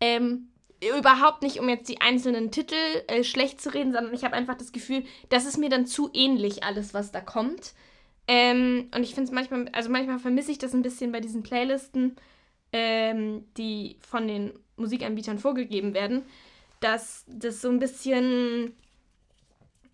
Ähm, 0.00 0.48
überhaupt 0.96 1.42
nicht, 1.42 1.58
um 1.58 1.68
jetzt 1.68 1.88
die 1.88 2.00
einzelnen 2.00 2.52
Titel 2.52 2.76
äh, 3.08 3.24
schlecht 3.24 3.60
zu 3.60 3.74
reden, 3.74 3.92
sondern 3.92 4.14
ich 4.14 4.24
habe 4.24 4.36
einfach 4.36 4.56
das 4.56 4.72
Gefühl, 4.72 5.04
das 5.28 5.44
ist 5.44 5.58
mir 5.58 5.70
dann 5.70 5.86
zu 5.86 6.08
ähnlich, 6.14 6.62
alles, 6.62 6.94
was 6.94 7.10
da 7.10 7.20
kommt. 7.20 7.74
Ähm, 8.32 8.86
und 8.94 9.02
ich 9.02 9.12
finde 9.12 9.28
es 9.28 9.34
manchmal, 9.34 9.68
also 9.72 9.90
manchmal 9.90 10.20
vermisse 10.20 10.52
ich 10.52 10.58
das 10.58 10.72
ein 10.72 10.82
bisschen 10.82 11.10
bei 11.10 11.18
diesen 11.18 11.42
Playlisten, 11.42 12.14
ähm, 12.72 13.44
die 13.56 13.96
von 13.98 14.28
den 14.28 14.52
Musikanbietern 14.76 15.40
vorgegeben 15.40 15.94
werden, 15.94 16.22
dass 16.78 17.24
das 17.26 17.60
so 17.60 17.68
ein 17.68 17.80
bisschen 17.80 18.72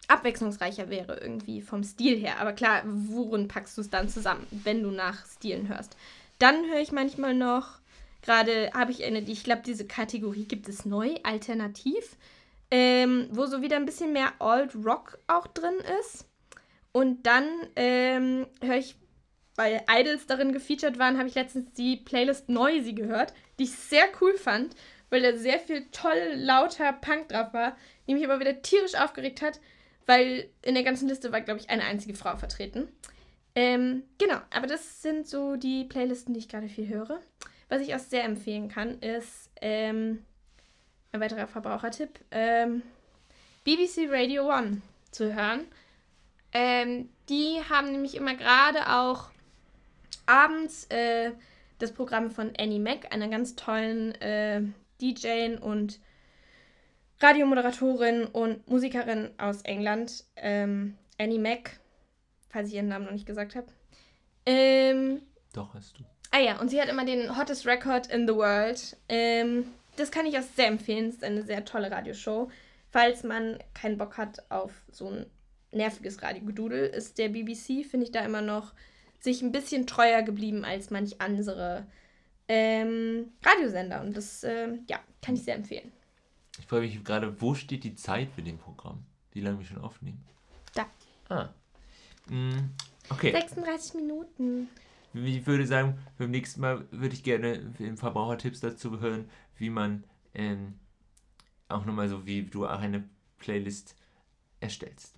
abwechslungsreicher 0.08 0.90
wäre 0.90 1.18
irgendwie 1.18 1.62
vom 1.62 1.82
Stil 1.82 2.18
her. 2.18 2.38
Aber 2.38 2.52
klar, 2.52 2.82
worin 2.84 3.48
packst 3.48 3.78
du 3.78 3.80
es 3.80 3.88
dann 3.88 4.10
zusammen, 4.10 4.46
wenn 4.50 4.82
du 4.82 4.90
nach 4.90 5.24
Stilen 5.24 5.68
hörst? 5.68 5.96
Dann 6.38 6.66
höre 6.66 6.80
ich 6.80 6.92
manchmal 6.92 7.32
noch, 7.32 7.78
gerade 8.20 8.70
habe 8.74 8.92
ich 8.92 9.02
eine, 9.02 9.20
ich 9.20 9.44
glaube, 9.44 9.62
diese 9.64 9.86
Kategorie 9.86 10.44
gibt 10.44 10.68
es 10.68 10.84
neu, 10.84 11.14
alternativ, 11.22 12.18
ähm, 12.70 13.28
wo 13.30 13.46
so 13.46 13.62
wieder 13.62 13.76
ein 13.76 13.86
bisschen 13.86 14.12
mehr 14.12 14.34
Old 14.40 14.74
Rock 14.84 15.16
auch 15.26 15.46
drin 15.46 15.78
ist. 16.02 16.26
Und 16.96 17.26
dann 17.26 17.46
ähm, 17.76 18.46
höre 18.62 18.78
ich, 18.78 18.96
weil 19.54 19.82
Idols 19.90 20.26
darin 20.26 20.52
gefeatured 20.52 20.98
waren, 20.98 21.18
habe 21.18 21.28
ich 21.28 21.34
letztens 21.34 21.72
die 21.74 21.96
Playlist 21.96 22.48
Noisy 22.48 22.94
gehört 22.94 23.34
die 23.58 23.64
ich 23.64 23.72
sehr 23.72 24.06
cool 24.20 24.36
fand, 24.36 24.74
weil 25.10 25.22
da 25.22 25.36
sehr 25.36 25.58
viel 25.58 25.86
toll, 25.90 26.34
lauter 26.34 26.92
Punk 26.92 27.28
drauf 27.28 27.52
war, 27.52 27.76
die 28.06 28.14
mich 28.14 28.24
aber 28.24 28.40
wieder 28.40 28.62
tierisch 28.62 28.94
aufgeregt 28.94 29.42
hat, 29.42 29.60
weil 30.06 30.48
in 30.62 30.74
der 30.74 30.84
ganzen 30.84 31.08
Liste 31.08 31.32
war, 31.32 31.40
glaube 31.40 31.60
ich, 31.60 31.70
eine 31.70 31.84
einzige 31.84 32.14
Frau 32.14 32.36
vertreten. 32.36 32.88
Ähm, 33.54 34.02
genau, 34.18 34.38
aber 34.50 34.66
das 34.66 35.02
sind 35.02 35.26
so 35.26 35.56
die 35.56 35.84
Playlisten, 35.84 36.34
die 36.34 36.40
ich 36.40 36.48
gerade 36.48 36.68
viel 36.68 36.88
höre. 36.88 37.20
Was 37.68 37.80
ich 37.80 37.94
auch 37.94 38.00
sehr 38.00 38.24
empfehlen 38.24 38.68
kann, 38.68 39.00
ist 39.00 39.50
ähm, 39.60 40.22
ein 41.12 41.20
weiterer 41.20 41.46
Verbrauchertipp: 41.46 42.20
ähm, 42.30 42.82
BBC 43.64 44.08
Radio 44.08 44.48
One 44.48 44.82
zu 45.10 45.34
hören. 45.34 45.64
Ähm, 46.58 47.10
die 47.28 47.60
haben 47.68 47.92
nämlich 47.92 48.14
immer 48.14 48.34
gerade 48.34 48.88
auch 48.88 49.28
abends 50.24 50.86
äh, 50.86 51.32
das 51.78 51.92
Programm 51.92 52.30
von 52.30 52.54
Annie 52.58 52.80
Mac, 52.80 53.12
einer 53.12 53.28
ganz 53.28 53.56
tollen 53.56 54.14
äh, 54.22 54.62
DJ 54.98 55.56
und 55.60 56.00
Radiomoderatorin 57.20 58.24
und 58.24 58.66
Musikerin 58.70 59.32
aus 59.36 59.60
England, 59.62 60.24
ähm, 60.36 60.96
Annie 61.18 61.38
Mac, 61.38 61.78
falls 62.48 62.68
ich 62.68 62.76
ihren 62.76 62.88
Namen 62.88 63.04
noch 63.04 63.12
nicht 63.12 63.26
gesagt 63.26 63.54
habe. 63.54 63.66
Ähm, 64.46 65.20
Doch, 65.52 65.74
hast 65.74 65.98
du. 65.98 66.04
Ah 66.30 66.40
ja, 66.40 66.58
und 66.58 66.70
sie 66.70 66.80
hat 66.80 66.88
immer 66.88 67.04
den 67.04 67.36
Hottest 67.36 67.66
Record 67.66 68.06
in 68.06 68.26
the 68.26 68.34
World. 68.34 68.96
Ähm, 69.10 69.66
das 69.96 70.10
kann 70.10 70.24
ich 70.24 70.38
auch 70.38 70.42
sehr 70.56 70.68
empfehlen. 70.68 71.08
Es 71.08 71.16
ist 71.16 71.24
eine 71.24 71.42
sehr 71.42 71.66
tolle 71.66 71.90
Radioshow. 71.90 72.50
Falls 72.88 73.24
man 73.24 73.58
keinen 73.74 73.98
Bock 73.98 74.16
hat 74.16 74.50
auf 74.50 74.72
so 74.90 75.10
ein 75.10 75.26
nerviges 75.72 76.22
Radiogedudel, 76.22 76.86
ist 76.86 77.18
der 77.18 77.28
BBC, 77.28 77.84
finde 77.84 78.06
ich, 78.06 78.12
da 78.12 78.24
immer 78.24 78.42
noch 78.42 78.72
sich 79.20 79.42
ein 79.42 79.52
bisschen 79.52 79.86
treuer 79.86 80.22
geblieben 80.22 80.64
als 80.64 80.90
manch 80.90 81.20
andere 81.20 81.86
ähm, 82.48 83.32
Radiosender. 83.44 84.00
Und 84.02 84.16
das, 84.16 84.44
ähm, 84.44 84.80
ja, 84.88 85.00
kann 85.22 85.34
ich 85.34 85.42
sehr 85.42 85.56
empfehlen. 85.56 85.92
Ich 86.58 86.66
frage 86.66 86.86
mich 86.86 87.04
gerade, 87.04 87.40
wo 87.40 87.54
steht 87.54 87.84
die 87.84 87.94
Zeit 87.94 88.30
für 88.30 88.42
dem 88.42 88.58
Programm? 88.58 89.04
Wie 89.32 89.40
lange 89.40 89.58
wir 89.58 89.66
schon 89.66 89.80
aufnehmen? 89.80 90.24
Da. 90.74 90.86
Ah. 91.28 91.48
Mm, 92.28 92.70
okay. 93.10 93.32
36 93.32 93.94
Minuten. 93.94 94.68
Ich 95.12 95.46
würde 95.46 95.66
sagen, 95.66 95.98
beim 96.18 96.30
nächsten 96.30 96.60
Mal 96.60 96.86
würde 96.90 97.14
ich 97.14 97.22
gerne 97.22 97.72
Verbrauchertipps 97.96 98.60
dazu 98.60 99.00
hören, 99.00 99.30
wie 99.56 99.70
man 99.70 100.04
ähm, 100.34 100.74
auch 101.68 101.84
nochmal 101.84 102.08
so, 102.08 102.26
wie 102.26 102.42
du 102.42 102.66
auch 102.66 102.80
eine 102.80 103.04
Playlist 103.38 103.96
erstellst. 104.60 105.15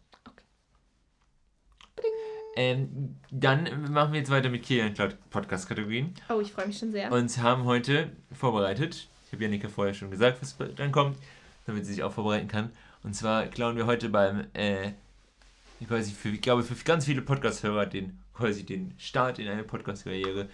Ähm, 2.57 3.17
dann 3.31 3.93
machen 3.93 4.13
wir 4.13 4.21
jetzt 4.21 4.31
weiter 4.31 4.49
mit 4.49 4.65
Kilian 4.65 4.95
Cloud 4.95 5.17
Podcast-Kategorien. 5.31 6.15
Oh, 6.29 6.41
ich 6.41 6.53
freue 6.53 6.67
mich 6.67 6.79
schon 6.79 6.91
sehr. 6.91 7.13
Und 7.13 7.39
haben 7.39 7.65
heute 7.65 8.11
vorbereitet, 8.33 9.09
ich 9.27 9.33
habe 9.33 9.45
Janika 9.45 9.69
vorher 9.69 9.95
schon 9.95 10.11
gesagt, 10.11 10.43
was 10.43 10.57
dann 10.75 10.91
kommt, 10.91 11.19
damit 11.67 11.87
sie 11.87 11.95
sich 11.95 12.03
auch 12.03 12.13
vorbereiten 12.13 12.49
kann. 12.49 12.71
Und 13.03 13.15
zwar 13.15 13.47
klauen 13.47 13.77
wir 13.77 13.87
heute 13.87 14.09
beim, 14.09 14.47
äh, 14.55 14.93
quasi 15.87 16.13
für, 16.13 16.31
ich 16.31 16.41
glaube, 16.41 16.63
für 16.63 16.75
ganz 16.85 17.05
viele 17.05 17.23
Podcast-Hörer 17.23 17.87
den, 17.87 18.19
quasi 18.35 18.65
den 18.65 18.95
Start 18.99 19.39
in 19.39 19.49
eine 19.49 19.65
Podcast-Karriere, 19.65 20.49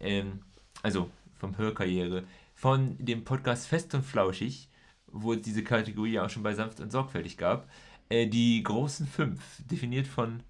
ähm, 0.00 0.40
also 0.82 1.10
vom 1.38 1.58
Hörkarriere, 1.58 2.24
von 2.54 2.96
dem 2.98 3.24
Podcast 3.24 3.66
Fest 3.66 3.94
und 3.94 4.04
Flauschig, 4.04 4.68
wo 5.08 5.32
es 5.32 5.42
diese 5.42 5.64
Kategorie 5.64 6.20
auch 6.20 6.30
schon 6.30 6.42
bei 6.42 6.54
Sanft 6.54 6.80
und 6.80 6.92
Sorgfältig 6.92 7.36
gab, 7.36 7.68
äh, 8.08 8.26
die 8.26 8.62
großen 8.62 9.06
fünf, 9.06 9.40
definiert 9.70 10.06
von 10.06 10.42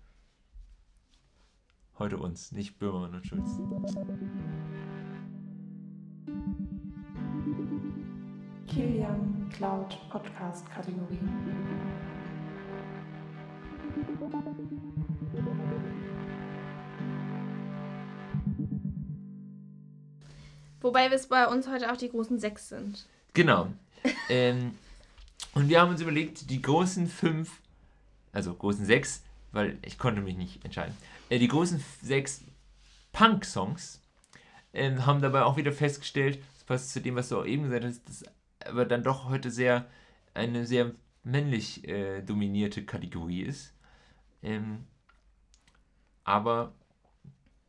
heute 2.01 2.17
uns, 2.17 2.51
nicht 2.53 2.79
Böhmermann 2.79 3.15
und 3.15 3.27
Schulz. 3.27 3.51
Kilian 8.67 9.49
Cloud 9.53 9.99
Podcast 10.09 10.69
Kategorie. 10.71 11.19
Wobei 20.81 21.09
es 21.09 21.27
bei 21.27 21.47
uns 21.47 21.69
heute 21.69 21.93
auch 21.93 21.99
die 21.99 22.09
großen 22.09 22.39
sechs 22.41 22.71
sind. 22.71 23.07
Genau. 23.35 23.69
ähm, 24.31 24.73
und 25.53 25.69
wir 25.69 25.83
haben 25.83 25.91
uns 25.91 26.01
überlegt, 26.01 26.49
die 26.49 26.63
großen 26.63 27.07
fünf, 27.07 27.61
also 28.33 28.55
großen 28.55 28.87
sechs, 28.87 29.23
weil 29.53 29.79
ich 29.83 29.99
konnte 29.99 30.21
mich 30.21 30.37
nicht 30.37 30.65
entscheiden, 30.65 30.97
äh, 31.29 31.39
die 31.39 31.49
großen 31.49 31.83
sechs 32.03 32.45
Punk-Songs 33.13 34.03
ähm, 34.73 35.07
haben 35.07 35.21
dabei 35.21 35.43
auch 35.43 35.57
wieder 35.57 35.73
festgestellt, 35.73 36.39
das 36.55 36.65
passt 36.65 36.93
zu 36.93 37.01
dem, 37.01 37.17
was 37.17 37.29
du 37.29 37.39
auch 37.39 37.47
eben 37.47 37.65
gesagt 37.65 37.85
hast, 37.85 38.09
dass 38.09 38.25
aber 38.67 38.85
dann 38.85 39.03
doch 39.03 39.29
heute 39.29 39.51
sehr 39.51 39.87
eine 40.35 40.67
sehr 40.67 40.93
männlich 41.25 41.87
äh, 41.89 42.23
dominierte 42.23 42.85
Kategorie 42.85 43.43
ist. 43.43 43.75
Ähm, 44.43 44.87
aber 46.25 46.73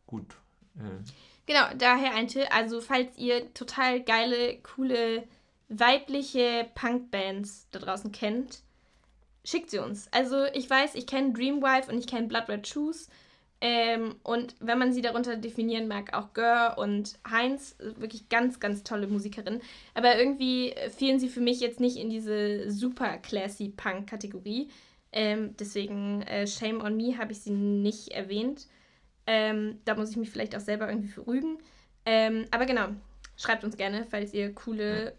gut. 0.05 0.35
Äh, 0.77 1.03
Genau, 1.47 1.65
daher 1.77 2.13
ein 2.13 2.27
Tipp. 2.27 2.47
Also, 2.51 2.79
falls 2.79 3.17
ihr 3.17 3.53
total 3.53 4.01
geile, 4.01 4.59
coole, 4.59 5.27
weibliche 5.67 6.69
Punkbands 6.75 7.67
da 7.71 7.79
draußen 7.79 8.11
kennt, 8.13 8.61
schickt 9.43 9.69
sie 9.69 9.79
uns. 9.79 10.07
Also, 10.11 10.45
ich 10.53 10.69
weiß, 10.69 10.95
ich 10.95 11.07
kenne 11.07 11.33
Dreamwife 11.33 11.91
und 11.91 11.97
ich 11.97 12.07
kenne 12.07 12.27
Blood 12.27 12.49
Red 12.49 12.67
Shoes. 12.67 13.09
Ähm, 13.63 14.15
und 14.23 14.55
wenn 14.59 14.79
man 14.79 14.91
sie 14.91 15.03
darunter 15.03 15.35
definieren 15.35 15.87
mag, 15.87 16.13
auch 16.13 16.33
Gör 16.33 16.77
und 16.79 17.19
Heinz, 17.29 17.75
wirklich 17.79 18.27
ganz, 18.27 18.59
ganz 18.59 18.83
tolle 18.83 19.05
Musikerinnen. 19.05 19.61
Aber 19.93 20.17
irgendwie 20.17 20.73
fielen 20.97 21.19
sie 21.19 21.29
für 21.29 21.41
mich 21.41 21.59
jetzt 21.59 21.79
nicht 21.79 21.97
in 21.97 22.09
diese 22.09 22.71
super 22.71 23.17
classy 23.19 23.69
Punk-Kategorie. 23.69 24.69
Ähm, 25.11 25.55
deswegen, 25.59 26.23
äh, 26.23 26.47
Shame 26.47 26.81
on 26.81 26.97
Me, 26.97 27.19
habe 27.19 27.33
ich 27.33 27.41
sie 27.41 27.51
nicht 27.51 28.09
erwähnt. 28.09 28.67
Ähm, 29.27 29.79
da 29.85 29.93
muss 29.93 30.09
ich 30.09 30.17
mich 30.17 30.31
vielleicht 30.31 30.55
auch 30.55 30.61
selber 30.61 30.89
irgendwie 30.89 31.09
für 31.09 31.27
rügen. 31.27 31.59
Ähm, 32.05 32.47
aber 32.49 32.65
genau, 32.65 32.87
schreibt 33.37 33.63
uns 33.63 33.77
gerne, 33.77 34.07
falls 34.09 34.33
ihr 34.33 34.53
coole 34.55 35.13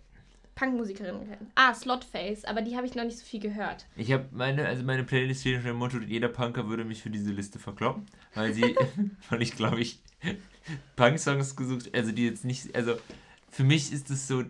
Punkmusikerinnen 0.55 1.27
kennt. 1.27 1.51
Ah, 1.55 1.75
Slotface, 1.75 2.45
aber 2.45 2.63
die 2.63 2.77
habe 2.77 2.87
ich 2.87 2.95
noch 2.95 3.05
nicht 3.05 3.19
so 3.19 3.25
viel 3.25 3.41
gehört. 3.41 3.87
Ich 3.97 4.13
habe 4.13 4.29
meine, 4.33 4.67
also 4.67 4.83
meine 4.85 5.05
Playlist 5.05 5.41
steht 5.41 5.57
unter 5.57 5.69
dem 5.69 5.77
Motto, 5.77 5.99
jeder 5.99 6.29
Punker 6.29 6.69
würde 6.69 6.85
mich 6.85 7.03
für 7.03 7.11
diese 7.11 7.31
Liste 7.33 7.59
verkloppen, 7.59 8.07
weil 8.35 8.53
sie, 8.53 8.77
weil 9.31 9.43
ich 9.43 9.55
glaube 9.57 9.81
ich 9.81 10.01
Punk-Songs 10.97 11.57
gesucht, 11.57 11.91
also 11.95 12.13
die 12.13 12.27
jetzt 12.27 12.45
nicht, 12.45 12.75
also 12.77 12.97
für 13.51 13.65
mich 13.65 13.93
ist 13.93 14.11
das 14.11 14.29
so, 14.29 14.45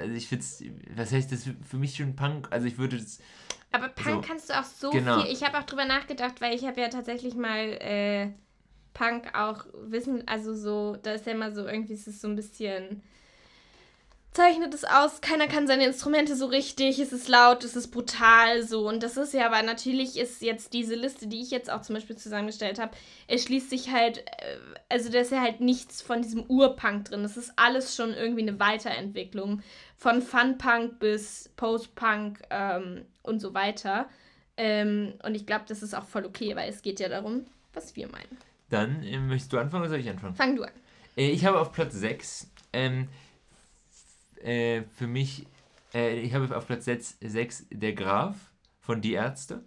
also 0.00 0.14
ich 0.14 0.26
finde 0.28 0.44
es, 0.44 0.64
was 0.96 1.12
heißt 1.12 1.32
das, 1.32 1.44
für 1.68 1.76
mich 1.76 1.96
schon 1.96 2.16
Punk, 2.16 2.48
also 2.50 2.66
ich 2.66 2.78
würde 2.78 2.96
das, 2.98 3.20
Aber 3.72 3.88
Punk 3.88 4.22
So. 4.24 4.28
kannst 4.28 4.50
du 4.50 4.58
auch 4.58 4.64
so 4.64 4.90
Genau. 4.90 5.22
viel. 5.22 5.32
Ich 5.32 5.42
habe 5.44 5.58
auch 5.58 5.64
drüber 5.64 5.84
nachgedacht, 5.84 6.40
weil 6.40 6.54
ich 6.54 6.64
habe 6.66 6.80
ja 6.80 6.88
tatsächlich 6.88 7.34
mal 7.34 7.58
äh, 7.80 8.30
Punk 8.94 9.34
auch 9.38 9.64
wissen, 9.74 10.26
also 10.28 10.54
so, 10.54 10.96
da 11.02 11.12
ist 11.12 11.26
ja 11.26 11.32
immer 11.32 11.52
so, 11.52 11.66
irgendwie 11.66 11.94
ist 11.94 12.06
es 12.08 12.20
so 12.20 12.28
ein 12.28 12.36
bisschen 12.36 13.02
zeichnet 14.32 14.72
es 14.72 14.84
aus, 14.84 15.20
keiner 15.20 15.46
kann 15.46 15.66
seine 15.66 15.84
Instrumente 15.84 16.34
so 16.36 16.46
richtig, 16.46 16.98
es 16.98 17.12
ist 17.12 17.28
laut, 17.28 17.64
es 17.64 17.76
ist 17.76 17.88
brutal 17.88 18.62
so 18.62 18.88
und 18.88 19.02
das 19.02 19.16
ist 19.16 19.34
ja, 19.34 19.46
aber 19.46 19.62
natürlich 19.62 20.18
ist 20.18 20.40
jetzt 20.40 20.72
diese 20.72 20.94
Liste, 20.94 21.26
die 21.26 21.42
ich 21.42 21.50
jetzt 21.50 21.70
auch 21.70 21.82
zum 21.82 21.94
Beispiel 21.94 22.16
zusammengestellt 22.16 22.78
habe, 22.78 22.92
es 23.28 23.44
schließt 23.44 23.68
sich 23.68 23.92
halt, 23.92 24.18
äh, 24.18 24.56
also 24.88 25.10
da 25.10 25.20
ist 25.20 25.32
ja 25.32 25.40
halt 25.40 25.60
nichts 25.60 26.00
von 26.00 26.22
diesem 26.22 26.44
Urpunk 26.44 27.06
drin, 27.06 27.22
das 27.22 27.36
ist 27.36 27.52
alles 27.56 27.94
schon 27.94 28.14
irgendwie 28.14 28.42
eine 28.42 28.58
Weiterentwicklung 28.58 29.62
von 29.96 30.22
Funpunk 30.22 30.98
bis 30.98 31.50
Postpunk 31.56 32.40
ähm, 32.48 33.04
und 33.22 33.40
so 33.40 33.52
weiter 33.52 34.08
ähm, 34.56 35.12
und 35.24 35.34
ich 35.34 35.44
glaube, 35.44 35.64
das 35.68 35.82
ist 35.82 35.94
auch 35.94 36.04
voll 36.04 36.24
okay, 36.24 36.56
weil 36.56 36.70
es 36.70 36.80
geht 36.80 37.00
ja 37.00 37.10
darum, 37.10 37.44
was 37.74 37.96
wir 37.96 38.08
meinen. 38.08 38.38
dann 38.70 39.02
äh, 39.02 39.18
möchtest 39.18 39.52
du 39.52 39.58
anfangen 39.58 39.82
oder 39.82 39.90
soll 39.90 40.00
ich 40.00 40.08
anfangen? 40.08 40.34
Fang 40.34 40.56
du 40.56 40.62
an. 40.62 40.72
Äh, 41.18 41.30
ich 41.30 41.44
habe 41.44 41.60
auf 41.60 41.72
Platz 41.72 41.92
6, 41.94 42.50
ähm, 42.72 43.08
äh, 44.44 44.82
für 44.96 45.06
mich, 45.06 45.46
äh, 45.94 46.20
ich 46.20 46.34
habe 46.34 46.54
auf 46.56 46.66
Platz 46.66 46.84
6, 46.84 47.18
6 47.20 47.66
Der 47.70 47.92
Graf 47.94 48.36
von 48.80 49.00
Die 49.00 49.12
Ärzte. 49.12 49.64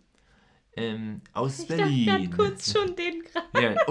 Ähm, 0.78 1.21
aus 1.32 1.59
Ich 1.61 1.67
Berlin. 1.67 2.05
dachte 2.05 2.30
kurz 2.32 2.71
schon 2.73 2.95
den 2.95 3.23
Grad. 3.23 3.45
Ja, 3.53 3.71
äh, 3.71 3.78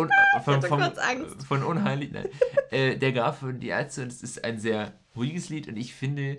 von, 0.45 0.57
hatte 0.57 0.69
vom, 0.69 0.81
kurz 0.81 0.99
Angst. 0.99 1.47
von 1.47 1.63
Unheilig. 1.63 2.13
Nein. 2.13 2.29
Äh, 2.71 2.97
der 2.99 3.13
Graf 3.13 3.43
und 3.43 3.61
die 3.61 3.69
Ärzte, 3.69 4.03
und 4.03 4.09
es 4.09 4.23
ist 4.23 4.45
ein 4.45 4.59
sehr 4.59 4.93
ruhiges 5.17 5.49
Lied 5.49 5.67
und 5.69 5.77
ich 5.77 5.95
finde, 5.95 6.39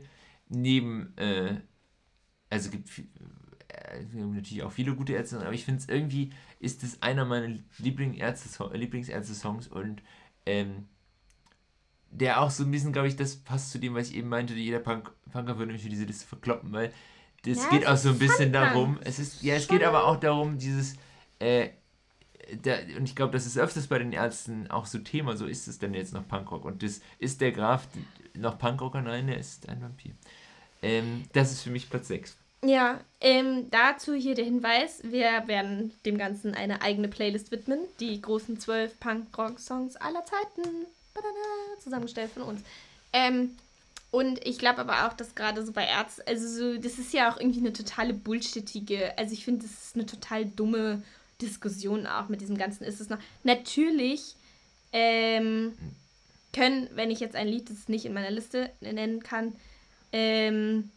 neben, 0.50 1.18
äh, 1.18 1.56
also 2.52 2.70
gibt 2.70 2.90
äh, 3.70 4.04
natürlich 4.14 4.62
auch 4.62 4.72
viele 4.72 4.94
gute 4.96 5.14
Ärzte, 5.14 5.40
aber 5.40 5.54
ich 5.54 5.66
finde 5.66 5.80
es 5.82 5.90
irgendwie, 5.90 6.32
ist 6.60 6.84
es 6.84 7.02
einer 7.02 7.26
meiner 7.26 7.56
Lieblingsärzte- 7.82 8.72
Lieblingsärzte-Songs 8.76 9.68
und 9.68 10.04
ähm, 10.46 10.86
der 12.20 12.42
auch 12.42 12.50
so 12.50 12.64
ein 12.64 12.72
bisschen, 12.72 12.94
glaube 12.94 13.08
ich, 13.08 13.16
das 13.16 13.36
passt 13.38 13.72
zu 13.72 13.80
dem, 13.80 13.94
was 13.96 14.10
ich 14.10 14.16
eben 14.16 14.30
meinte, 14.30 14.54
jeder 14.54 14.80
Punk, 14.80 15.12
Punker 15.32 15.58
würde 15.58 15.74
mich 15.74 15.84
für 15.84 15.90
diese 15.90 16.06
Liste 16.06 16.26
verkloppen, 16.28 16.72
weil 16.72 16.92
das 17.44 17.58
Ja, 17.58 17.70
geht 17.70 17.88
auch 17.88 17.98
so 17.98 18.10
ein 18.10 18.20
bisschen 18.20 18.52
darum, 18.54 19.00
es 19.04 19.20
ist, 19.20 19.42
ja, 19.44 19.56
es 19.56 19.68
geht 19.68 19.82
Schon. 19.82 19.90
aber 19.90 20.06
auch 20.06 20.18
darum, 20.20 20.58
dieses, 20.58 20.96
äh, 21.40 21.70
da, 22.64 22.76
und 22.98 23.06
ich 23.06 23.16
glaube, 23.16 23.34
das 23.34 23.46
ist 23.46 23.58
öfters 23.58 23.88
bei 23.88 24.00
den 24.00 24.12
Ärzten 24.14 24.70
auch 24.70 24.86
so 24.86 25.00
Thema, 25.00 25.36
so 25.36 25.46
ist 25.46 25.68
es 25.68 25.80
denn 25.80 25.94
jetzt 25.94 26.14
noch 26.14 26.28
Punkrock. 26.28 26.66
Und 26.66 26.84
das 26.84 27.02
ist 27.20 27.42
der 27.42 27.52
Graf 27.52 27.88
noch 28.36 28.58
Punkrocker? 28.58 29.02
Nein, 29.02 29.30
er 29.30 29.38
ist 29.38 29.68
ein 29.70 29.82
Vampir. 29.82 30.12
Ähm, 30.82 31.24
das 31.34 31.52
ist 31.52 31.62
für 31.64 31.70
mich 31.72 31.90
Platz 31.90 32.08
6. 32.10 32.38
Ja, 32.64 33.00
ähm, 33.22 33.70
dazu 33.70 34.14
hier 34.16 34.34
der 34.36 34.46
Hinweis, 34.46 35.02
wir 35.04 35.48
werden 35.48 35.94
dem 36.06 36.18
Ganzen 36.18 36.56
eine 36.56 36.82
eigene 36.82 37.08
Playlist 37.08 37.52
widmen, 37.52 37.80
die 38.00 38.20
großen 38.22 38.60
zwölf 38.60 39.00
Punk-Rock-Songs 39.00 39.96
aller 39.98 40.24
Zeiten, 40.26 40.86
zusammengestellt 41.80 42.32
von 42.32 42.44
uns. 42.44 42.62
Ähm, 43.14 43.56
und 44.12 44.46
ich 44.46 44.60
glaube 44.60 44.80
aber 44.80 45.08
auch, 45.08 45.14
dass 45.14 45.36
gerade 45.36 45.66
so 45.66 45.72
bei 45.72 45.86
Ärzten, 45.86 46.24
also 46.26 46.48
so, 46.48 46.78
das 46.80 47.00
ist 47.00 47.14
ja 47.14 47.32
auch 47.32 47.38
irgendwie 47.38 47.60
eine 47.60 47.74
totale 47.74 48.14
bullshittige, 48.14 49.18
also 49.18 49.34
ich 49.34 49.44
finde, 49.44 49.64
das 49.64 49.72
ist 49.72 49.96
eine 49.96 50.06
total 50.06 50.46
dumme 50.46 51.02
Diskussion 51.42 52.08
auch 52.08 52.30
mit 52.30 52.42
diesem 52.42 52.58
Ganzen. 52.58 52.86
Ist 52.86 53.02
es 53.02 53.10
noch, 53.10 53.18
natürlich, 53.44 54.36
ähm, 54.94 55.74
können, 56.54 56.90
wenn 56.94 57.12
ich 57.12 57.20
jetzt 57.20 57.36
ein 57.36 57.50
Lied, 57.50 57.70
das 57.70 57.90
nicht 57.90 58.06
in 58.06 58.14
meiner 58.14 58.32
Liste 58.32 58.70
nennen 58.80 59.22
kann, 59.22 59.54
ähm, 60.14 60.90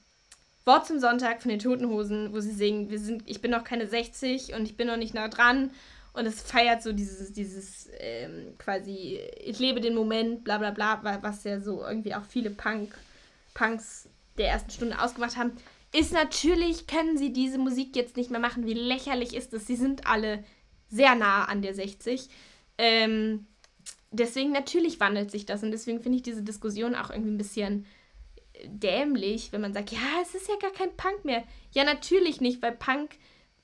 Wort 0.65 0.87
zum 0.87 1.01
Sonntag 1.01 1.43
von 1.43 1.49
den 1.49 1.59
Toten 1.59 1.89
Hosen, 1.89 2.33
wo 2.33 2.41
sie 2.41 2.53
singen, 2.53 2.91
wir 2.91 3.01
sind, 3.01 3.23
ich 3.27 3.41
bin 3.41 3.51
noch 3.51 3.65
keine 3.65 3.89
60 3.89 4.55
und 4.55 4.67
ich 4.67 4.77
bin 4.77 4.87
noch 4.87 4.97
nicht 4.97 5.15
nah 5.15 5.27
dran. 5.27 5.71
Und 6.19 6.27
es 6.27 6.43
feiert 6.43 6.83
so 6.83 6.93
dieses, 6.93 7.33
dieses 7.33 7.89
ähm, 8.01 8.55
quasi, 8.59 9.21
ich 9.41 9.61
lebe 9.61 9.81
den 9.81 9.95
Moment, 9.95 10.43
bla 10.43 10.59
bla 10.59 10.73
bla, 10.73 11.19
was 11.23 11.45
ja 11.45 11.61
so 11.61 11.85
irgendwie 11.85 12.13
auch 12.15 12.25
viele 12.25 12.51
Punk, 12.51 12.93
Punks 13.55 14.09
der 14.37 14.49
ersten 14.49 14.71
Stunde 14.71 15.01
ausgemacht 15.01 15.37
haben. 15.37 15.53
Ist 15.95 16.13
natürlich, 16.13 16.89
können 16.89 17.17
sie 17.17 17.33
diese 17.33 17.59
Musik 17.59 17.95
jetzt 17.95 18.17
nicht 18.17 18.31
mehr 18.31 18.41
machen. 18.41 18.67
Wie 18.67 18.75
lächerlich 18.75 19.33
ist 19.33 19.55
es? 19.55 19.69
Sie 19.69 19.77
sind 19.77 20.09
alle 20.09 20.43
sehr 20.89 21.15
nah 21.15 21.45
an 21.45 21.63
der 21.63 21.75
60. 21.75 22.29
Ähm, 22.79 23.47
deswegen 24.11 24.51
natürlich 24.51 24.99
wandelt 24.99 25.31
sich 25.31 25.47
das 25.47 25.63
und 25.63 25.71
deswegen 25.71 26.01
finde 26.01 26.17
ich 26.17 26.23
diese 26.23 26.43
Diskussion 26.43 26.97
auch 26.97 27.11
irgendwie 27.11 27.31
ein 27.31 27.39
bisschen 27.39 27.87
dämlich, 28.65 29.53
wenn 29.53 29.61
man 29.61 29.73
sagt, 29.73 29.93
ja, 29.93 30.21
es 30.21 30.35
ist 30.35 30.49
ja 30.49 30.57
gar 30.57 30.73
kein 30.73 30.97
Punk 30.97 31.25
mehr. 31.25 31.45
Ja, 31.73 31.85
natürlich 31.85 32.41
nicht, 32.41 32.61
weil 32.61 32.73
Punk 32.73 33.11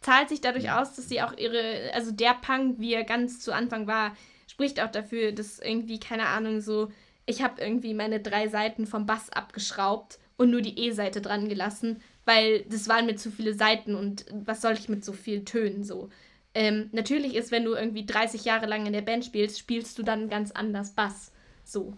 zahlt 0.05 0.29
sich 0.29 0.43
dadurch 0.43 0.71
aus, 0.71 0.95
dass 0.95 1.09
sie 1.09 1.23
auch 1.23 1.37
ihre, 1.39 1.91
also 1.95 2.13
der 2.13 2.35
Punk, 2.35 2.79
wie 2.79 2.93
er 2.93 3.05
ganz 3.05 3.41
zu 3.41 3.53
Anfang 3.53 3.87
war, 3.87 4.15
spricht 4.47 4.79
auch 4.81 4.91
dafür, 4.91 5.33
dass 5.33 5.59
irgendwie, 5.59 5.99
keine 5.99 6.27
Ahnung, 6.27 6.61
so, 6.61 6.93
ich 7.25 7.43
habe 7.43 7.63
irgendwie 7.63 7.95
meine 7.95 8.21
drei 8.21 8.49
Seiten 8.49 8.87
vom 8.87 9.07
Bass 9.07 9.31
abgeschraubt 9.31 10.19
und 10.37 10.51
nur 10.51 10.61
die 10.61 10.79
E-Seite 10.79 11.23
dran 11.23 11.49
gelassen, 11.49 12.03
weil 12.27 12.65
das 12.69 12.87
waren 12.87 13.07
mir 13.07 13.17
zu 13.17 13.31
viele 13.31 13.55
Seiten 13.55 13.95
und 13.95 14.27
was 14.31 14.61
soll 14.61 14.75
ich 14.75 14.91
mit 14.91 15.07
so 15.07 15.15
vielen 15.15 15.47
Tönen 15.47 15.85
so. 15.85 16.11
Ähm, 16.55 16.91
natürlich 16.93 17.35
ist, 17.35 17.51
wenn 17.51 17.65
du 17.65 17.73
irgendwie 17.73 18.05
30 18.05 18.45
Jahre 18.45 18.67
lang 18.67 18.85
in 18.85 18.93
der 18.93 19.01
Band 19.01 19.25
spielst, 19.25 19.59
spielst 19.59 19.99
du 19.99 20.03
dann 20.03 20.29
ganz 20.29 20.51
anders 20.51 20.91
Bass. 20.91 21.33
So. 21.65 21.95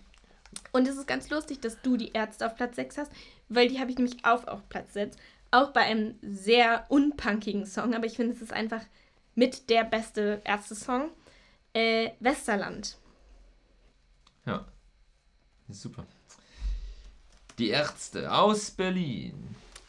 Und 0.70 0.86
es 0.86 0.96
ist 0.96 1.08
ganz 1.08 1.28
lustig, 1.28 1.58
dass 1.58 1.82
du 1.82 1.96
die 1.96 2.12
Ärzte 2.12 2.46
auf 2.46 2.54
Platz 2.54 2.76
6 2.76 2.98
hast, 2.98 3.12
weil 3.48 3.68
die 3.68 3.80
habe 3.80 3.90
ich 3.90 3.98
nämlich 3.98 4.24
auch 4.24 4.46
auf 4.46 4.68
Platz 4.68 4.94
6. 4.94 5.16
Auch 5.50 5.72
bei 5.72 5.80
einem 5.82 6.14
sehr 6.22 6.84
unpunkigen 6.88 7.66
Song, 7.66 7.94
aber 7.94 8.06
ich 8.06 8.16
finde, 8.16 8.32
es 8.34 8.42
ist 8.42 8.52
einfach 8.52 8.82
mit 9.34 9.70
der 9.70 9.84
beste 9.84 10.40
Ärzte-Song. 10.44 11.10
Äh, 11.72 12.10
Westerland. 12.20 12.96
Ja. 14.46 14.64
Super. 15.68 16.06
Die 17.58 17.68
Ärzte 17.70 18.32
aus 18.32 18.70
Berlin. 18.70 19.34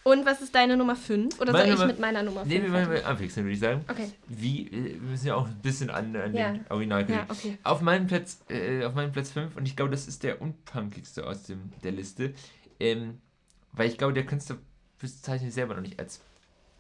Und 0.03 0.26
was 0.26 0.41
ist 0.41 0.55
deine 0.55 0.78
Nummer 0.78 0.95
5? 0.95 1.39
Oder 1.41 1.51
Meine 1.51 1.66
soll 1.66 1.74
ich 1.74 1.80
Nummer- 1.80 1.88
mit 1.88 1.99
meiner 1.99 2.24
Nummer 2.24 2.41
5? 2.45 2.53
Ne, 2.53 2.64
wir 2.64 2.72
wollen 2.72 3.03
anwechseln, 3.05 3.45
würde 3.45 3.53
ich 3.53 3.60
sagen. 3.60 3.84
Okay. 3.89 4.10
Wie, 4.28 4.68
äh, 4.68 4.93
wir 4.93 5.01
müssen 5.01 5.28
ja 5.28 5.36
auch 5.36 5.47
ein 5.47 5.60
bisschen 5.62 5.89
an, 5.89 6.16
an 6.16 6.34
Ja. 6.34 6.51
den 6.53 6.66
Original 6.70 7.10
Ja, 7.10 7.26
okay. 7.28 7.58
Auf 7.64 7.82
meinem 7.82 8.08
Platz, 8.08 8.39
äh, 8.49 8.86
auf 8.86 8.93
meinem 8.95 9.12
Platz 9.12 9.32
5, 9.32 9.55
und 9.58 9.66
ich 9.68 9.76
glaube, 9.76 9.91
das 9.91 10.08
ist 10.08 10.24
der 10.24 10.41
unpunkigste 10.41 11.26
aus 11.28 11.43
dem, 11.43 11.72
der 11.84 11.91
Liste, 11.91 12.34
ähm, 12.80 13.20
weil 13.74 13.89
ich 13.89 13.97
glaube, 13.97 14.14
der 14.14 14.26
Künstler 14.26 14.58
bezeichnet 15.00 15.50
sich 15.50 15.54
selber 15.56 15.76
noch 15.76 15.82
nicht 15.82 16.00
als 16.00 16.22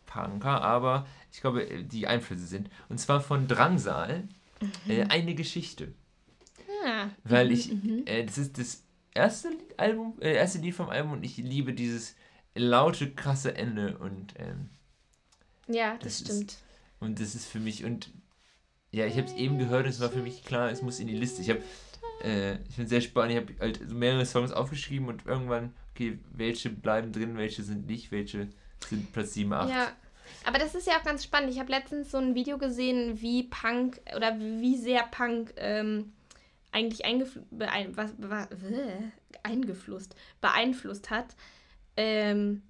Punker, 0.05 0.61
aber 0.61 1.05
ich 1.31 1.41
glaube, 1.41 1.67
äh, 1.69 1.83
die 1.83 2.07
Einflüsse 2.07 2.45
sind. 2.47 2.69
Und 2.89 2.99
zwar 2.99 3.21
von 3.21 3.47
Drangsal, 3.47 4.23
äh, 4.87 5.03
eine 5.05 5.35
Geschichte. 5.35 5.93
Ah. 6.85 7.07
Weil 7.23 7.47
Mhm, 7.47 7.51
ich, 7.53 7.71
mhm. 7.73 8.03
äh, 8.05 8.23
das 8.25 8.37
ist 8.37 8.57
das 8.57 8.83
erste 9.13 9.49
Lied, 9.49 9.77
Album, 9.79 10.13
äh, 10.21 10.33
erste 10.33 10.59
Lied 10.59 10.75
vom 10.75 10.89
Album 10.89 11.13
und 11.13 11.23
ich 11.23 11.37
liebe 11.37 11.73
dieses 11.73 12.15
laute, 12.55 13.11
krasse 13.11 13.55
Ende 13.55 13.97
und, 13.97 14.33
ähm, 14.39 14.69
Ja, 15.67 15.93
das, 15.95 16.01
das 16.01 16.13
ist- 16.21 16.25
stimmt. 16.25 16.57
und 16.99 17.19
das 17.19 17.35
ist 17.35 17.45
für 17.47 17.59
mich, 17.59 17.83
und 17.83 18.09
ja, 18.91 19.05
ich 19.05 19.17
habe 19.17 19.27
es 19.27 19.33
eben 19.33 19.57
gehört 19.59 19.83
und 19.85 19.89
es 19.91 19.99
war 19.99 20.09
für 20.09 20.21
mich 20.21 20.43
klar, 20.43 20.71
es 20.71 20.81
muss 20.81 20.99
in 20.99 21.07
die 21.07 21.15
Liste. 21.15 21.41
Ich 21.41 21.49
habe, 21.49 21.61
äh, 22.23 22.55
ich 22.69 22.77
bin 22.77 22.87
sehr 22.87 23.01
spannend, 23.01 23.33
ich 23.33 23.37
habe 23.37 23.53
halt 23.59 23.81
so 23.89 23.93
mehrere 23.95 24.25
Songs 24.25 24.51
aufgeschrieben 24.51 25.07
und 25.07 25.25
irgendwann, 25.25 25.73
okay, 25.97 26.19
welche 26.31 26.69
bleiben 26.69 27.11
drin, 27.11 27.37
welche 27.37 27.63
sind 27.63 27.87
nicht, 27.87 28.11
welche 28.11 28.49
sind 28.87 29.11
Platz 29.11 29.33
7, 29.33 29.51
8. 29.51 29.69
Ja, 29.69 29.91
aber 30.45 30.59
das 30.59 30.75
ist 30.75 30.87
ja 30.87 30.93
auch 30.97 31.03
ganz 31.03 31.23
spannend. 31.23 31.51
Ich 31.51 31.59
habe 31.59 31.71
letztens 31.71 32.11
so 32.11 32.17
ein 32.17 32.35
Video 32.35 32.57
gesehen, 32.57 33.19
wie 33.21 33.43
Punk 33.43 33.99
oder 34.15 34.39
wie 34.39 34.77
sehr 34.77 35.03
Punk 35.03 35.53
ähm, 35.57 36.13
eigentlich 36.71 37.05
eingefl 37.05 37.43
beein 37.49 37.97
was, 37.97 38.13
was, 38.19 38.47
äh, 38.51 38.99
eingeflusst, 39.43 40.15
beeinflusst 40.39 41.09
hat. 41.09 41.35
Ähm, 41.95 42.61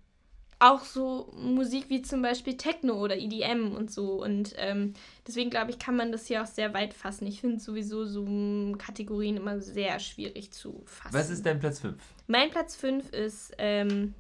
auch 0.59 0.83
so 0.83 1.31
Musik 1.37 1.85
wie 1.89 2.01
zum 2.01 2.21
Beispiel 2.21 2.57
Techno 2.57 2.95
oder 2.95 3.15
EDM 3.15 3.73
und 3.75 3.91
so. 3.91 4.23
Und 4.23 4.53
ähm, 4.57 4.93
deswegen 5.27 5.49
glaube 5.49 5.71
ich, 5.71 5.77
kann 5.77 5.95
man 5.95 6.11
das 6.11 6.25
hier 6.25 6.41
auch 6.41 6.47
sehr 6.47 6.73
weit 6.73 6.93
fassen. 6.93 7.27
Ich 7.27 7.41
finde 7.41 7.59
sowieso 7.59 8.05
so 8.05 8.25
mm, 8.25 8.77
Kategorien 8.77 9.37
immer 9.37 9.59
sehr 9.59 9.99
schwierig 9.99 10.51
zu 10.51 10.81
fassen. 10.85 11.13
Was 11.13 11.29
ist 11.29 11.45
dein 11.45 11.59
Platz 11.59 11.79
5? 11.79 11.95
Mein 12.25 12.49
Platz 12.49 12.75
5 12.75 13.11
ist, 13.13 13.53
ähm, 13.59 14.15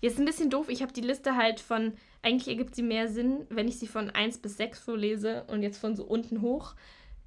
jetzt 0.00 0.18
ein 0.18 0.24
bisschen 0.24 0.48
doof, 0.48 0.68
ich 0.70 0.80
habe 0.80 0.92
die 0.92 1.02
Liste 1.02 1.36
halt 1.36 1.60
von, 1.60 1.92
eigentlich 2.22 2.48
ergibt 2.48 2.74
sie 2.74 2.82
mehr 2.82 3.08
Sinn, 3.08 3.46
wenn 3.50 3.68
ich 3.68 3.78
sie 3.78 3.86
von 3.86 4.08
1 4.08 4.38
bis 4.38 4.56
6 4.56 4.78
vorlese 4.78 5.44
und 5.48 5.62
jetzt 5.62 5.78
von 5.78 5.94
so 5.94 6.04
unten 6.04 6.40
hoch. 6.40 6.74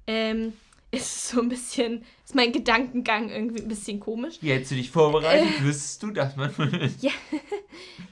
Ähm, 0.08 0.52
ist 0.96 1.28
so 1.28 1.40
ein 1.40 1.48
bisschen, 1.48 2.04
ist 2.24 2.34
mein 2.34 2.52
Gedankengang 2.52 3.30
irgendwie 3.30 3.62
ein 3.62 3.68
bisschen 3.68 4.00
komisch. 4.00 4.36
Wie 4.40 4.50
hättest 4.50 4.72
du 4.72 4.74
dich 4.76 4.90
vorbereitet? 4.90 5.62
Wüsstest 5.62 6.02
du, 6.02 6.10
dass 6.10 6.36
man. 6.36 6.52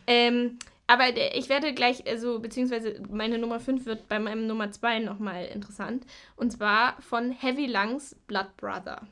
Ähm, 0.06 0.58
aber 0.88 1.16
ich 1.36 1.48
werde 1.48 1.72
gleich, 1.74 2.06
also, 2.08 2.40
beziehungsweise 2.40 3.00
meine 3.08 3.38
Nummer 3.38 3.60
5 3.60 3.86
wird 3.86 4.08
bei 4.08 4.18
meinem 4.18 4.46
Nummer 4.48 4.70
2 4.70 4.98
nochmal 4.98 5.46
interessant. 5.46 6.04
Und 6.36 6.50
zwar 6.50 7.00
von 7.00 7.30
Heavy 7.30 7.66
Lungs 7.66 8.16
Blood 8.26 8.56
Brother. 8.56 9.06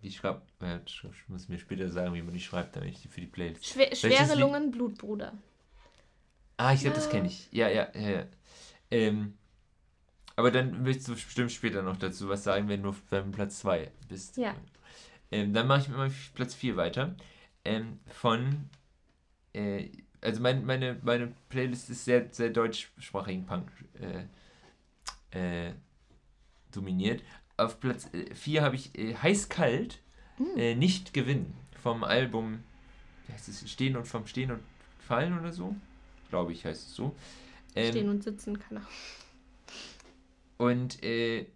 Wie 0.00 0.10
schreibt. 0.10 0.50
Ja, 0.62 0.80
ich 0.84 1.28
muss 1.28 1.48
mir 1.48 1.58
später 1.58 1.90
sagen, 1.90 2.14
wie 2.14 2.22
man 2.22 2.32
die 2.32 2.40
schreibt, 2.40 2.76
damit 2.76 2.90
ich 2.90 3.02
die 3.02 3.08
für 3.08 3.20
die 3.20 3.26
Playlist. 3.26 3.66
Schwer, 3.66 3.94
schwere? 3.94 4.34
Lungen, 4.38 4.70
Blutbruder. 4.70 5.34
Ah, 6.56 6.72
ich 6.72 6.80
glaube, 6.80 6.96
das 6.96 7.10
kenne 7.10 7.28
ich. 7.28 7.48
Ja, 7.52 7.68
ja, 7.68 7.88
ja, 7.94 8.10
ja. 8.10 8.26
Ähm, 8.90 9.36
aber 10.38 10.52
dann 10.52 10.84
willst 10.84 11.08
du 11.08 11.14
bestimmt 11.14 11.50
später 11.50 11.82
noch 11.82 11.96
dazu 11.96 12.28
was 12.28 12.44
sagen, 12.44 12.68
wenn 12.68 12.84
du 12.84 12.94
beim 13.10 13.32
Platz 13.32 13.58
2 13.58 13.90
bist. 14.08 14.36
Ja. 14.36 14.54
Ähm, 15.32 15.52
dann 15.52 15.66
mache 15.66 15.80
ich 15.80 15.88
mit 15.88 15.96
meinem 15.96 16.14
Platz 16.34 16.54
4 16.54 16.76
weiter. 16.76 17.16
Ähm, 17.64 17.98
von. 18.06 18.70
Äh, 19.52 19.88
also 20.20 20.40
mein, 20.40 20.64
meine, 20.64 20.96
meine 21.02 21.32
Playlist 21.48 21.90
ist 21.90 22.04
sehr, 22.04 22.28
sehr 22.30 22.50
deutschsprachigen 22.50 23.46
Punk 23.46 23.68
äh, 25.32 25.66
äh, 25.66 25.72
dominiert. 26.70 27.24
Auf 27.56 27.80
Platz 27.80 28.08
4 28.34 28.62
habe 28.62 28.76
ich 28.76 28.96
äh, 28.96 29.16
Heiß-Kalt, 29.16 29.98
äh, 30.56 30.76
Nicht 30.76 31.14
gewinnen. 31.14 31.52
Vom 31.82 32.04
Album, 32.04 32.62
wie 33.26 33.32
heißt 33.32 33.48
es, 33.48 33.68
Stehen 33.68 33.96
und 33.96 34.06
vom 34.06 34.28
Stehen 34.28 34.52
und 34.52 34.60
Fallen 35.00 35.36
oder 35.36 35.50
so. 35.50 35.74
Glaube 36.30 36.52
ich, 36.52 36.64
heißt 36.64 36.86
es 36.90 36.94
so. 36.94 37.16
Ähm, 37.74 37.90
Stehen 37.90 38.08
und 38.08 38.22
sitzen 38.22 38.56
kann 38.56 38.76
er. 38.76 38.86
Und 40.58 41.02
äh, 41.02 41.46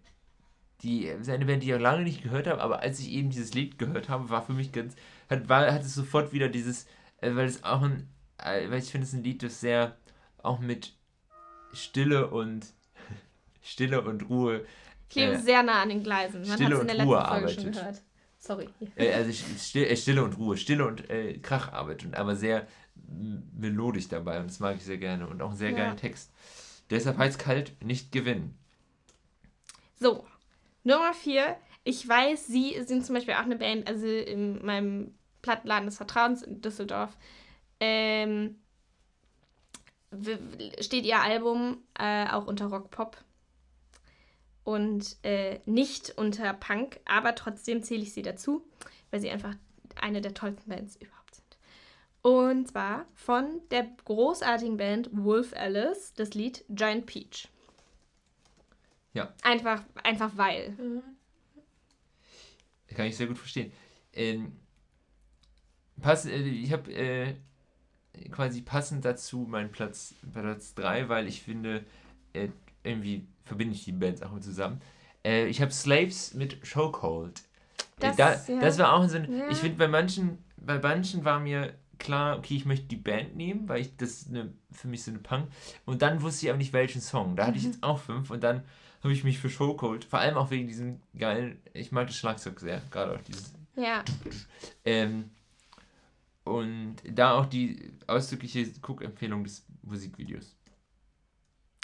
die, 0.81 1.09
seine 1.21 1.45
Band, 1.45 1.63
die 1.63 1.67
ich 1.69 1.75
auch 1.75 1.79
lange 1.79 2.03
nicht 2.03 2.23
gehört 2.23 2.47
habe, 2.47 2.61
aber 2.61 2.79
als 2.79 2.99
ich 2.99 3.11
eben 3.11 3.29
dieses 3.29 3.53
Lied 3.53 3.77
gehört 3.79 4.09
habe, 4.09 4.29
war 4.29 4.41
für 4.45 4.53
mich 4.53 4.71
ganz, 4.71 4.95
hat, 5.29 5.47
war, 5.47 5.71
hat 5.71 5.81
es 5.83 5.93
sofort 5.95 6.33
wieder 6.33 6.49
dieses, 6.49 6.85
äh, 7.21 7.33
weil 7.35 7.45
es 7.45 7.63
auch 7.63 7.81
ein, 7.83 8.09
äh, 8.37 8.69
weil 8.69 8.79
ich 8.79 8.89
finde 8.91 9.05
es 9.07 9.13
ein 9.13 9.23
Lied, 9.23 9.43
das 9.43 9.61
sehr 9.61 9.95
auch 10.41 10.59
mit 10.59 10.93
Stille 11.73 12.29
und 12.29 12.65
Stille 13.61 14.01
und 14.01 14.29
Ruhe, 14.29 14.65
Ich 15.09 15.15
lebe 15.15 15.33
Äh, 15.33 15.39
sehr 15.39 15.63
nah 15.63 15.83
an 15.83 15.89
den 15.89 16.03
Gleisen. 16.03 16.41
Man 16.41 16.49
hat 16.49 16.55
Stille 16.57 16.75
es 16.75 16.81
in 16.81 16.87
der 16.87 16.95
und 16.95 16.97
letzten 16.97 17.13
Ruhe 17.13 17.25
Folge 17.25 17.49
schon 17.49 17.63
arbeitet. 17.63 17.73
gehört. 17.73 18.01
Sorry. 18.39 18.69
äh, 18.97 19.13
also 19.13 19.31
Stille, 19.31 19.87
äh, 19.87 19.95
Stille 19.95 20.23
und 20.23 20.37
Ruhe, 20.37 20.57
Stille 20.57 20.85
und 20.85 21.09
äh, 21.09 21.37
Kracharbeit 21.37 22.03
und 22.03 22.15
aber 22.15 22.35
sehr 22.35 22.67
melodisch 23.57 24.07
dabei 24.09 24.39
und 24.39 24.47
das 24.49 24.59
mag 24.59 24.75
ich 24.75 24.83
sehr 24.83 24.97
gerne 24.97 25.27
und 25.27 25.41
auch 25.41 25.49
einen 25.49 25.57
sehr 25.57 25.71
Ja. 25.71 25.77
geilen 25.77 25.97
Text. 25.97 26.29
Deshalb 26.89 27.17
heißt 27.17 27.39
kalt 27.39 27.73
nicht 27.81 28.11
gewinnen. 28.11 28.55
So, 29.99 30.25
Nummer 30.83 31.13
vier. 31.13 31.57
Ich 31.83 32.07
weiß, 32.07 32.47
Sie 32.47 32.81
sind 32.83 33.05
zum 33.05 33.15
Beispiel 33.15 33.33
auch 33.33 33.39
eine 33.39 33.57
Band, 33.57 33.87
also 33.87 34.07
in 34.07 34.65
meinem 34.65 35.13
Plattenladen 35.41 35.85
des 35.85 35.97
Vertrauens 35.97 36.41
in 36.41 36.61
Düsseldorf. 36.61 37.17
Ähm, 37.79 38.55
steht 40.79 41.05
Ihr 41.05 41.19
Album 41.19 41.77
äh, 41.99 42.27
auch 42.29 42.47
unter 42.47 42.67
Rock 42.67 42.91
Pop 42.91 43.17
und 44.63 45.17
äh, 45.23 45.59
nicht 45.65 46.17
unter 46.17 46.53
Punk, 46.53 46.99
aber 47.05 47.35
trotzdem 47.35 47.83
zähle 47.83 48.03
ich 48.03 48.13
sie 48.13 48.21
dazu, 48.21 48.65
weil 49.11 49.19
sie 49.19 49.29
einfach 49.29 49.55
eine 49.99 50.21
der 50.21 50.33
tollsten 50.33 50.69
Bands 50.69 50.95
überhaupt 50.95 51.35
sind. 51.35 51.57
Und 52.21 52.69
zwar 52.69 53.05
von 53.13 53.61
der 53.71 53.87
großartigen 54.05 54.77
Band 54.77 55.09
Wolf 55.11 55.53
Alice 55.53 56.13
das 56.15 56.33
Lied 56.33 56.63
Giant 56.69 57.05
Peach. 57.05 57.49
Ja. 59.13 59.33
Einfach, 59.43 59.83
einfach 60.03 60.31
weil. 60.35 60.75
Kann 62.95 63.05
ich 63.07 63.17
sehr 63.17 63.27
gut 63.27 63.37
verstehen. 63.37 63.71
Ähm, 64.13 64.53
pass, 66.01 66.25
äh, 66.25 66.37
ich 66.37 66.71
habe 66.71 66.91
äh, 66.93 67.35
quasi 68.31 68.61
passend 68.61 69.03
dazu 69.05 69.39
meinen 69.49 69.71
Platz, 69.71 70.13
Platz 70.31 70.75
3, 70.75 71.09
weil 71.09 71.27
ich 71.27 71.41
finde, 71.41 71.83
äh, 72.33 72.49
irgendwie 72.83 73.27
verbinde 73.45 73.73
ich 73.75 73.85
die 73.85 73.91
Bands 73.91 74.21
auch 74.21 74.31
mit 74.31 74.43
zusammen. 74.43 74.81
Äh, 75.25 75.47
ich 75.47 75.61
habe 75.61 75.71
Slaves 75.71 76.33
mit 76.33 76.59
Chokehold. 76.71 77.41
Das, 77.99 78.15
Das, 78.15 78.45
da, 78.45 78.53
ja. 78.53 78.59
das 78.59 78.77
war 78.77 78.93
auch 78.93 79.07
so 79.07 79.17
ein. 79.17 79.31
Ja. 79.31 79.49
Ich 79.49 79.57
finde, 79.57 79.77
bei 79.77 79.87
manchen, 79.87 80.37
bei 80.57 80.77
manchen 80.79 81.25
war 81.25 81.39
mir 81.39 81.73
klar, 81.97 82.37
okay, 82.37 82.55
ich 82.55 82.65
möchte 82.65 82.85
die 82.87 82.97
Band 82.97 83.35
nehmen, 83.35 83.67
weil 83.69 83.81
ich 83.81 83.95
das 83.95 84.27
eine, 84.27 84.53
für 84.71 84.87
mich 84.87 85.03
so 85.03 85.11
eine 85.11 85.19
Punk. 85.19 85.47
Und 85.85 86.01
dann 86.01 86.21
wusste 86.21 86.45
ich 86.45 86.49
aber 86.51 86.57
nicht, 86.57 86.73
welchen 86.73 87.01
Song. 87.01 87.35
Da 87.35 87.43
hatte 87.43 87.53
Mhm. 87.53 87.57
ich 87.57 87.63
jetzt 87.65 87.83
auch 87.83 87.99
fünf 87.99 88.29
und 88.29 88.43
dann 88.43 88.63
habe 89.03 89.13
ich 89.13 89.23
mich 89.23 89.37
für 89.37 89.49
Show 89.49 89.75
geholt. 89.75 90.05
Vor 90.05 90.19
allem 90.19 90.37
auch 90.37 90.49
wegen 90.49 90.67
diesem 90.67 91.01
geilen, 91.17 91.61
ich 91.73 91.91
mag 91.91 92.07
das 92.07 92.15
Schlagzeug 92.15 92.59
sehr, 92.59 92.81
gerade 92.89 93.15
auch 93.15 93.21
dieses. 93.21 93.53
Ja. 93.75 94.03
Ähm, 94.85 95.31
und 96.45 96.95
da 97.05 97.33
auch 97.33 97.45
die 97.45 97.93
ausdrückliche 98.07 98.71
Guck-Empfehlung 98.81 99.43
des 99.43 99.65
Musikvideos. 99.81 100.55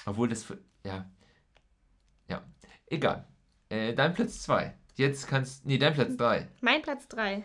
Obwohl 0.05 0.29
das, 0.29 0.45
ja, 0.85 1.09
ja, 2.29 2.43
egal. 2.87 3.27
Äh, 3.69 3.93
dein 3.93 4.13
Platz 4.13 4.41
2. 4.43 4.73
Jetzt 4.95 5.27
kannst, 5.27 5.65
nee, 5.65 5.77
dein 5.77 5.93
Platz 5.93 6.15
3. 6.17 6.47
Mein 6.61 6.81
Platz 6.81 7.07
3. 7.09 7.43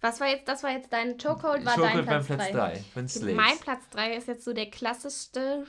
Was 0.00 0.20
war 0.20 0.28
jetzt, 0.28 0.46
das 0.46 0.62
war 0.62 0.70
jetzt 0.70 0.92
dein 0.92 1.18
Chokehold, 1.18 1.64
war 1.64 1.76
dein 1.76 2.04
beim 2.04 2.06
Platz 2.06 2.26
Platz 2.26 2.48
3. 2.48 2.52
3 2.52 2.76
von 2.94 3.08
Slaves. 3.08 3.34
Mein 3.34 3.58
Platz 3.58 3.88
3 3.90 4.16
ist 4.16 4.28
jetzt 4.28 4.44
so 4.44 4.52
der 4.52 4.70
klassischste 4.70 5.66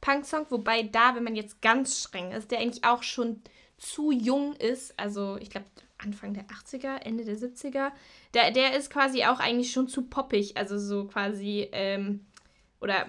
Punk-Song, 0.00 0.46
wobei 0.50 0.82
da, 0.82 1.14
wenn 1.14 1.24
man 1.24 1.36
jetzt 1.36 1.62
ganz 1.62 2.02
streng 2.02 2.32
ist, 2.32 2.50
der 2.50 2.58
eigentlich 2.60 2.84
auch 2.84 3.02
schon 3.02 3.42
zu 3.78 4.10
jung 4.10 4.54
ist, 4.56 4.98
also 4.98 5.36
ich 5.40 5.50
glaube 5.50 5.66
Anfang 5.98 6.34
der 6.34 6.44
80er, 6.46 6.96
Ende 6.98 7.24
der 7.24 7.36
70er, 7.36 7.90
der, 8.34 8.50
der 8.52 8.76
ist 8.76 8.90
quasi 8.90 9.24
auch 9.24 9.40
eigentlich 9.40 9.72
schon 9.72 9.88
zu 9.88 10.02
poppig, 10.02 10.56
also 10.56 10.78
so 10.78 11.06
quasi, 11.06 11.68
ähm, 11.72 12.26
oder 12.80 13.06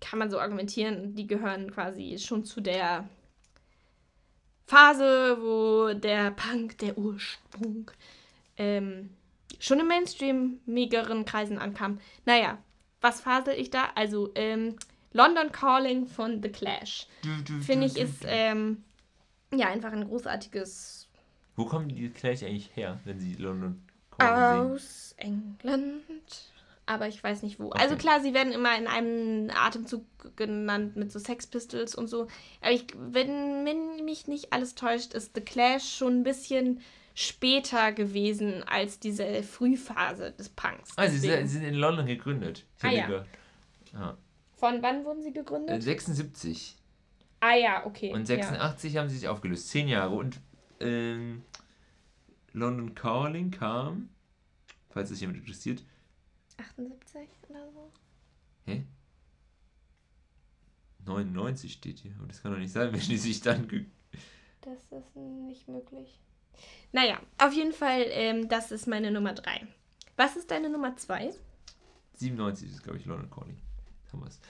kann 0.00 0.18
man 0.18 0.30
so 0.30 0.38
argumentieren, 0.38 1.14
die 1.14 1.26
gehören 1.26 1.70
quasi 1.72 2.18
schon 2.18 2.44
zu 2.44 2.60
der 2.60 3.08
Phase, 4.66 5.38
wo 5.40 5.92
der 5.94 6.30
Punk, 6.30 6.78
der 6.78 6.96
Ursprung, 6.96 7.90
ähm, 8.56 9.10
schon 9.58 9.80
in 9.80 9.88
mainstreamigeren 9.88 11.24
Kreisen 11.24 11.58
ankam. 11.58 11.98
Naja, 12.24 12.58
was 13.00 13.20
fasel 13.20 13.54
ich 13.54 13.70
da? 13.70 13.90
Also, 13.94 14.30
ähm, 14.34 14.76
London 15.12 15.50
Calling 15.52 16.06
von 16.06 16.42
The 16.42 16.50
Clash. 16.50 17.06
Finde 17.62 17.86
ich 17.86 17.96
ist, 17.98 18.24
ähm, 18.26 18.84
ja, 19.52 19.68
einfach 19.68 19.92
ein 19.92 20.06
großartiges 20.06 21.08
Wo 21.56 21.64
kommen 21.64 21.88
die 21.88 22.08
gleich 22.10 22.44
eigentlich 22.44 22.70
her, 22.74 23.00
wenn 23.04 23.18
sie 23.18 23.34
London 23.34 23.82
Calling 24.16 24.62
singen? 24.62 24.74
aus 24.74 25.14
England. 25.16 26.52
Aber 26.86 27.06
ich 27.06 27.22
weiß 27.22 27.42
nicht 27.42 27.60
wo. 27.60 27.70
Also 27.70 27.94
klar, 27.94 28.20
sie 28.20 28.34
werden 28.34 28.52
immer 28.52 28.76
in 28.76 28.88
einem 28.88 29.50
Atemzug 29.54 30.04
genannt 30.36 30.96
mit 30.96 31.12
so 31.12 31.20
Sex 31.20 31.46
Pistols 31.46 31.94
und 31.94 32.08
so. 32.08 32.26
Aber 32.60 32.72
ich, 32.72 32.86
wenn, 32.96 33.64
wenn 33.64 34.04
mich 34.04 34.26
nicht 34.26 34.52
alles 34.52 34.74
täuscht, 34.74 35.14
ist 35.14 35.34
The 35.34 35.40
Clash 35.40 35.96
schon 35.96 36.20
ein 36.20 36.22
bisschen 36.24 36.80
später 37.14 37.92
gewesen 37.92 38.62
als 38.64 38.98
diese 38.98 39.42
Frühphase 39.42 40.32
des 40.32 40.48
Punks. 40.48 40.92
Ah, 40.96 41.08
sie 41.08 41.18
sind, 41.18 41.46
sie 41.48 41.58
sind 41.58 41.64
in 41.64 41.74
London 41.74 42.06
gegründet. 42.06 42.66
Ich 42.78 42.84
Ah, 42.84 42.90
ja. 42.90 43.24
Ja. 43.92 44.18
Von 44.54 44.82
wann 44.82 45.04
wurden 45.04 45.22
sie 45.22 45.30
Äh, 45.30 45.32
gegründet? 45.32 45.82
76 45.82 46.76
ah 47.40 47.54
ja, 47.54 47.86
okay. 47.86 48.12
und 48.12 48.28
ja. 48.28 48.36
86 48.36 48.96
haben 48.96 49.08
sie 49.08 49.18
sich 49.18 49.28
aufgelöst. 49.28 49.68
Zehn 49.68 49.88
Jahre. 49.88 50.14
Und 50.14 50.40
ähm, 50.80 51.42
London 52.52 52.94
Calling 52.94 53.50
kam, 53.50 54.10
falls 54.90 55.10
es 55.10 55.20
jemand 55.20 55.38
interessiert, 55.38 55.82
78 56.58 57.28
oder 57.48 57.70
so? 57.72 57.90
99 61.06 61.72
steht 61.72 61.98
hier. 61.98 62.12
Und 62.20 62.30
das 62.30 62.42
kann 62.42 62.52
doch 62.52 62.58
nicht 62.58 62.72
sein, 62.72 62.92
wenn 62.92 63.00
die 63.00 63.16
sich 63.16 63.40
dann. 63.40 63.66
Das 64.60 64.78
ist 64.90 65.16
nicht 65.16 65.66
möglich. 65.68 66.20
Naja, 66.92 67.20
auf 67.38 67.52
jeden 67.52 67.72
Fall, 67.72 68.04
ähm, 68.08 68.48
das 68.48 68.72
ist 68.72 68.86
meine 68.86 69.10
Nummer 69.10 69.32
3. 69.34 69.66
Was 70.16 70.36
ist 70.36 70.50
deine 70.50 70.68
Nummer 70.70 70.96
2? 70.96 71.30
97 72.16 72.70
ist, 72.70 72.82
glaube 72.82 72.98
ich, 72.98 73.06
London 73.06 73.30
Calling. 73.30 73.56
Haben 74.12 74.22
wir's. 74.24 74.40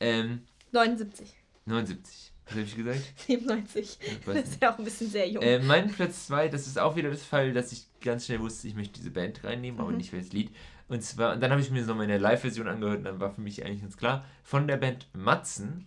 Ähm, 0.00 0.42
79. 0.72 1.34
79. 1.66 2.32
Was 2.46 2.52
habe 2.52 2.62
ich 2.62 2.76
gesagt? 2.76 3.02
97. 3.26 3.98
Ich 4.00 4.26
weiß 4.26 4.34
Das 4.42 4.48
ist 4.50 4.62
ja 4.62 4.72
auch 4.72 4.78
ein 4.78 4.84
bisschen 4.84 5.10
sehr 5.10 5.28
jung. 5.28 5.42
Äh, 5.42 5.58
mein 5.58 5.90
Platz 5.90 6.26
2, 6.28 6.48
das 6.48 6.66
ist 6.66 6.78
auch 6.78 6.96
wieder 6.96 7.10
das 7.10 7.22
Fall, 7.24 7.52
dass 7.52 7.72
ich 7.72 7.86
ganz 8.00 8.26
schnell 8.26 8.40
wusste, 8.40 8.68
ich 8.68 8.74
möchte 8.74 8.94
diese 8.94 9.10
Band 9.10 9.42
reinnehmen, 9.44 9.80
aber 9.80 9.90
Mhm. 9.90 9.98
nicht 9.98 10.12
welches 10.12 10.32
Lied. 10.32 10.50
Und 10.88 11.02
zwar, 11.02 11.34
und 11.34 11.40
dann 11.42 11.50
habe 11.50 11.60
ich 11.60 11.70
mir 11.70 11.80
das 11.80 11.88
nochmal 11.88 12.04
in 12.04 12.10
der 12.10 12.20
Live-Version 12.20 12.66
angehört 12.68 12.98
und 12.98 13.04
dann 13.04 13.20
war 13.20 13.30
für 13.34 13.42
mich 13.42 13.62
eigentlich 13.66 13.82
ganz 13.82 13.98
klar, 13.98 14.24
von 14.42 14.66
der 14.66 14.78
Band 14.78 15.08
Matzen, 15.12 15.86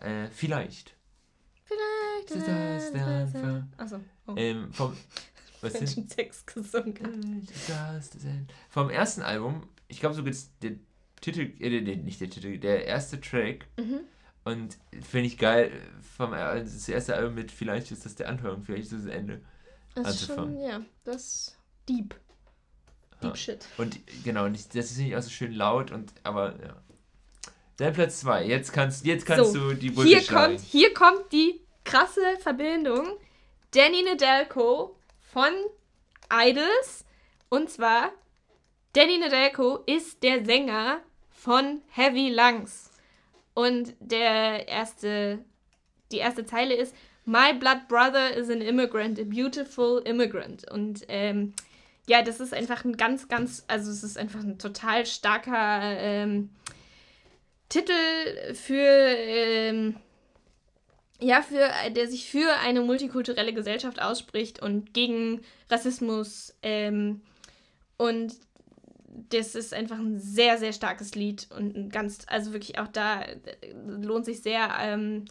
äh, 0.00 0.28
vielleicht. 0.30 0.94
Der 2.34 3.06
Anfang. 3.06 3.72
Achso. 3.76 4.00
Oh. 4.26 4.34
Ähm, 4.36 4.72
vom, 4.72 4.96
was 5.60 5.72
sind, 5.74 6.12
Sex 6.12 6.44
gesungen. 6.46 7.46
Vom 8.68 8.90
ersten 8.90 9.22
Album, 9.22 9.68
ich 9.88 10.00
glaube 10.00 10.14
sogar 10.14 10.30
das- 10.32 10.50
der 10.62 10.72
Titel, 11.20 11.52
äh, 11.60 11.80
nicht 11.96 12.20
der 12.20 12.30
Titel, 12.30 12.58
der 12.58 12.84
erste 12.86 13.20
Track. 13.20 13.66
Mhm. 13.78 14.00
Und 14.44 14.76
finde 15.02 15.26
ich 15.26 15.38
geil, 15.38 15.72
vom, 16.16 16.32
äh, 16.32 16.60
das 16.62 16.88
erste 16.88 17.16
Album 17.16 17.34
mit 17.34 17.50
vielleicht 17.50 17.90
ist 17.90 18.04
das 18.04 18.14
der 18.14 18.28
Anfang, 18.28 18.62
vielleicht 18.62 18.84
ist 18.84 18.92
das 18.92 19.04
das 19.04 19.12
Ende. 19.14 19.40
Das 19.94 20.14
ist 20.20 20.26
schon, 20.26 20.38
Anzufangen. 20.38 20.60
ja, 20.68 20.80
das 21.04 21.56
deep. 21.88 22.14
Deep 23.22 23.36
shit. 23.36 23.66
Und 23.78 23.98
genau, 24.24 24.46
das 24.48 24.66
ist 24.74 24.98
nicht 24.98 25.16
auch 25.16 25.22
so 25.22 25.30
schön 25.30 25.52
laut 25.52 25.90
und 25.90 26.12
aber 26.22 26.54
ja. 26.62 26.76
Dein 27.78 27.92
Platz 27.92 28.20
2. 28.20 28.46
Jetzt 28.46 28.72
kannst, 28.72 29.04
jetzt 29.04 29.26
kannst 29.26 29.52
So, 29.52 29.70
du 29.70 29.74
die 29.74 29.90
Brücke 29.90 30.08
Hier 30.08 30.20
schlagen. 30.22 30.56
kommt, 30.56 30.66
hier 30.66 30.94
kommt 30.94 31.32
die 31.32 31.60
krasse 31.86 32.36
Verbindung. 32.40 33.16
Danny 33.70 34.02
Nedelko 34.02 34.96
von 35.20 35.52
Idols. 36.30 37.04
Und 37.48 37.70
zwar, 37.70 38.10
Danny 38.92 39.18
Nedelko 39.18 39.78
ist 39.86 40.22
der 40.22 40.44
Sänger 40.44 41.00
von 41.30 41.80
Heavy 41.88 42.28
Lungs. 42.28 42.90
Und 43.54 43.94
der 44.00 44.68
erste, 44.68 45.38
die 46.12 46.18
erste 46.18 46.44
Zeile 46.44 46.74
ist, 46.74 46.94
My 47.24 47.52
blood 47.52 47.88
brother 47.88 48.36
is 48.36 48.50
an 48.50 48.60
immigrant, 48.60 49.18
a 49.18 49.24
beautiful 49.24 50.00
immigrant. 50.04 50.70
Und 50.70 51.04
ähm, 51.08 51.54
ja, 52.06 52.22
das 52.22 52.38
ist 52.40 52.52
einfach 52.54 52.84
ein 52.84 52.96
ganz, 52.96 53.28
ganz, 53.28 53.64
also 53.66 53.90
es 53.90 54.04
ist 54.04 54.18
einfach 54.18 54.40
ein 54.40 54.58
total 54.58 55.06
starker 55.06 55.80
ähm, 55.82 56.50
Titel 57.68 58.54
für, 58.54 58.74
ähm, 58.76 59.96
ja, 61.20 61.42
für, 61.42 61.70
der 61.90 62.08
sich 62.08 62.28
für 62.30 62.52
eine 62.60 62.80
multikulturelle 62.80 63.54
Gesellschaft 63.54 64.00
ausspricht 64.00 64.60
und 64.60 64.92
gegen 64.92 65.40
Rassismus. 65.70 66.54
Ähm, 66.62 67.22
und 67.96 68.34
das 69.30 69.54
ist 69.54 69.72
einfach 69.72 69.98
ein 69.98 70.18
sehr, 70.18 70.58
sehr 70.58 70.72
starkes 70.72 71.14
Lied 71.14 71.48
und 71.56 71.74
ein 71.76 71.88
ganz, 71.88 72.18
also 72.26 72.52
wirklich 72.52 72.78
auch 72.78 72.88
da 72.88 73.22
äh, 73.22 73.38
lohnt 73.86 74.26
sich 74.26 74.42
sehr, 74.42 74.70
ähm, 74.80 75.24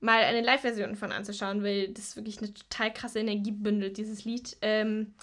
mal 0.00 0.22
eine 0.22 0.42
Live-Version 0.42 0.96
von 0.96 1.12
anzuschauen, 1.12 1.62
weil 1.62 1.88
das 1.88 2.16
wirklich 2.16 2.38
eine 2.38 2.54
total 2.54 2.92
krasse 2.92 3.18
Energie 3.18 3.50
bündelt, 3.50 3.98
dieses 3.98 4.24
Lied. 4.24 4.56
Ähm, 4.62 5.14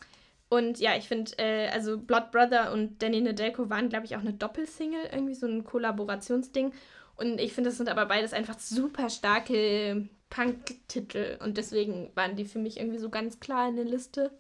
und 0.50 0.80
ja, 0.80 0.96
ich 0.96 1.08
finde, 1.08 1.32
äh, 1.38 1.70
also 1.70 1.98
Blood 1.98 2.32
Brother 2.32 2.72
und 2.72 3.02
Danny 3.02 3.22
Nedelko 3.22 3.70
waren, 3.70 3.90
glaube 3.90 4.06
ich, 4.06 4.16
auch 4.16 4.22
eine 4.22 4.34
Doppelsingle, 4.34 5.10
irgendwie 5.12 5.34
so 5.34 5.48
ein 5.48 5.64
Kollaborationsding. 5.64 6.72
Und 7.18 7.40
ich 7.40 7.54
finde, 7.54 7.70
das 7.70 7.78
sind 7.78 7.90
aber 7.90 8.06
beides 8.06 8.34
einfach 8.34 8.60
super 8.60 9.10
starke 9.10 10.10
Punk-Titel. 10.30 11.38
Und 11.42 11.58
deswegen 11.58 12.12
waren 12.16 12.36
die 12.36 12.46
für 12.46 12.60
mich 12.60 12.80
irgendwie 12.80 12.98
so 12.98 13.10
ganz 13.10 13.40
klar 13.40 13.70
in 13.70 13.76
der 13.76 13.86
Liste. 13.86 14.32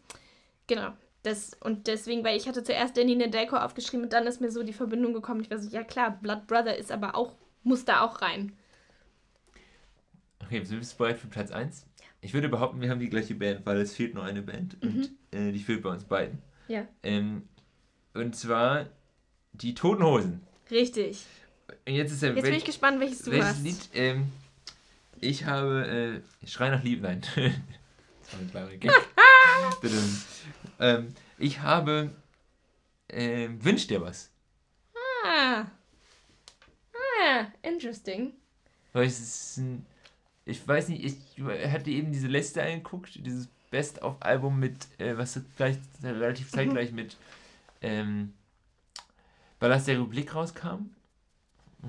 Genau. 0.67 0.91
Das, 1.23 1.53
und 1.61 1.87
deswegen, 1.87 2.23
weil 2.23 2.37
ich 2.37 2.47
hatte 2.47 2.63
zuerst 2.63 2.97
Danny 2.97 3.15
Nedelko 3.15 3.55
aufgeschrieben 3.55 4.03
und 4.03 4.13
dann 4.13 4.27
ist 4.27 4.41
mir 4.41 4.51
so 4.51 4.61
die 4.61 4.73
Verbindung 4.73 5.13
gekommen. 5.13 5.41
Ich 5.41 5.49
war 5.49 5.57
so, 5.57 5.69
ja 5.69 5.83
klar, 5.83 6.19
Blood 6.21 6.45
Brother 6.45 6.77
ist 6.77 6.91
aber 6.91 7.15
auch, 7.15 7.35
muss 7.63 7.83
da 7.83 8.01
auch 8.01 8.21
rein. 8.21 8.53
Okay, 10.43 10.63
sind 10.63 10.79
wir 10.79 10.97
bereit 10.97 11.17
für 11.17 11.27
Platz 11.27 11.49
1? 11.49 11.87
Ich 12.21 12.33
würde 12.33 12.49
behaupten, 12.49 12.81
wir 12.81 12.89
haben 12.89 12.99
die 12.99 13.09
gleiche 13.09 13.33
Band, 13.33 13.65
weil 13.65 13.77
es 13.81 13.95
fehlt 13.95 14.13
nur 14.13 14.23
eine 14.23 14.43
Band 14.43 14.77
und 14.83 15.11
äh, 15.31 15.51
die 15.51 15.59
fehlt 15.59 15.81
bei 15.81 15.89
uns 15.89 16.03
beiden. 16.03 16.39
Ja. 16.67 16.87
Ähm, 17.01 17.47
und 18.13 18.35
zwar 18.35 18.87
die 19.53 19.73
Toten 19.73 20.03
Hosen. 20.03 20.41
Richtig. 20.69 21.25
Jetzt 21.87 22.11
ist 22.11 22.23
ja 22.23 22.31
Jetzt 22.31 22.43
bin 22.43 22.53
ich 22.53 22.65
gespannt, 22.65 22.99
welches 22.99 23.21
du 23.21 23.31
welches 23.31 23.47
hast. 23.47 23.63
Lied? 23.63 23.89
Ähm, 23.93 24.31
ich 25.21 25.45
habe 25.45 26.21
äh, 26.43 26.47
Schrei 26.47 26.69
nach 26.69 26.83
Liebe, 26.83 27.03
nein. 27.03 27.21
das 27.21 28.33
war 28.33 28.39
ein 28.39 28.51
kleiner 28.51 28.77
Gag. 28.77 28.91
Ähm, 30.79 31.13
ich 31.37 31.61
habe 31.61 32.11
ähm, 33.09 33.63
Wünsch 33.63 33.87
dir 33.87 34.01
was. 34.01 34.31
Ah. 35.23 35.65
Ah, 37.23 37.45
interesting. 37.61 38.33
Weil 38.93 39.07
es 39.07 39.19
ist 39.19 39.57
ein, 39.57 39.85
ich 40.45 40.67
weiß 40.67 40.89
nicht, 40.89 41.03
ich 41.03 41.43
hatte 41.71 41.91
eben 41.91 42.11
diese 42.11 42.27
Liste 42.27 42.63
angeguckt, 42.63 43.15
dieses 43.25 43.47
Best-of-Album 43.71 44.59
mit, 44.59 44.87
äh, 44.99 45.17
was 45.17 45.39
gleich, 45.55 45.77
relativ 46.01 46.49
zeitgleich 46.51 46.91
mit 46.91 47.17
ähm, 47.81 48.33
Ballast 49.59 49.87
der 49.87 49.95
Republik 49.95 50.33
rauskam. 50.33 50.94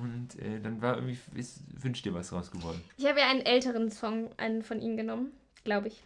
Und 0.01 0.38
äh, 0.42 0.61
dann 0.61 0.82
war 0.82 0.97
irgendwie, 0.97 1.18
ist, 1.34 1.62
wünsch 1.82 2.03
dir 2.03 2.12
was 2.12 2.32
raus 2.32 2.51
geworden. 2.51 2.82
Ich 2.99 3.07
habe 3.07 3.20
ja 3.20 3.30
einen 3.30 3.40
älteren 3.40 3.90
Song, 3.90 4.30
einen 4.36 4.62
von 4.62 4.80
ihnen 4.82 4.97
genommen, 4.99 5.32
glaube 5.64 5.88
ich, 5.88 6.03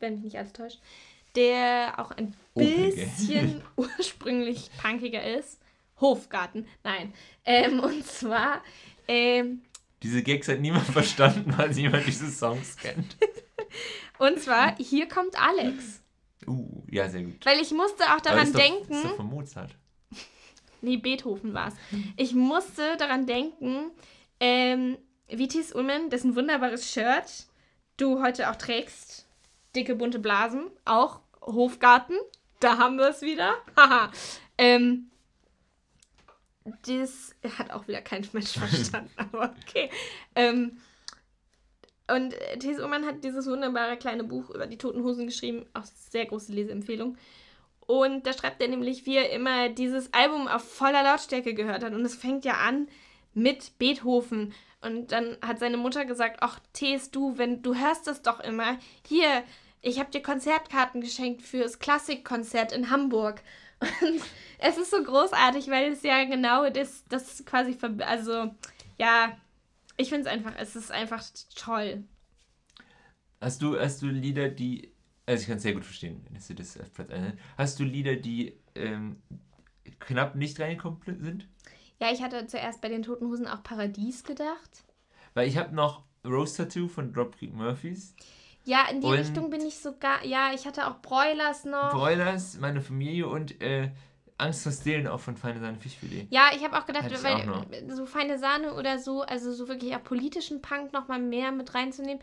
wenn 0.00 0.14
mich 0.14 0.24
nicht 0.24 0.38
alles 0.38 0.52
täuscht. 0.52 0.80
der 1.36 1.94
auch 1.98 2.10
ein 2.10 2.34
bisschen 2.54 3.62
ursprünglich 3.76 4.70
punkiger 4.82 5.22
ist. 5.38 5.60
Hofgarten, 6.00 6.66
nein. 6.82 7.12
Ähm, 7.44 7.80
und 7.80 8.04
zwar, 8.04 8.62
ähm, 9.06 9.62
Diese 10.02 10.22
Gags 10.22 10.48
hat 10.48 10.60
niemand 10.60 10.86
verstanden, 10.92 11.54
weil 11.56 11.70
niemand 11.70 12.06
diese 12.06 12.30
Songs 12.30 12.76
kennt. 12.76 13.16
und 14.18 14.40
zwar, 14.40 14.76
hier 14.78 15.06
kommt 15.06 15.40
Alex. 15.40 16.02
Uh, 16.46 16.82
ja, 16.90 17.08
sehr 17.08 17.22
gut. 17.22 17.44
Weil 17.44 17.60
ich 17.60 17.70
musste 17.72 18.04
auch 18.14 18.20
daran 18.20 18.44
ist 18.46 18.54
doch, 18.54 18.60
denken. 18.60 18.94
Ist 18.94 19.04
doch 19.04 19.16
von 19.16 19.26
Mozart. 19.26 19.76
Nee, 20.80 20.96
Beethoven 20.96 21.54
war 21.54 21.68
es. 21.68 21.74
Ich 22.16 22.34
musste 22.34 22.96
daran 22.96 23.26
denken, 23.26 23.90
ähm, 24.40 24.98
wie 25.28 25.48
Thies 25.48 25.74
Ullmann, 25.74 26.10
dessen 26.10 26.36
wunderbares 26.36 26.90
Shirt 26.90 27.46
du 27.96 28.22
heute 28.22 28.50
auch 28.50 28.56
trägst. 28.56 29.26
Dicke 29.74 29.94
bunte 29.94 30.18
Blasen, 30.18 30.70
auch 30.84 31.20
Hofgarten. 31.42 32.14
Da 32.60 32.78
haben 32.78 32.96
wir 32.96 33.08
es 33.08 33.22
wieder. 33.22 33.54
Haha. 33.76 34.10
ähm, 34.56 35.10
das 36.86 37.34
hat 37.58 37.70
auch 37.70 37.88
wieder 37.88 38.02
kein 38.02 38.26
Mensch 38.32 38.52
verstanden, 38.58 39.10
aber 39.16 39.54
okay. 39.62 39.90
Ähm, 40.34 40.78
und 42.10 42.32
äh, 42.32 42.58
Thies 42.58 42.78
Ullmann 42.78 43.06
hat 43.06 43.22
dieses 43.22 43.46
wunderbare 43.46 43.96
kleine 43.96 44.24
Buch 44.24 44.50
über 44.50 44.66
die 44.66 44.78
Toten 44.78 45.02
Hosen 45.02 45.26
geschrieben. 45.26 45.66
Auch 45.74 45.84
sehr 45.84 46.26
große 46.26 46.52
Leseempfehlung. 46.52 47.16
Und 47.88 48.26
da 48.26 48.34
schreibt 48.34 48.60
er 48.60 48.68
nämlich, 48.68 49.06
wie 49.06 49.16
er 49.16 49.30
immer 49.30 49.70
dieses 49.70 50.12
Album 50.12 50.46
auf 50.46 50.62
voller 50.62 51.02
Lautstärke 51.02 51.54
gehört 51.54 51.82
hat. 51.82 51.94
Und 51.94 52.04
es 52.04 52.14
fängt 52.14 52.44
ja 52.44 52.58
an 52.58 52.86
mit 53.32 53.78
Beethoven. 53.78 54.52
Und 54.82 55.10
dann 55.10 55.38
hat 55.40 55.58
seine 55.58 55.78
Mutter 55.78 56.04
gesagt, 56.04 56.40
ach, 56.42 56.60
Tees, 56.74 57.10
du, 57.10 57.38
wenn 57.38 57.62
du 57.62 57.74
hörst 57.74 58.06
das 58.06 58.20
doch 58.20 58.40
immer. 58.40 58.76
Hier, 59.06 59.42
ich 59.80 59.98
habe 59.98 60.10
dir 60.10 60.20
Konzertkarten 60.20 61.00
geschenkt 61.00 61.40
fürs 61.40 61.78
Klassikkonzert 61.78 62.72
in 62.72 62.90
Hamburg. 62.90 63.40
Und 63.80 64.20
es 64.58 64.76
ist 64.76 64.90
so 64.90 65.02
großartig, 65.02 65.68
weil 65.70 65.90
es 65.90 66.02
ja 66.02 66.24
genau 66.24 66.68
das, 66.68 67.06
das 67.08 67.42
quasi, 67.46 67.78
also, 68.00 68.54
ja, 68.98 69.34
ich 69.96 70.10
finde 70.10 70.28
es 70.28 70.34
einfach, 70.34 70.52
es 70.58 70.76
ist 70.76 70.92
einfach 70.92 71.24
toll. 71.56 72.04
Hast 73.40 73.62
du, 73.62 73.80
hast 73.80 74.02
du 74.02 74.08
Lieder, 74.08 74.50
die. 74.50 74.92
Also, 75.28 75.42
ich 75.42 75.46
kann 75.48 75.56
es 75.58 75.62
sehr 75.62 75.74
gut 75.74 75.84
verstehen, 75.84 76.24
dass 76.32 76.46
du 76.48 76.54
das 76.54 76.78
auf 76.80 76.92
Platz 76.94 77.10
1 77.10 77.34
Hast 77.58 77.78
du 77.78 77.84
Lieder, 77.84 78.16
die 78.16 78.54
ähm, 78.74 79.20
knapp 80.00 80.34
nicht 80.34 80.58
reingekommen 80.58 81.00
sind? 81.20 81.46
Ja, 82.00 82.10
ich 82.12 82.22
hatte 82.22 82.46
zuerst 82.46 82.80
bei 82.80 82.88
den 82.88 83.02
Toten 83.02 83.26
Hosen 83.28 83.46
auch 83.46 83.62
Paradies 83.62 84.24
gedacht. 84.24 84.84
Weil 85.34 85.46
ich 85.48 85.56
habe 85.58 85.74
noch 85.74 86.04
Rose 86.24 86.56
Tattoo 86.56 86.88
von 86.88 87.12
Dropkick 87.12 87.52
Murphys, 87.54 88.14
Ja, 88.64 88.86
in 88.90 89.00
die 89.00 89.06
Und- 89.06 89.14
Richtung 89.18 89.50
bin 89.50 89.60
ich 89.62 89.78
sogar. 89.78 90.24
Ja, 90.24 90.50
ich 90.54 90.66
hatte 90.66 90.86
auch 90.88 91.00
Broilers 91.02 91.64
noch. 91.64 91.90
Broilers, 91.92 92.58
meine 92.58 92.80
Familie 92.80 93.26
und 93.28 93.60
äh, 93.62 93.90
Angst 94.38 94.62
vor 94.62 94.72
Stehlen 94.72 95.06
auch 95.08 95.20
von 95.20 95.36
Feine 95.36 95.60
Sahne 95.60 95.78
Fischfilet. 95.78 96.26
ja, 96.30 96.50
ich 96.54 96.62
habe 96.64 96.78
auch 96.78 96.86
gedacht, 96.86 97.10
weil 97.22 97.50
auch 97.50 97.66
so 97.94 98.06
feine 98.06 98.38
Sahne 98.38 98.74
oder 98.74 98.98
so, 98.98 99.22
also 99.22 99.52
so 99.52 99.68
wirklich 99.68 99.94
auch 99.96 100.02
politischen 100.04 100.62
Punk 100.62 100.92
nochmal 100.92 101.18
mehr 101.20 101.50
mit 101.52 101.74
reinzunehmen. 101.74 102.22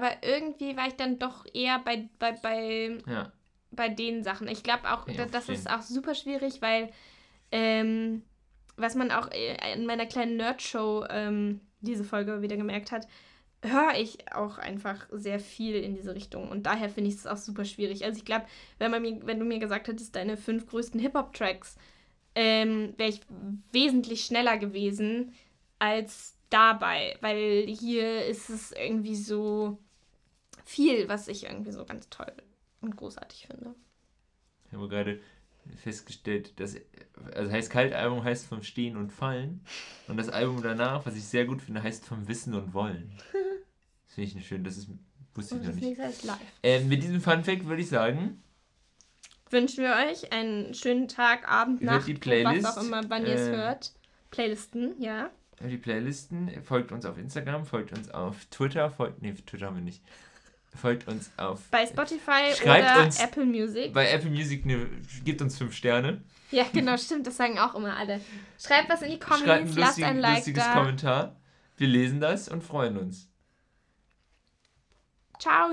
Aber 0.00 0.12
irgendwie 0.22 0.76
war 0.76 0.86
ich 0.86 0.94
dann 0.94 1.18
doch 1.18 1.44
eher 1.52 1.80
bei, 1.80 2.08
bei, 2.20 2.32
bei, 2.32 2.98
Ja. 3.06 3.32
bei 3.72 3.88
den 3.88 4.22
Sachen. 4.22 4.46
Ich 4.48 4.62
glaube 4.62 4.84
auch, 4.92 5.08
auch 5.08 5.30
das 5.32 5.48
ist 5.48 5.68
auch 5.68 5.82
super 5.82 6.14
schwierig, 6.14 6.62
weil 6.62 6.90
ähm, 7.50 8.22
was 8.76 8.94
man 8.94 9.10
auch 9.10 9.28
äh, 9.32 9.56
in 9.74 9.86
meiner 9.86 10.06
kleinen 10.06 10.36
Nerd-Show 10.36 11.04
ähm, 11.10 11.60
diese 11.80 12.04
Folge 12.04 12.42
wieder 12.42 12.56
gemerkt 12.56 12.92
hat, 12.92 13.08
höre 13.64 13.94
ich 13.98 14.32
auch 14.32 14.58
einfach 14.58 15.08
sehr 15.10 15.40
viel 15.40 15.74
in 15.74 15.96
diese 15.96 16.14
Richtung. 16.14 16.48
Und 16.48 16.64
daher 16.66 16.88
finde 16.88 17.10
ich 17.10 17.16
es 17.16 17.26
auch 17.26 17.36
super 17.36 17.64
schwierig. 17.64 18.04
Also 18.04 18.18
ich 18.18 18.24
glaube, 18.24 18.46
wenn, 18.78 18.92
man 18.92 19.02
mir- 19.02 19.20
wenn 19.26 19.40
du 19.40 19.44
mir 19.44 19.58
gesagt 19.58 19.88
hättest, 19.88 20.14
deine 20.14 20.36
fünf 20.36 20.68
größten 20.68 21.00
Hip-Hop-Tracks, 21.00 21.76
ähm, 22.36 22.94
wäre 22.98 23.10
ich 23.10 23.20
wesentlich 23.72 24.24
schneller 24.24 24.58
gewesen 24.58 25.32
als 25.80 26.36
dabei. 26.50 27.16
Weil 27.20 27.66
hier 27.66 28.26
ist 28.26 28.48
es 28.48 28.70
irgendwie 28.70 29.16
so 29.16 29.78
viel, 30.68 31.08
was 31.08 31.28
ich 31.28 31.44
irgendwie 31.44 31.72
so 31.72 31.84
ganz 31.84 32.08
toll 32.10 32.32
und 32.80 32.96
großartig 32.96 33.46
finde. 33.46 33.74
Ich 34.66 34.74
habe 34.74 34.88
gerade 34.88 35.20
festgestellt, 35.76 36.60
dass. 36.60 36.76
Also 37.34 37.50
heißt 37.50 37.70
Kaltalbum 37.70 38.22
heißt 38.22 38.46
vom 38.46 38.62
Stehen 38.62 38.96
und 38.96 39.12
Fallen. 39.12 39.64
Und 40.06 40.18
das 40.18 40.28
Album 40.28 40.62
danach, 40.62 41.04
was 41.06 41.16
ich 41.16 41.24
sehr 41.24 41.46
gut 41.46 41.62
finde, 41.62 41.82
heißt 41.82 42.04
vom 42.04 42.28
Wissen 42.28 42.54
und 42.54 42.74
Wollen. 42.74 43.12
Das 44.06 44.14
finde 44.14 44.28
ich 44.30 44.34
nicht 44.36 44.48
schön, 44.48 44.64
das 44.64 44.78
ist, 44.78 44.88
wusste 45.34 45.56
ich 45.56 45.60
Und 45.60 45.66
noch 45.66 45.74
das 45.74 45.82
nicht. 45.82 45.98
ist 45.98 46.24
live. 46.24 46.38
Ähm, 46.62 46.88
mit 46.88 47.02
diesem 47.02 47.20
Funfact 47.20 47.66
würde 47.66 47.82
ich 47.82 47.88
sagen, 47.90 48.42
Wünschen 49.50 49.84
wir 49.84 49.94
euch 50.10 50.32
einen 50.32 50.72
schönen 50.72 51.08
Tag, 51.08 51.46
Abend, 51.46 51.82
Hört 51.82 51.92
Nacht, 51.92 52.08
die 52.08 52.14
Playlist, 52.14 52.64
was 52.64 52.78
auch 52.78 52.84
immer, 52.84 53.02
wann 53.08 53.26
ihr 53.26 53.34
es 53.34 53.48
äh, 53.48 53.56
hört. 53.56 53.92
Playlisten, 54.30 54.98
ja. 54.98 55.30
die 55.60 55.76
Playlisten, 55.76 56.62
folgt 56.62 56.90
uns 56.90 57.04
auf 57.04 57.18
Instagram, 57.18 57.66
folgt 57.66 57.92
uns 57.92 58.10
auf 58.10 58.46
Twitter, 58.46 58.90
folgt, 58.90 59.20
nee, 59.20 59.34
Twitter 59.34 59.66
haben 59.66 59.76
wir 59.76 59.82
nicht. 59.82 60.02
Folgt 60.80 61.08
uns 61.08 61.30
auf. 61.36 61.60
Bei 61.70 61.86
Spotify 61.86 62.54
Schreibt 62.54 62.90
oder 62.94 63.04
uns- 63.04 63.20
Apple 63.20 63.44
Music. 63.44 63.92
Bei 63.92 64.08
Apple 64.10 64.30
Music 64.30 64.64
ne, 64.64 64.86
gibt 65.24 65.42
uns 65.42 65.58
5 65.58 65.74
Sterne. 65.74 66.22
Ja, 66.50 66.64
genau, 66.72 66.96
stimmt, 66.96 67.26
das 67.26 67.36
sagen 67.36 67.58
auch 67.58 67.74
immer 67.74 67.96
alle. 67.96 68.20
Schreibt 68.58 68.88
was 68.88 69.02
in 69.02 69.10
die 69.10 69.16
Schreibt 69.16 69.42
ein 69.42 69.46
Comments, 69.46 69.76
lasst 69.76 69.88
lustig, 69.98 70.04
ein 70.06 70.18
Like 70.20 70.36
lustiges 70.36 70.64
da. 70.64 70.72
Kommentar. 70.74 71.36
Wir 71.76 71.88
lesen 71.88 72.20
das 72.20 72.48
und 72.48 72.62
freuen 72.62 72.96
uns. 72.96 73.28
Ciao. 75.38 75.70